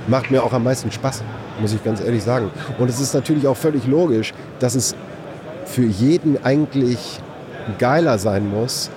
macht 0.07 0.31
mir 0.31 0.43
auch 0.43 0.53
am 0.53 0.63
meisten 0.63 0.91
Spaß, 0.91 1.23
muss 1.59 1.73
ich 1.73 1.83
ganz 1.83 2.01
ehrlich 2.01 2.23
sagen. 2.23 2.51
Und 2.79 2.89
es 2.89 2.99
ist 2.99 3.13
natürlich 3.13 3.47
auch 3.47 3.57
völlig 3.57 3.85
logisch, 3.87 4.33
dass 4.59 4.75
es 4.75 4.95
für 5.65 5.85
jeden 5.85 6.43
eigentlich 6.43 7.19
geiler 7.79 8.17
sein 8.17 8.49
muss, 8.49 8.89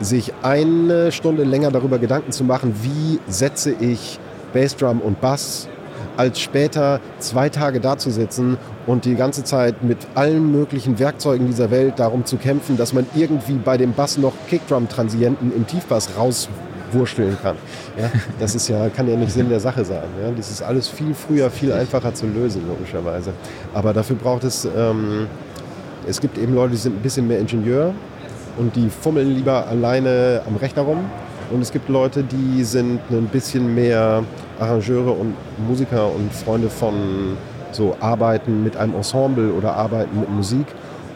sich 0.00 0.32
eine 0.42 1.12
Stunde 1.12 1.44
länger 1.44 1.70
darüber 1.70 1.98
Gedanken 1.98 2.32
zu 2.32 2.44
machen, 2.44 2.74
wie 2.82 3.20
setze 3.28 3.72
ich 3.72 4.18
Bassdrum 4.54 5.00
und 5.00 5.20
Bass 5.20 5.68
als 6.16 6.40
später 6.40 7.00
zwei 7.18 7.48
Tage 7.48 7.80
dazusitzen 7.80 8.56
und 8.86 9.04
die 9.04 9.14
ganze 9.14 9.44
Zeit 9.44 9.82
mit 9.82 9.98
allen 10.14 10.52
möglichen 10.52 10.98
Werkzeugen 10.98 11.46
dieser 11.46 11.70
Welt 11.70 11.98
darum 11.98 12.24
zu 12.24 12.36
kämpfen, 12.36 12.76
dass 12.76 12.92
man 12.92 13.06
irgendwie 13.14 13.54
bei 13.54 13.76
dem 13.76 13.92
Bass 13.92 14.18
noch 14.18 14.32
Kickdrum-Transienten 14.48 15.52
im 15.54 15.66
Tiefbass 15.66 16.10
rauswursteln 16.16 17.36
kann. 17.42 17.56
Ja, 17.98 18.10
das 18.38 18.54
ist 18.54 18.68
ja, 18.68 18.88
kann 18.90 19.08
ja 19.08 19.16
nicht 19.16 19.32
Sinn 19.32 19.48
der 19.48 19.60
Sache 19.60 19.84
sein. 19.84 20.04
Ja, 20.22 20.30
das 20.30 20.50
ist 20.50 20.62
alles 20.62 20.88
viel 20.88 21.14
früher, 21.14 21.50
viel 21.50 21.72
einfacher 21.72 22.14
zu 22.14 22.26
lösen, 22.26 22.62
logischerweise. 22.68 23.32
Aber 23.72 23.92
dafür 23.92 24.16
braucht 24.16 24.44
es, 24.44 24.64
ähm, 24.64 25.26
es 26.06 26.20
gibt 26.20 26.38
eben 26.38 26.54
Leute, 26.54 26.72
die 26.72 26.78
sind 26.78 26.96
ein 26.96 27.02
bisschen 27.02 27.26
mehr 27.26 27.40
Ingenieur 27.40 27.94
und 28.58 28.76
die 28.76 28.88
fummeln 28.88 29.34
lieber 29.34 29.66
alleine 29.66 30.42
am 30.46 30.56
Rechner 30.56 30.82
rum. 30.82 30.98
Und 31.50 31.60
es 31.60 31.72
gibt 31.72 31.88
Leute, 31.88 32.22
die 32.22 32.64
sind 32.64 33.00
ein 33.10 33.26
bisschen 33.26 33.74
mehr 33.74 34.24
Arrangeure 34.58 35.10
und 35.10 35.34
Musiker 35.66 36.06
und 36.06 36.32
Freunde 36.32 36.68
von 36.68 37.36
so 37.72 37.96
Arbeiten 38.00 38.62
mit 38.62 38.76
einem 38.76 38.94
Ensemble 38.94 39.52
oder 39.52 39.74
Arbeiten 39.74 40.20
mit 40.20 40.30
Musik. 40.30 40.66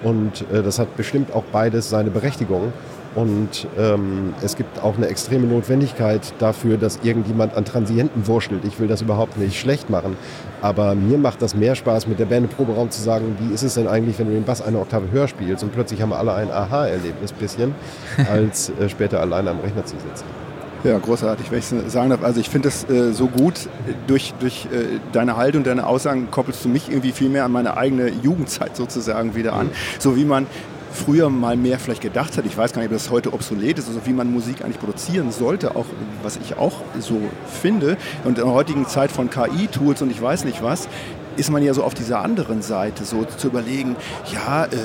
Und 0.03 0.45
äh, 0.53 0.63
das 0.63 0.79
hat 0.79 0.97
bestimmt 0.97 1.33
auch 1.33 1.45
beides 1.53 1.91
seine 1.91 2.11
Berechtigung. 2.11 2.73
Und 3.15 3.67
ähm, 3.77 4.35
es 4.43 4.55
gibt 4.55 4.83
auch 4.83 4.97
eine 4.97 5.07
extreme 5.07 5.47
Notwendigkeit 5.47 6.33
dafür, 6.39 6.77
dass 6.77 7.01
irgendjemand 7.03 7.55
an 7.57 7.65
Transienten 7.65 8.27
wurschtelt. 8.27 8.65
Ich 8.65 8.79
will 8.79 8.87
das 8.87 9.01
überhaupt 9.01 9.39
nicht 9.39 9.59
schlecht 9.59 9.91
machen. 9.91 10.17
Aber 10.61 10.95
mir 10.95 11.19
macht 11.19 11.43
das 11.43 11.55
mehr 11.55 11.75
Spaß, 11.75 12.07
mit 12.07 12.19
der 12.19 12.27
Band 12.27 12.51
im 12.51 12.57
Proberaum 12.57 12.91
zu 12.91 13.01
sagen, 13.01 13.37
wie 13.41 13.53
ist 13.53 13.63
es 13.63 13.75
denn 13.75 13.89
eigentlich, 13.89 14.19
wenn 14.19 14.29
du 14.29 14.35
den 14.35 14.45
Bass 14.45 14.63
eine 14.63 14.79
Oktave 14.79 15.11
höher 15.11 15.27
spielst 15.27 15.65
und 15.65 15.73
plötzlich 15.73 16.03
haben 16.03 16.11
wir 16.11 16.19
alle 16.19 16.35
ein 16.35 16.51
Aha-Erlebnis 16.51 17.33
bisschen, 17.33 17.75
als 18.31 18.71
äh, 18.79 18.89
später 18.89 19.21
alleine 19.21 19.51
am 19.51 19.61
Rechner 19.61 19.85
zu 19.85 19.97
sitzen. 19.97 20.48
Ja, 20.85 20.99
großartig, 20.99 21.51
wenn 21.51 21.59
ich 21.59 21.67
sagen 21.91 22.11
darf. 22.11 22.23
Also 22.23 22.41
ich 22.41 22.49
finde 22.49 22.69
das 22.69 22.89
äh, 22.89 23.13
so 23.13 23.27
gut. 23.27 23.69
Durch, 24.07 24.33
durch 24.39 24.67
äh, 24.67 25.01
deine 25.13 25.37
Haltung, 25.37 25.65
deine 25.65 25.87
Aussagen 25.87 26.31
koppelst 26.31 26.65
du 26.65 26.69
mich 26.69 26.89
irgendwie 26.89 27.13
viel 27.13 27.29
mehr 27.29 27.45
an 27.45 27.53
meine 27.53 27.77
eigene 27.77 28.11
Jugendzeit 28.23 28.77
sozusagen 28.77 29.35
wieder 29.35 29.55
an. 29.55 29.67
Mhm. 29.67 29.73
So 29.99 30.17
wie 30.17 30.25
man 30.25 30.47
früher 30.93 31.31
mal 31.31 31.57
mehr 31.57 31.79
vielleicht 31.79 32.03
gedacht 32.03 32.37
hat. 32.37 32.47
Ich 32.47 32.57
weiß 32.57 32.73
gar 32.73 32.83
nicht, 32.83 32.91
ob 32.91 32.97
das 32.97 33.11
heute 33.11 33.33
obsolet 33.33 33.79
ist, 33.79 33.89
also 33.89 34.01
wie 34.05 34.13
man 34.13 34.33
Musik 34.33 34.63
eigentlich 34.63 34.79
produzieren 34.79 35.33
sollte, 35.33 35.77
auch 35.77 35.87
was 36.23 36.37
ich 36.37 36.57
auch 36.57 36.81
so 36.99 37.21
finde. 37.61 37.97
Und 38.25 38.39
in 38.39 38.45
der 38.45 38.53
heutigen 38.53 38.87
Zeit 38.87 39.11
von 39.11 39.31
KI-Tools 39.31 40.03
und 40.03 40.11
ich 40.11 40.21
weiß 40.21 40.45
nicht 40.45 40.63
was, 40.63 40.89
ist 41.37 41.51
man 41.51 41.63
ja 41.63 41.73
so 41.73 41.85
auf 41.85 41.95
dieser 41.95 42.21
anderen 42.21 42.63
Seite, 42.63 43.05
so 43.05 43.25
zu 43.25 43.47
überlegen, 43.47 43.97
ja, 44.33 44.65
äh, 44.65 44.77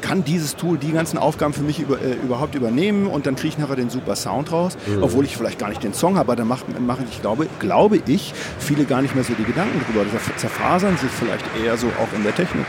kann 0.00 0.24
dieses 0.24 0.56
Tool 0.56 0.78
die 0.78 0.92
ganzen 0.92 1.18
Aufgaben 1.18 1.52
für 1.52 1.62
mich 1.62 1.80
über, 1.80 2.00
äh, 2.00 2.14
überhaupt 2.22 2.54
übernehmen 2.54 3.06
und 3.06 3.26
dann 3.26 3.36
kriege 3.36 3.48
ich 3.48 3.58
nachher 3.58 3.76
den 3.76 3.90
super 3.90 4.16
Sound 4.16 4.52
raus, 4.52 4.76
mhm. 4.86 5.02
obwohl 5.02 5.24
ich 5.24 5.36
vielleicht 5.36 5.58
gar 5.58 5.68
nicht 5.68 5.82
den 5.82 5.94
Song 5.94 6.16
habe, 6.16 6.32
aber 6.32 6.36
dann 6.36 6.48
machen, 6.48 6.74
machen 6.86 7.06
ich 7.10 7.20
glaube, 7.20 7.46
glaube 7.58 7.98
ich, 8.06 8.34
viele 8.58 8.84
gar 8.84 9.02
nicht 9.02 9.14
mehr 9.14 9.24
so 9.24 9.34
die 9.34 9.44
Gedanken 9.44 9.80
drüber. 9.86 10.04
Das 10.12 10.40
zerfasern 10.40 10.96
sich 10.96 11.10
vielleicht 11.10 11.44
eher 11.62 11.76
so 11.76 11.86
auch 11.86 12.16
in 12.16 12.22
der 12.22 12.34
Technik. 12.34 12.66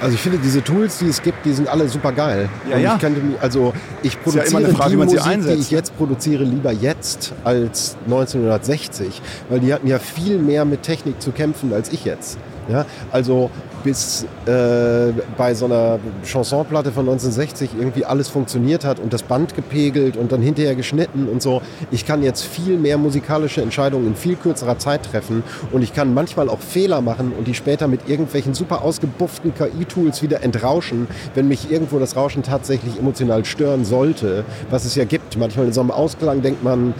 Also 0.00 0.14
ich 0.14 0.20
finde 0.20 0.38
diese 0.38 0.64
Tools, 0.64 0.98
die 0.98 1.08
es 1.08 1.20
gibt, 1.20 1.44
die 1.44 1.52
sind 1.52 1.68
alle 1.68 1.86
super 1.88 2.12
geil. 2.12 2.48
Ja, 2.70 2.78
ja. 2.78 2.94
Ich 2.94 3.00
könnte, 3.00 3.20
also 3.40 3.74
ich 4.02 4.20
produziere 4.22 4.62
ja 4.62 4.68
Frage, 4.68 4.90
die 4.90 4.96
Musik, 4.96 5.20
die 5.46 5.60
ich 5.60 5.70
jetzt 5.70 5.96
produziere, 5.98 6.44
lieber 6.44 6.72
jetzt 6.72 7.34
als 7.44 7.96
1960, 8.06 9.20
weil 9.50 9.60
die 9.60 9.74
hatten 9.74 9.86
ja 9.86 9.98
viel 9.98 10.38
mehr 10.38 10.64
mit 10.64 10.82
Technik 10.82 11.20
zu 11.20 11.32
kämpfen 11.32 11.72
als 11.74 11.92
ich 11.92 12.04
jetzt. 12.04 12.38
Ja, 12.68 12.86
also 13.10 13.50
bis 13.82 14.26
äh, 14.46 15.12
bei 15.36 15.54
so 15.54 15.66
einer 15.66 15.98
Chansonplatte 16.24 16.92
von 16.92 17.08
1960 17.08 17.70
irgendwie 17.78 18.04
alles 18.04 18.28
funktioniert 18.28 18.84
hat 18.84 18.98
und 18.98 19.12
das 19.12 19.22
Band 19.22 19.54
gepegelt 19.54 20.16
und 20.16 20.32
dann 20.32 20.42
hinterher 20.42 20.74
geschnitten 20.74 21.28
und 21.28 21.42
so. 21.42 21.62
Ich 21.90 22.06
kann 22.06 22.22
jetzt 22.22 22.44
viel 22.44 22.78
mehr 22.78 22.98
musikalische 22.98 23.62
Entscheidungen 23.62 24.08
in 24.08 24.16
viel 24.16 24.36
kürzerer 24.36 24.78
Zeit 24.78 25.04
treffen 25.04 25.42
und 25.72 25.82
ich 25.82 25.94
kann 25.94 26.14
manchmal 26.14 26.48
auch 26.48 26.60
Fehler 26.60 27.00
machen 27.00 27.32
und 27.36 27.46
die 27.46 27.54
später 27.54 27.88
mit 27.88 28.08
irgendwelchen 28.08 28.54
super 28.54 28.82
ausgebufften 28.82 29.54
KI-Tools 29.54 30.22
wieder 30.22 30.42
entrauschen, 30.42 31.08
wenn 31.34 31.48
mich 31.48 31.70
irgendwo 31.70 31.98
das 31.98 32.16
Rauschen 32.16 32.42
tatsächlich 32.42 32.98
emotional 32.98 33.44
stören 33.44 33.84
sollte, 33.84 34.44
was 34.70 34.84
es 34.84 34.94
ja 34.94 35.04
gibt. 35.04 35.36
Manchmal 35.36 35.66
in 35.66 35.72
so 35.72 35.80
einem 35.80 35.90
Ausklang 35.90 36.42
denkt 36.42 36.62
man, 36.62 36.94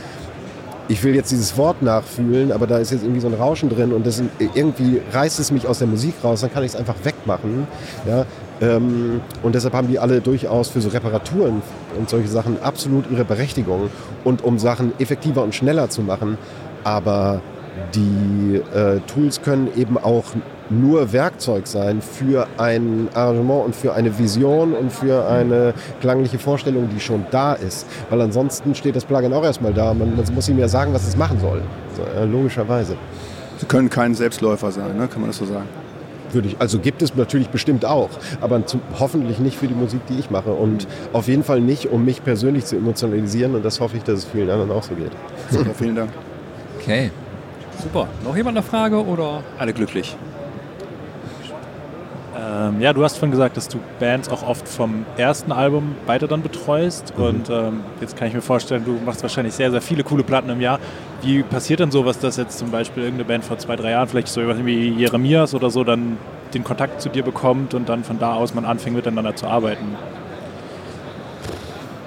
ich 0.90 1.04
will 1.04 1.14
jetzt 1.14 1.30
dieses 1.30 1.56
Wort 1.56 1.82
nachfühlen, 1.82 2.50
aber 2.50 2.66
da 2.66 2.78
ist 2.78 2.90
jetzt 2.90 3.04
irgendwie 3.04 3.20
so 3.20 3.28
ein 3.28 3.34
Rauschen 3.34 3.68
drin 3.68 3.92
und 3.92 4.04
das, 4.04 4.20
irgendwie 4.54 5.00
reißt 5.12 5.38
es 5.38 5.52
mich 5.52 5.68
aus 5.68 5.78
der 5.78 5.86
Musik 5.86 6.14
raus, 6.24 6.40
dann 6.40 6.52
kann 6.52 6.64
ich 6.64 6.72
es 6.72 6.76
einfach 6.76 6.96
wegmachen. 7.04 7.68
Ja? 8.08 8.26
Ähm, 8.60 9.20
und 9.44 9.54
deshalb 9.54 9.72
haben 9.72 9.86
die 9.86 10.00
alle 10.00 10.20
durchaus 10.20 10.68
für 10.68 10.80
so 10.80 10.88
Reparaturen 10.88 11.62
und 11.96 12.10
solche 12.10 12.26
Sachen 12.26 12.60
absolut 12.60 13.08
ihre 13.08 13.24
Berechtigung 13.24 13.88
und 14.24 14.42
um 14.42 14.58
Sachen 14.58 14.92
effektiver 14.98 15.44
und 15.44 15.54
schneller 15.54 15.90
zu 15.90 16.02
machen. 16.02 16.36
Aber 16.82 17.40
die 17.94 18.60
äh, 18.74 19.00
Tools 19.06 19.42
können 19.42 19.68
eben 19.76 19.96
auch 19.98 20.24
nur 20.70 21.12
Werkzeug 21.12 21.66
sein 21.66 22.00
für 22.00 22.46
ein 22.56 23.08
Arrangement 23.14 23.66
und 23.66 23.76
für 23.76 23.94
eine 23.94 24.18
Vision 24.18 24.72
und 24.72 24.92
für 24.92 25.26
eine 25.26 25.74
klangliche 26.00 26.38
Vorstellung, 26.38 26.88
die 26.94 27.00
schon 27.00 27.26
da 27.30 27.54
ist. 27.54 27.86
Weil 28.08 28.20
ansonsten 28.20 28.74
steht 28.74 28.96
das 28.96 29.04
Plugin 29.04 29.32
auch 29.32 29.44
erstmal 29.44 29.72
da. 29.72 29.92
Man, 29.92 30.16
man 30.16 30.34
muss 30.34 30.48
ihm 30.48 30.58
ja 30.58 30.68
sagen, 30.68 30.94
was 30.94 31.06
es 31.06 31.16
machen 31.16 31.40
soll. 31.40 31.62
So, 31.96 32.02
äh, 32.02 32.24
logischerweise. 32.24 32.96
Sie 33.58 33.66
können 33.66 33.90
kein 33.90 34.14
Selbstläufer 34.14 34.70
sein, 34.70 34.96
ne? 34.96 35.06
kann 35.08 35.20
man 35.20 35.30
das 35.30 35.38
so 35.38 35.44
sagen? 35.44 35.66
Würde 36.32 36.48
ich, 36.48 36.60
also 36.60 36.78
gibt 36.78 37.02
es 37.02 37.16
natürlich 37.16 37.48
bestimmt 37.48 37.84
auch, 37.84 38.08
aber 38.40 38.64
zu, 38.64 38.78
hoffentlich 39.00 39.40
nicht 39.40 39.58
für 39.58 39.66
die 39.66 39.74
Musik, 39.74 40.00
die 40.08 40.18
ich 40.18 40.30
mache 40.30 40.52
und 40.52 40.86
auf 41.12 41.26
jeden 41.26 41.42
Fall 41.42 41.60
nicht, 41.60 41.86
um 41.86 42.04
mich 42.04 42.22
persönlich 42.22 42.64
zu 42.64 42.76
emotionalisieren 42.76 43.56
und 43.56 43.64
das 43.64 43.80
hoffe 43.80 43.96
ich, 43.96 44.04
dass 44.04 44.20
es 44.20 44.24
vielen 44.26 44.48
anderen 44.48 44.70
auch 44.70 44.84
so 44.84 44.94
geht. 44.94 45.10
Super, 45.50 45.74
vielen 45.74 45.96
Dank. 45.96 46.10
Okay. 46.78 47.10
Super. 47.82 48.08
Noch 48.24 48.36
jemand 48.36 48.56
eine 48.56 48.66
Frage 48.66 49.04
oder 49.04 49.42
alle 49.58 49.72
glücklich? 49.72 50.16
Ähm, 52.36 52.80
ja, 52.80 52.92
du 52.92 53.02
hast 53.02 53.16
vorhin 53.16 53.30
gesagt, 53.30 53.56
dass 53.56 53.68
du 53.68 53.78
Bands 53.98 54.28
auch 54.28 54.42
oft 54.42 54.68
vom 54.68 55.04
ersten 55.16 55.52
Album 55.52 55.94
weiter 56.06 56.28
dann 56.28 56.42
betreust. 56.42 57.16
Mhm. 57.16 57.24
Und 57.24 57.50
ähm, 57.50 57.80
jetzt 58.00 58.16
kann 58.16 58.28
ich 58.28 58.34
mir 58.34 58.42
vorstellen, 58.42 58.84
du 58.84 58.98
machst 59.04 59.22
wahrscheinlich 59.22 59.54
sehr, 59.54 59.70
sehr 59.70 59.80
viele 59.80 60.04
coole 60.04 60.22
Platten 60.22 60.50
im 60.50 60.60
Jahr. 60.60 60.78
Wie 61.22 61.42
passiert 61.42 61.80
denn 61.80 61.90
sowas, 61.90 62.18
dass 62.18 62.36
jetzt 62.36 62.58
zum 62.58 62.70
Beispiel 62.70 63.02
irgendeine 63.02 63.26
Band 63.26 63.44
vor 63.44 63.58
zwei, 63.58 63.76
drei 63.76 63.92
Jahren, 63.92 64.08
vielleicht 64.08 64.28
so 64.28 64.42
wie 64.64 64.90
Jeremias 64.90 65.54
oder 65.54 65.70
so, 65.70 65.84
dann 65.84 66.18
den 66.54 66.64
Kontakt 66.64 67.00
zu 67.00 67.08
dir 67.08 67.22
bekommt 67.22 67.74
und 67.74 67.88
dann 67.88 68.04
von 68.04 68.18
da 68.18 68.34
aus 68.34 68.54
man 68.54 68.64
anfängt 68.64 68.96
miteinander 68.96 69.36
zu 69.36 69.46
arbeiten? 69.46 69.96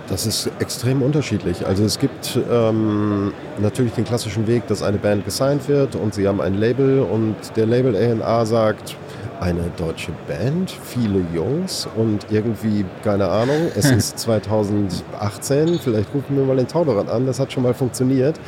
Das 0.10 0.26
ist 0.26 0.50
extrem 0.60 1.02
unterschiedlich. 1.02 1.66
Also 1.66 1.86
es 1.86 1.98
gibt 1.98 2.38
ähm, 2.52 3.34
natürlich 3.60 3.94
den 3.94 4.04
klassischen 4.04 4.48
Weg, 4.48 4.68
dass 4.68 4.84
eine 4.84 4.98
Band 4.98 5.24
gesigned 5.24 5.68
wird 5.70 5.96
und 5.96 6.14
sie 6.14 6.28
haben 6.28 6.42
ein 6.42 6.56
Label 6.56 7.00
und 7.00 7.36
der 7.56 7.66
Label 7.66 7.96
A&A 7.96 8.46
sagt, 8.46 8.98
eine 9.40 9.72
deutsche 9.78 10.12
Band, 10.28 10.72
viele 10.72 11.22
Jungs 11.34 11.88
und 11.96 12.28
irgendwie, 12.30 12.86
keine 13.04 13.28
Ahnung, 13.28 13.70
es 13.76 13.92
ist 13.92 14.20
2018, 14.20 15.80
vielleicht 15.80 16.14
rufen 16.14 16.38
wir 16.38 16.46
mal 16.46 16.56
den 16.56 16.68
Tauderrad 16.68 17.10
an, 17.10 17.26
das 17.26 17.40
hat 17.40 17.52
schon 17.52 17.64
mal 17.64 17.74
funktioniert. 17.74 18.40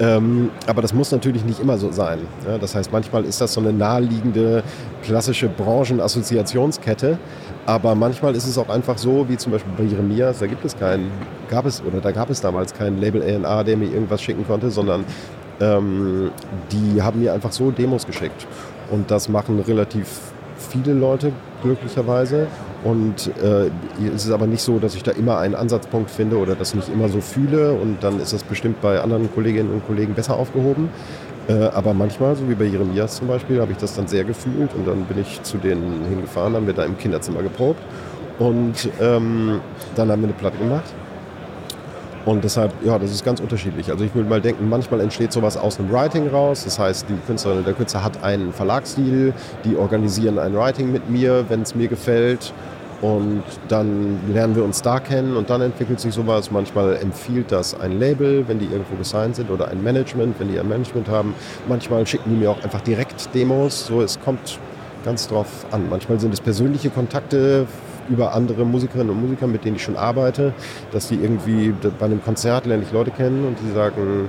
Ähm, 0.00 0.50
aber 0.66 0.82
das 0.82 0.94
muss 0.94 1.12
natürlich 1.12 1.44
nicht 1.44 1.60
immer 1.60 1.78
so 1.78 1.92
sein. 1.92 2.20
Ja, 2.46 2.58
das 2.58 2.74
heißt, 2.74 2.90
manchmal 2.90 3.24
ist 3.24 3.40
das 3.40 3.52
so 3.52 3.60
eine 3.60 3.72
naheliegende 3.72 4.64
klassische 5.02 5.48
Branchenassoziationskette, 5.48 7.18
aber 7.66 7.94
manchmal 7.94 8.34
ist 8.34 8.46
es 8.46 8.58
auch 8.58 8.68
einfach 8.68 8.98
so, 8.98 9.28
wie 9.28 9.36
zum 9.36 9.52
Beispiel 9.52 9.72
bei 9.76 9.84
Jeremias, 9.84 10.40
da 10.40 10.46
gibt 10.46 10.64
es 10.64 10.76
keinen, 10.76 11.10
gab 11.48 11.64
es 11.64 11.82
oder 11.82 12.00
da 12.00 12.10
gab 12.10 12.30
es 12.30 12.40
damals 12.40 12.74
keinen 12.74 13.00
Label 13.00 13.22
A&A, 13.22 13.62
der 13.62 13.76
mir 13.76 13.86
irgendwas 13.86 14.20
schicken 14.20 14.46
konnte, 14.46 14.70
sondern 14.70 15.04
ähm, 15.60 16.30
die 16.72 17.00
haben 17.00 17.20
mir 17.20 17.32
einfach 17.32 17.52
so 17.52 17.70
Demos 17.70 18.06
geschickt. 18.06 18.46
Und 18.90 19.10
das 19.10 19.28
machen 19.28 19.60
relativ 19.60 20.08
viele 20.58 20.92
Leute 20.92 21.32
glücklicherweise. 21.62 22.48
Und 22.84 23.30
äh, 23.40 23.70
es 24.12 24.24
ist 24.24 24.32
aber 24.32 24.46
nicht 24.46 24.62
so, 24.62 24.78
dass 24.78 24.94
ich 24.96 25.04
da 25.04 25.12
immer 25.12 25.38
einen 25.38 25.54
Ansatzpunkt 25.54 26.10
finde 26.10 26.36
oder 26.38 26.56
das 26.56 26.74
nicht 26.74 26.88
immer 26.88 27.08
so 27.08 27.20
fühle. 27.20 27.72
Und 27.72 28.02
dann 28.02 28.20
ist 28.20 28.32
das 28.32 28.42
bestimmt 28.42 28.80
bei 28.80 29.00
anderen 29.00 29.32
Kolleginnen 29.32 29.72
und 29.72 29.86
Kollegen 29.86 30.14
besser 30.14 30.36
aufgehoben. 30.36 30.88
Äh, 31.48 31.54
aber 31.54 31.92
manchmal, 31.92 32.36
so 32.36 32.48
wie 32.48 32.54
bei 32.54 32.64
Jeremias 32.64 33.16
zum 33.16 33.28
Beispiel, 33.28 33.60
habe 33.60 33.72
ich 33.72 33.78
das 33.78 33.94
dann 33.94 34.06
sehr 34.06 34.24
gefühlt. 34.24 34.74
Und 34.74 34.86
dann 34.86 35.04
bin 35.04 35.20
ich 35.20 35.42
zu 35.42 35.58
denen 35.58 36.04
hingefahren, 36.08 36.54
haben 36.54 36.66
wir 36.66 36.74
da 36.74 36.84
im 36.84 36.96
Kinderzimmer 36.96 37.42
geprobt. 37.42 37.80
Und 38.38 38.88
ähm, 39.00 39.60
dann 39.94 40.10
haben 40.10 40.22
wir 40.22 40.28
eine 40.28 40.36
Platte 40.38 40.58
gemacht. 40.58 40.84
Und 42.24 42.44
deshalb, 42.44 42.72
ja, 42.84 42.98
das 42.98 43.10
ist 43.10 43.24
ganz 43.24 43.40
unterschiedlich. 43.40 43.90
Also 43.90 44.04
ich 44.04 44.14
würde 44.14 44.28
mal 44.28 44.40
denken, 44.40 44.68
manchmal 44.68 45.00
entsteht 45.00 45.32
sowas 45.32 45.56
aus 45.56 45.80
einem 45.80 45.90
Writing 45.90 46.28
raus. 46.28 46.62
Das 46.64 46.78
heißt, 46.78 47.06
die 47.08 47.14
Künstlerin, 47.26 47.64
der 47.64 47.74
Künstler 47.74 48.04
hat 48.04 48.22
einen 48.22 48.52
Verlagsstil, 48.52 49.34
die 49.64 49.76
organisieren 49.76 50.38
ein 50.38 50.54
Writing 50.54 50.92
mit 50.92 51.10
mir, 51.10 51.44
wenn 51.48 51.62
es 51.62 51.74
mir 51.74 51.88
gefällt. 51.88 52.52
Und 53.02 53.42
dann 53.68 54.20
lernen 54.32 54.56
wir 54.56 54.64
uns 54.64 54.80
da 54.80 55.00
kennen 55.00 55.36
und 55.36 55.50
dann 55.50 55.60
entwickelt 55.60 56.00
sich 56.00 56.14
sowas. 56.14 56.50
Manchmal 56.50 56.96
empfiehlt 56.96 57.52
das 57.52 57.78
ein 57.78 57.98
Label, 57.98 58.48
wenn 58.48 58.58
die 58.58 58.66
irgendwo 58.66 58.94
gesigned 58.96 59.36
sind, 59.36 59.50
oder 59.50 59.68
ein 59.68 59.82
Management, 59.82 60.38
wenn 60.38 60.50
die 60.50 60.58
ein 60.58 60.68
Management 60.68 61.08
haben. 61.08 61.34
Manchmal 61.68 62.06
schicken 62.06 62.30
die 62.30 62.36
mir 62.36 62.50
auch 62.50 62.62
einfach 62.62 62.80
direkt 62.80 63.34
Demos. 63.34 63.86
So, 63.86 64.00
es 64.00 64.20
kommt 64.20 64.58
ganz 65.04 65.28
drauf 65.28 65.66
an. 65.72 65.88
Manchmal 65.90 66.20
sind 66.20 66.32
es 66.32 66.40
persönliche 66.40 66.90
Kontakte 66.90 67.66
über 68.08 68.34
andere 68.34 68.64
Musikerinnen 68.64 69.10
und 69.10 69.20
Musiker, 69.20 69.46
mit 69.46 69.64
denen 69.64 69.76
ich 69.76 69.82
schon 69.82 69.96
arbeite, 69.96 70.54
dass 70.92 71.08
die 71.08 71.16
irgendwie 71.16 71.74
bei 71.98 72.06
einem 72.06 72.22
Konzert 72.22 72.66
lerne 72.66 72.84
ich 72.84 72.92
Leute 72.92 73.10
kennen 73.10 73.44
und 73.46 73.56
die 73.60 73.72
sagen, 73.74 74.28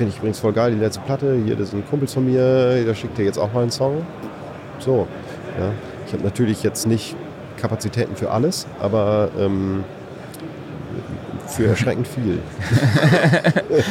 Finde 0.00 0.12
ich 0.12 0.18
übrigens 0.18 0.38
voll 0.38 0.54
geil, 0.54 0.72
die 0.72 0.78
letzte 0.78 1.00
Platte. 1.02 1.38
Hier, 1.44 1.56
das 1.56 1.72
sind 1.72 1.86
Kumpels 1.90 2.14
von 2.14 2.24
mir, 2.24 2.82
da 2.86 2.94
schickt 2.94 3.18
er 3.18 3.26
jetzt 3.26 3.38
auch 3.38 3.52
mal 3.52 3.60
einen 3.60 3.70
Song. 3.70 4.02
So, 4.78 5.06
ja. 5.58 5.72
Ich 6.06 6.14
habe 6.14 6.24
natürlich 6.24 6.62
jetzt 6.62 6.86
nicht 6.86 7.14
Kapazitäten 7.60 8.16
für 8.16 8.30
alles, 8.30 8.66
aber 8.80 9.28
ähm, 9.38 9.84
für 11.46 11.66
erschreckend 11.66 12.08
viel. 12.08 12.40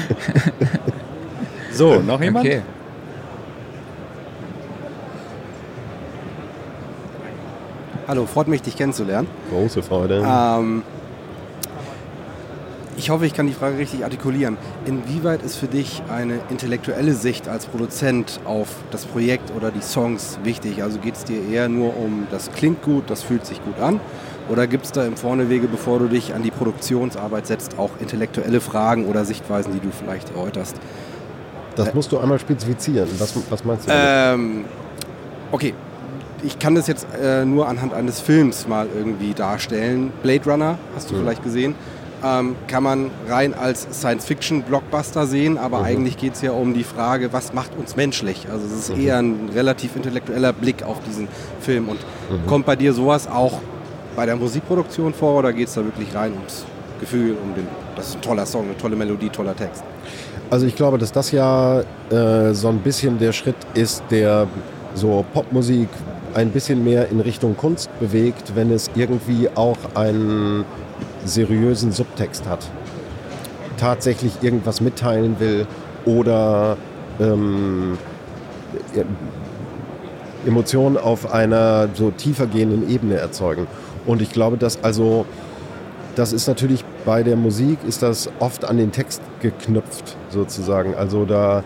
so, 1.72 2.00
noch 2.00 2.22
jemand? 2.22 2.46
Okay. 2.46 2.62
Hallo, 8.08 8.26
freut 8.26 8.48
mich, 8.48 8.64
dich 8.64 8.76
kennenzulernen. 8.76 9.28
Große 9.52 9.84
Freude. 9.84 10.26
Ähm, 10.28 10.82
ich 13.00 13.10
hoffe, 13.10 13.26
ich 13.26 13.34
kann 13.34 13.48
die 13.48 13.54
Frage 13.54 13.78
richtig 13.78 14.04
artikulieren. 14.04 14.58
Inwieweit 14.86 15.42
ist 15.42 15.56
für 15.56 15.68
dich 15.68 16.04
eine 16.14 16.42
intellektuelle 16.50 17.14
Sicht 17.14 17.48
als 17.48 17.66
Produzent 17.66 18.42
auf 18.44 18.68
das 18.92 19.06
Projekt 19.06 19.54
oder 19.56 19.72
die 19.72 19.82
Songs 19.82 20.38
wichtig? 20.44 20.84
Also 20.84 21.00
geht 21.00 21.16
es 21.16 21.24
dir 21.24 21.42
eher 21.50 21.70
nur 21.70 21.96
um, 21.96 22.28
das 22.30 22.52
klingt 22.52 22.84
gut, 22.84 23.10
das 23.10 23.24
fühlt 23.24 23.46
sich 23.46 23.64
gut 23.64 23.80
an? 23.80 24.02
Oder 24.50 24.68
gibt 24.68 24.84
es 24.84 24.92
da 24.92 25.06
im 25.06 25.16
Vornewege, 25.16 25.68
bevor 25.68 26.00
du 26.00 26.08
dich 26.08 26.34
an 26.34 26.44
die 26.44 26.52
Produktionsarbeit 26.52 27.48
setzt, 27.48 27.80
auch 27.80 27.92
intellektuelle 28.02 28.60
Fragen 28.60 29.06
oder 29.06 29.24
Sichtweisen, 29.24 29.72
die 29.72 29.80
du 29.80 29.92
vielleicht 29.92 30.32
erläuterst? 30.36 30.76
Das 31.78 31.94
musst 31.94 32.12
du 32.12 32.18
einmal 32.18 32.40
spezifizieren. 32.40 33.08
Was, 33.18 33.34
was 33.50 33.64
meinst 33.64 33.88
du? 33.88 33.94
Ähm, 33.96 34.66
okay, 35.54 35.74
ich 36.44 36.60
kann 36.60 36.76
das 36.76 36.88
jetzt 36.88 37.08
äh, 37.22 37.46
nur 37.46 37.70
anhand 37.70 37.94
eines 37.94 38.20
Films 38.20 38.68
mal 38.68 38.88
irgendwie 38.94 39.34
darstellen. 39.34 40.12
Blade 40.22 40.50
Runner, 40.50 40.78
hast 40.96 41.10
du 41.10 41.16
mhm. 41.16 41.20
vielleicht 41.22 41.44
gesehen? 41.44 41.76
Ähm, 42.24 42.56
kann 42.68 42.84
man 42.84 43.12
rein 43.28 43.54
als 43.54 43.88
Science-Fiction-Blockbuster 43.92 45.26
sehen, 45.26 45.58
aber 45.58 45.80
mhm. 45.80 45.86
eigentlich 45.86 46.18
geht 46.18 46.36
es 46.36 46.42
ja 46.42 46.52
um 46.52 46.74
die 46.74 46.84
Frage, 46.84 47.32
was 47.34 47.54
macht 47.54 47.72
uns 47.78 47.96
menschlich? 47.96 48.48
Also 48.52 48.66
es 48.66 48.74
ist 48.74 48.96
mhm. 48.96 49.02
eher 49.02 49.18
ein 49.18 49.50
relativ 49.54 49.96
intellektueller 49.96 50.54
Blick 50.54 50.84
auf 50.84 50.98
diesen 51.08 51.28
Film. 51.62 51.90
Und 51.90 52.00
mhm. 52.30 52.48
kommt 52.48 52.66
bei 52.66 52.76
dir 52.76 52.94
sowas 52.94 53.28
auch 53.28 53.60
bei 54.16 54.26
der 54.26 54.36
Musikproduktion 54.36 55.14
vor 55.14 55.40
oder 55.40 55.54
geht 55.54 55.68
es 55.68 55.76
da 55.76 55.84
wirklich 55.84 56.14
rein 56.14 56.34
ums 56.34 56.66
Gefühl, 57.00 57.38
um 57.42 57.56
den, 57.56 57.68
das 57.96 58.10
ist 58.10 58.16
ein 58.16 58.22
toller 58.22 58.46
Song, 58.46 58.66
eine 58.66 58.78
tolle 58.78 58.96
Melodie, 58.96 59.30
toller 59.30 59.56
Text? 59.56 59.84
Also 60.50 60.66
ich 60.66 60.76
glaube, 60.76 60.98
dass 60.98 61.12
das 61.12 61.32
ja 61.32 61.82
äh, 62.10 62.54
so 62.54 62.70
ein 62.70 62.80
bisschen 62.80 63.20
der 63.20 63.32
Schritt 63.32 63.56
ist, 63.76 64.04
der 64.10 64.48
so 64.96 65.24
Popmusik 65.34 65.88
ein 66.34 66.50
bisschen 66.50 66.84
mehr 66.84 67.10
in 67.10 67.20
Richtung 67.20 67.56
Kunst 67.56 67.90
bewegt, 68.00 68.56
wenn 68.56 68.72
es 68.72 68.90
irgendwie 68.96 69.50
auch 69.56 69.78
einen 69.96 70.66
seriösen 71.26 71.92
Subtext 71.92 72.48
hat, 72.48 72.68
tatsächlich 73.78 74.34
irgendwas 74.42 74.82
mitteilen 74.82 75.40
will 75.40 75.68
oder 76.06 76.78
ähm, 77.20 77.98
Emotionen 80.46 80.98
auf 80.98 81.32
einer 81.32 81.90
so 81.94 82.12
tiefer 82.12 82.48
gehenden 82.48 82.90
Ebene 82.90 83.16
erzeugen. 83.16 83.68
Und 84.06 84.22
ich 84.22 84.32
glaube, 84.32 84.58
dass 84.58 84.84
also, 84.84 85.26
das 86.16 86.34
ist 86.34 86.48
natürlich 86.48 86.84
bei 87.06 87.24
der 87.24 87.36
Musik, 87.36 87.80
ist 87.88 88.02
das 88.02 88.30
oft 88.40 88.66
an 88.66 88.78
den 88.78 88.92
Text 88.92 89.22
geknüpft 89.42 90.16
sozusagen. 90.30 90.96
Also 90.96 91.26
da 91.26 91.64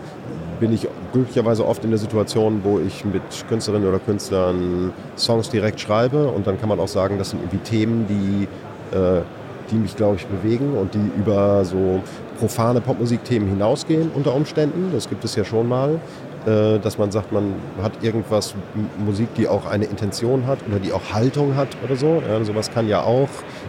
bin 0.60 0.72
ich 0.72 0.88
glücklicherweise 1.12 1.66
oft 1.66 1.84
in 1.84 1.90
der 1.90 1.98
Situation, 1.98 2.60
wo 2.64 2.78
ich 2.78 3.04
mit 3.04 3.22
Künstlerinnen 3.48 3.88
oder 3.88 3.98
Künstlern 3.98 4.92
Songs 5.16 5.50
direkt 5.50 5.80
schreibe 5.80 6.28
und 6.28 6.46
dann 6.46 6.60
kann 6.60 6.68
man 6.68 6.80
auch 6.80 6.88
sagen, 6.88 7.18
das 7.18 7.30
sind 7.30 7.40
irgendwie 7.40 7.58
Themen, 7.58 8.06
die 8.08 8.96
äh, 8.96 9.22
die 9.70 9.76
mich, 9.76 9.96
glaube 9.96 10.16
ich, 10.16 10.26
bewegen 10.26 10.76
und 10.76 10.94
die 10.94 11.10
über 11.18 11.64
so 11.64 12.00
profane 12.38 12.80
Popmusikthemen 12.80 13.48
hinausgehen 13.48 14.10
unter 14.14 14.34
Umständen. 14.34 14.90
Das 14.92 15.08
gibt 15.08 15.24
es 15.24 15.34
ja 15.36 15.44
schon 15.44 15.68
mal, 15.68 16.00
äh, 16.46 16.78
dass 16.78 16.98
man 16.98 17.10
sagt, 17.10 17.32
man 17.32 17.54
hat 17.82 17.92
irgendwas, 18.02 18.54
Musik, 18.98 19.28
die 19.36 19.48
auch 19.48 19.66
eine 19.66 19.84
Intention 19.84 20.46
hat 20.46 20.58
oder 20.68 20.78
die 20.78 20.92
auch 20.92 21.12
Haltung 21.12 21.56
hat 21.56 21.68
oder 21.84 21.96
so. 21.96 22.22
Ja, 22.28 22.42
sowas 22.44 22.70
kann 22.70 22.88
ja 22.88 23.02
auch 23.02 23.28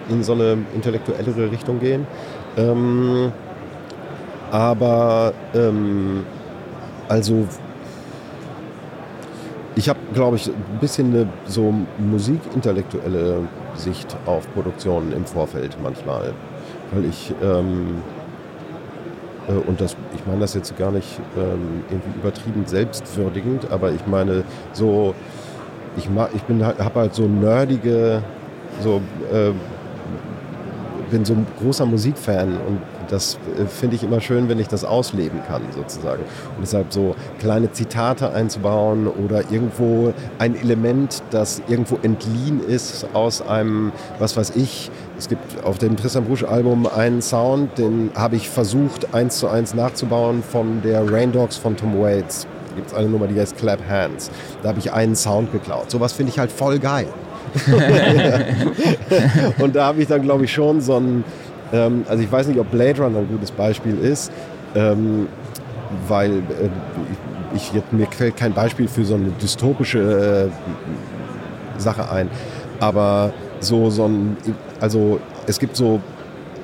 in 0.10 0.24
so 0.24 0.34
eine 0.34 0.58
intellektuellere 0.74 1.52
Richtung 1.52 1.80
gehen. 1.80 2.06
Ähm, 2.58 3.32
aber 4.52 5.34
ähm, 5.54 6.26
also 7.08 7.48
ich 9.76 9.90
habe, 9.90 10.00
glaube 10.14 10.38
ich, 10.38 10.48
ein 10.48 10.80
bisschen 10.80 11.14
eine 11.14 11.28
so 11.46 11.74
musikintellektuelle 11.98 13.40
Sicht 13.76 14.16
auf 14.26 14.52
Produktionen 14.54 15.12
im 15.12 15.26
Vorfeld 15.26 15.78
manchmal. 15.82 16.34
Weil 16.92 17.06
ich, 17.06 17.34
ähm, 17.42 18.02
äh, 19.48 19.54
und 19.54 19.82
das, 19.82 19.96
ich 20.16 20.26
meine 20.26 20.42
das 20.42 20.54
jetzt 20.54 20.78
gar 20.78 20.92
nicht 20.92 21.20
ähm, 21.38 21.84
irgendwie 21.90 22.20
übertrieben 22.20 22.66
selbstwürdigend, 22.66 23.72
aber 23.72 23.92
ich 23.92 24.06
meine 24.08 24.44
so, 24.74 25.14
ich, 25.98 26.10
ich 26.34 26.44
bin 26.44 26.66
habe 26.66 27.00
halt 27.00 27.14
so 27.14 27.24
nerdige, 27.24 28.22
so, 28.82 29.02
äh, 29.32 29.52
bin 31.10 31.26
so 31.26 31.34
ein 31.34 31.46
großer 31.60 31.86
Musikfan 31.86 32.58
und 32.68 32.82
das 33.10 33.38
äh, 33.58 33.66
finde 33.66 33.96
ich 33.96 34.04
immer 34.04 34.22
schön, 34.22 34.50
wenn 34.50 34.60
ich 34.60 34.68
das 34.68 34.84
ausleben 34.84 35.42
kann, 35.48 35.62
sozusagen. 35.76 36.24
Und 36.56 36.62
deshalb 36.62 36.92
so 36.92 37.16
kleine 37.40 37.72
Zitate 37.72 38.32
einzubauen 38.32 39.08
oder 39.08 39.52
irgendwo 39.52 40.14
ein 40.40 40.56
Element, 40.56 41.24
das 41.32 41.62
irgendwo 41.68 41.98
entliehen 42.02 42.62
ist 42.66 43.08
aus 43.14 43.42
einem, 43.42 43.92
was 44.20 44.36
weiß 44.38 44.54
ich, 44.56 44.92
es 45.18 45.30
gibt 45.30 45.64
auf 45.64 45.78
dem 45.78 45.96
Tristan 45.96 46.26
Brusch 46.26 46.44
Album 46.44 46.88
einen 46.88 47.22
Sound, 47.22 47.78
den 47.78 48.12
habe 48.16 48.36
ich 48.36 48.50
versucht 48.50 49.14
eins 49.14 49.40
zu 49.40 49.48
eins 49.48 49.74
nachzubauen 49.74 50.44
von 50.44 50.82
der 50.82 51.10
Rain 51.10 51.32
Dogs 51.32 51.58
von 51.58 51.78
Tom 51.78 52.02
Waits. 52.02 52.48
Da 52.70 52.76
gibt 52.76 52.88
es 52.88 52.94
eine 52.94 53.08
Nummer, 53.08 53.28
die 53.28 53.40
heißt 53.40 53.56
Clap 53.58 53.80
Hands. 53.88 54.30
Da 54.62 54.70
habe 54.70 54.80
ich 54.80 54.92
einen 54.92 55.16
Sound 55.16 55.52
geklaut. 55.52 55.90
Sowas 55.90 56.12
finde 56.12 56.32
ich 56.32 56.40
halt 56.40 56.52
voll 56.52 56.80
geil. 56.80 57.08
und 59.60 59.76
da 59.76 59.88
habe 59.88 60.02
ich 60.02 60.08
dann, 60.08 60.22
glaube 60.22 60.46
ich, 60.46 60.54
schon 60.54 60.82
so 60.82 60.98
ein, 60.98 61.24
ähm, 61.74 62.06
also 62.08 62.24
ich 62.24 62.32
weiß 62.32 62.48
nicht, 62.48 62.60
ob 62.60 62.72
Blade 62.72 63.02
Runner 63.02 63.20
ein 63.20 63.28
gutes 63.28 63.52
Beispiel 63.52 63.98
ist, 63.98 64.32
ähm, 64.76 65.28
weil 66.08 66.32
äh, 66.32 66.70
ich, 67.56 67.72
ich, 67.74 67.84
mir 67.92 68.08
fällt 68.08 68.38
kein 68.38 68.54
Beispiel 68.54 68.88
für 68.88 69.06
so 69.06 69.16
eine 69.16 69.30
dystopische 69.42 70.50
äh, 70.50 71.80
Sache 71.80 72.12
ein. 72.12 72.30
Aber 72.80 73.34
so, 73.60 73.90
so 73.90 74.06
ein, 74.06 74.38
also 74.80 75.20
es 75.48 75.60
gibt 75.60 75.76
so 75.76 76.00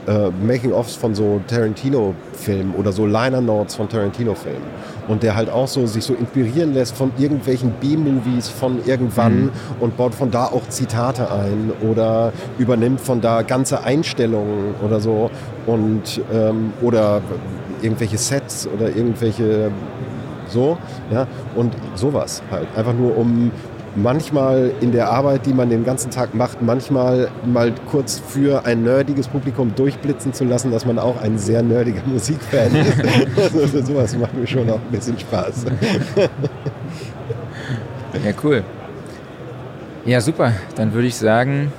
äh, 0.08 0.30
Making-ofs 0.46 0.96
von 0.96 1.14
so 1.16 1.42
Tarantino-Filmen 1.48 2.76
oder 2.76 2.92
so 2.92 3.06
Liner-Notes 3.06 3.76
von 3.76 3.90
Tarantino-Filmen. 3.90 4.62
Und 5.08 5.24
der 5.24 5.36
halt 5.36 5.50
auch 5.50 5.68
so 5.68 5.86
sich 5.86 6.04
so 6.04 6.14
inspirieren 6.14 6.74
lässt 6.74 6.96
von 6.96 7.12
irgendwelchen 7.18 7.72
B-Movies 7.80 8.50
von 8.50 8.80
irgendwann 8.86 9.46
mhm. 9.46 9.52
und 9.80 9.98
baut 9.98 10.16
von 10.16 10.32
da 10.32 10.46
auch 10.46 10.68
Zitate 10.70 11.30
ein 11.32 11.72
oder 11.90 12.32
übernimmt 12.58 13.02
von 13.02 13.22
da 13.22 13.42
ganze 13.42 13.84
Einstellungen 13.84 14.76
oder 14.86 15.00
so 15.00 15.30
und 15.66 16.22
ähm, 16.34 16.74
oder 16.82 17.22
irgendwelche 17.82 18.18
Sets 18.18 18.68
oder 18.68 18.96
irgendwelche 18.96 19.72
so, 20.52 20.78
ja, 21.12 21.28
und 21.56 21.74
sowas 21.96 22.44
halt. 22.52 22.68
Einfach 22.76 22.94
nur 22.94 23.18
um 23.18 23.52
manchmal 23.96 24.72
in 24.82 24.92
der 24.92 25.10
Arbeit, 25.10 25.46
die 25.46 25.54
man 25.54 25.70
den 25.70 25.84
ganzen 25.84 26.12
Tag 26.12 26.34
macht, 26.34 26.62
manchmal 26.62 27.30
mal 27.46 27.74
kurz 27.90 28.20
für 28.20 28.66
ein 28.66 28.84
nerdiges 28.84 29.28
Publikum 29.28 29.74
durchblitzen 29.76 30.34
zu 30.34 30.46
lassen, 30.46 30.72
dass 30.72 30.86
man 30.86 31.00
auch 31.00 31.22
ein 31.22 31.38
sehr 31.38 31.62
nerdiger 31.62 32.02
Musikfan 32.06 32.74
ist. 32.76 33.54
also 33.54 33.82
sowas 33.82 34.16
macht 34.18 34.34
mir 34.34 34.48
schon 34.48 34.70
auch 34.70 34.80
ein 34.80 34.92
bisschen 34.92 35.18
Spaß. 35.20 35.66
ja, 38.14 38.32
cool. 38.44 38.64
Ja, 40.06 40.22
super. 40.22 40.54
Dann 40.76 40.94
würde 40.94 41.08
ich 41.08 41.16
sagen, 41.16 41.72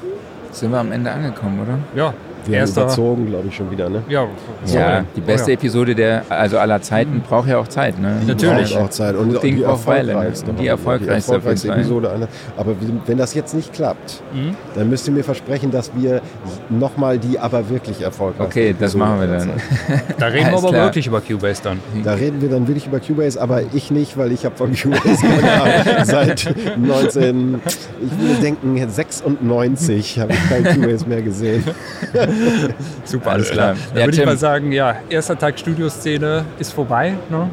sind 0.52 0.70
wir 0.70 0.78
am 0.78 0.92
Ende 0.92 1.10
angekommen, 1.10 1.60
oder? 1.60 1.78
Ja, 1.94 2.14
wir 2.46 2.60
haben 2.60 2.70
überzogen, 2.70 3.26
glaube 3.26 3.48
ich, 3.48 3.56
schon 3.56 3.70
wieder, 3.70 3.88
ne? 3.88 4.02
Ja, 4.08 4.26
ja 4.66 5.04
die 5.16 5.20
beste 5.20 5.46
oh, 5.46 5.50
ja. 5.50 5.54
Episode 5.54 5.94
der, 5.94 6.24
also 6.28 6.58
aller 6.58 6.80
Zeiten 6.82 7.14
mhm. 7.14 7.20
braucht 7.20 7.48
ja 7.48 7.58
auch 7.58 7.68
Zeit, 7.68 7.98
ne? 8.00 8.16
Natürlich. 8.26 8.72
Braucht 8.72 8.84
auch 8.84 8.90
Zeit. 8.90 9.16
Und 9.16 9.42
die, 9.42 9.52
die 9.52 9.62
erfolgreichste. 9.62 10.50
Und 10.50 10.60
die 10.60 10.66
erfolgreichste, 10.66 11.32
die 11.32 11.36
erfolgreichste 11.36 11.68
Episode. 11.68 12.10
Einer. 12.10 12.28
Aber 12.56 12.74
wenn 13.06 13.18
das 13.18 13.34
jetzt 13.34 13.54
nicht 13.54 13.72
klappt, 13.72 14.22
mhm. 14.32 14.56
dann 14.74 14.88
müsst 14.88 15.06
ihr 15.06 15.14
mir 15.14 15.24
versprechen, 15.24 15.70
dass 15.70 15.92
wir 15.94 16.20
nochmal 16.68 17.18
die 17.18 17.38
aber 17.38 17.68
wirklich 17.68 18.02
erfolgreichste 18.02 18.44
Okay, 18.44 18.74
das 18.78 18.94
machen 18.94 19.20
wir 19.20 19.26
dann. 19.26 19.50
Da 20.18 20.26
reden 20.26 20.50
wir 20.50 20.58
aber 20.58 20.68
klar. 20.68 20.84
wirklich 20.86 21.06
über 21.06 21.20
Cubase 21.20 21.62
dann. 21.62 21.80
Da 22.04 22.14
reden 22.14 22.40
wir 22.40 22.48
dann 22.48 22.66
wirklich 22.68 22.86
über 22.86 23.00
Cubase, 23.00 23.40
aber 23.40 23.62
ich 23.72 23.90
nicht, 23.90 24.16
weil 24.16 24.32
ich 24.32 24.44
habe 24.44 24.56
von 24.56 24.72
Cubase 24.74 25.24
seit 26.04 26.54
19, 26.76 27.60
ich 27.64 28.26
würde 28.26 28.40
denken, 28.40 28.88
96 28.88 30.18
habe 30.20 30.32
ich 30.32 30.48
kein 30.48 30.64
Cubase 30.64 31.08
mehr 31.08 31.22
gesehen. 31.22 31.64
Super, 33.04 33.32
alles 33.32 33.50
klar. 33.50 33.74
Dann 33.90 33.98
ja, 33.98 34.06
würde 34.06 34.18
ich 34.18 34.24
mal 34.26 34.36
sagen, 34.36 34.72
ja, 34.72 34.96
erster 35.08 35.38
Tag 35.38 35.58
Studioszene 35.58 36.44
ist 36.58 36.72
vorbei. 36.72 37.14
Ne? 37.30 37.48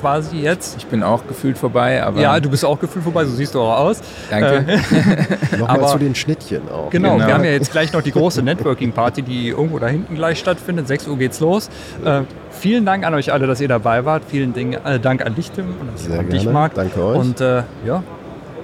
quasi 0.00 0.38
jetzt. 0.38 0.76
Ich 0.78 0.86
bin 0.86 1.02
auch 1.02 1.26
gefühlt 1.26 1.58
vorbei, 1.58 2.02
aber. 2.02 2.20
Ja, 2.20 2.40
du 2.40 2.48
bist 2.50 2.64
auch 2.64 2.78
gefühlt 2.78 3.04
vorbei, 3.04 3.24
so 3.24 3.32
siehst 3.32 3.54
du 3.54 3.60
auch 3.60 3.78
aus. 3.78 4.00
Danke. 4.30 4.64
Nochmal 5.58 5.78
Aber- 5.78 5.86
zu 5.88 5.98
den 5.98 6.14
Schnittchen 6.14 6.68
auch. 6.68 6.90
Genau, 6.90 7.14
Genau. 7.14 7.26
wir 7.26 7.34
haben 7.34 7.44
ja 7.44 7.50
jetzt 7.50 7.72
gleich 7.72 7.92
noch 7.92 8.02
die 8.02 8.12
große 8.12 8.42
Networking-Party, 8.42 9.22
die 9.22 9.48
irgendwo 9.48 9.78
da 9.78 9.88
hinten 9.88 10.14
gleich 10.14 10.38
stattfindet. 10.38 10.88
6 10.88 11.08
Uhr 11.08 11.18
geht's 11.18 11.40
los. 11.40 11.68
Äh, 12.04 12.22
vielen 12.50 12.86
Dank 12.86 13.04
an 13.04 13.14
euch 13.14 13.32
alle, 13.32 13.46
dass 13.46 13.60
ihr 13.60 13.68
dabei 13.68 14.04
wart. 14.04 14.22
Vielen 14.28 14.54
äh, 14.54 14.98
Dank 15.00 15.24
an 15.24 15.34
dich, 15.34 15.50
Tim, 15.50 15.66
und 15.80 15.98
Sehr 15.98 16.20
an 16.20 16.28
dich, 16.28 16.42
gerne. 16.42 16.52
Marc. 16.52 16.74
Danke 16.74 17.02
euch. 17.04 17.18
Und 17.18 17.40
äh, 17.40 17.62
ja, 17.86 18.02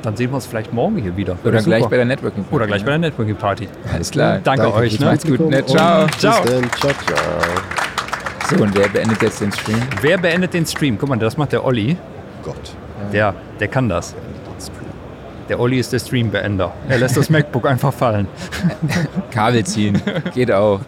dann 0.05 0.17
sehen 0.17 0.31
wir 0.31 0.37
uns 0.37 0.47
vielleicht 0.47 0.73
morgen 0.73 0.97
hier 0.97 1.17
wieder. 1.17 1.37
Oder 1.45 1.61
Super. 1.61 1.79
gleich 1.79 1.91
bei 1.91 1.97
der 1.97 2.05
Networking. 2.05 2.45
Oder 2.51 2.67
gleich 2.67 2.85
bei 2.85 2.91
der 2.91 2.99
Networking-Party. 2.99 3.69
Alles 3.93 4.11
klar. 4.11 4.39
Danke, 4.43 4.73
euch. 4.75 4.93
fürs 4.93 5.01
Ne? 5.01 5.07
Macht's 5.07 5.25
gut. 5.27 5.41
Ne, 5.41 5.65
ciao. 5.65 6.07
Ciao. 6.19 6.43
Bis 6.43 6.53
dann. 6.53 6.71
Ciao, 6.73 6.93
ciao. 7.07 7.19
So, 8.49 8.63
und 8.63 8.75
wer 8.77 8.89
beendet 8.89 9.23
jetzt 9.23 9.41
den 9.41 9.53
Stream? 9.53 9.81
Wer 10.03 10.19
beendet 10.19 10.53
den 10.53 10.67
Stream? 10.67 10.99
Guck 10.99 11.09
mal, 11.09 11.17
das 11.17 11.37
macht 11.37 11.53
der 11.53 11.65
Olli. 11.65 11.97
Gott. 12.43 12.75
Der, 13.13 13.35
der 13.59 13.69
kann 13.69 13.89
das. 13.89 14.15
Der 15.49 15.61
Olli 15.61 15.79
ist 15.79 15.93
der 15.93 15.99
Stream-Beender. 15.99 16.73
Er 16.89 16.99
lässt 16.99 17.17
das 17.17 17.29
MacBook 17.31 17.67
einfach 17.67 17.93
fallen. 17.93 18.27
Kabel 19.31 19.65
ziehen. 19.65 20.01
Geht 20.33 20.51
auch. 20.51 20.81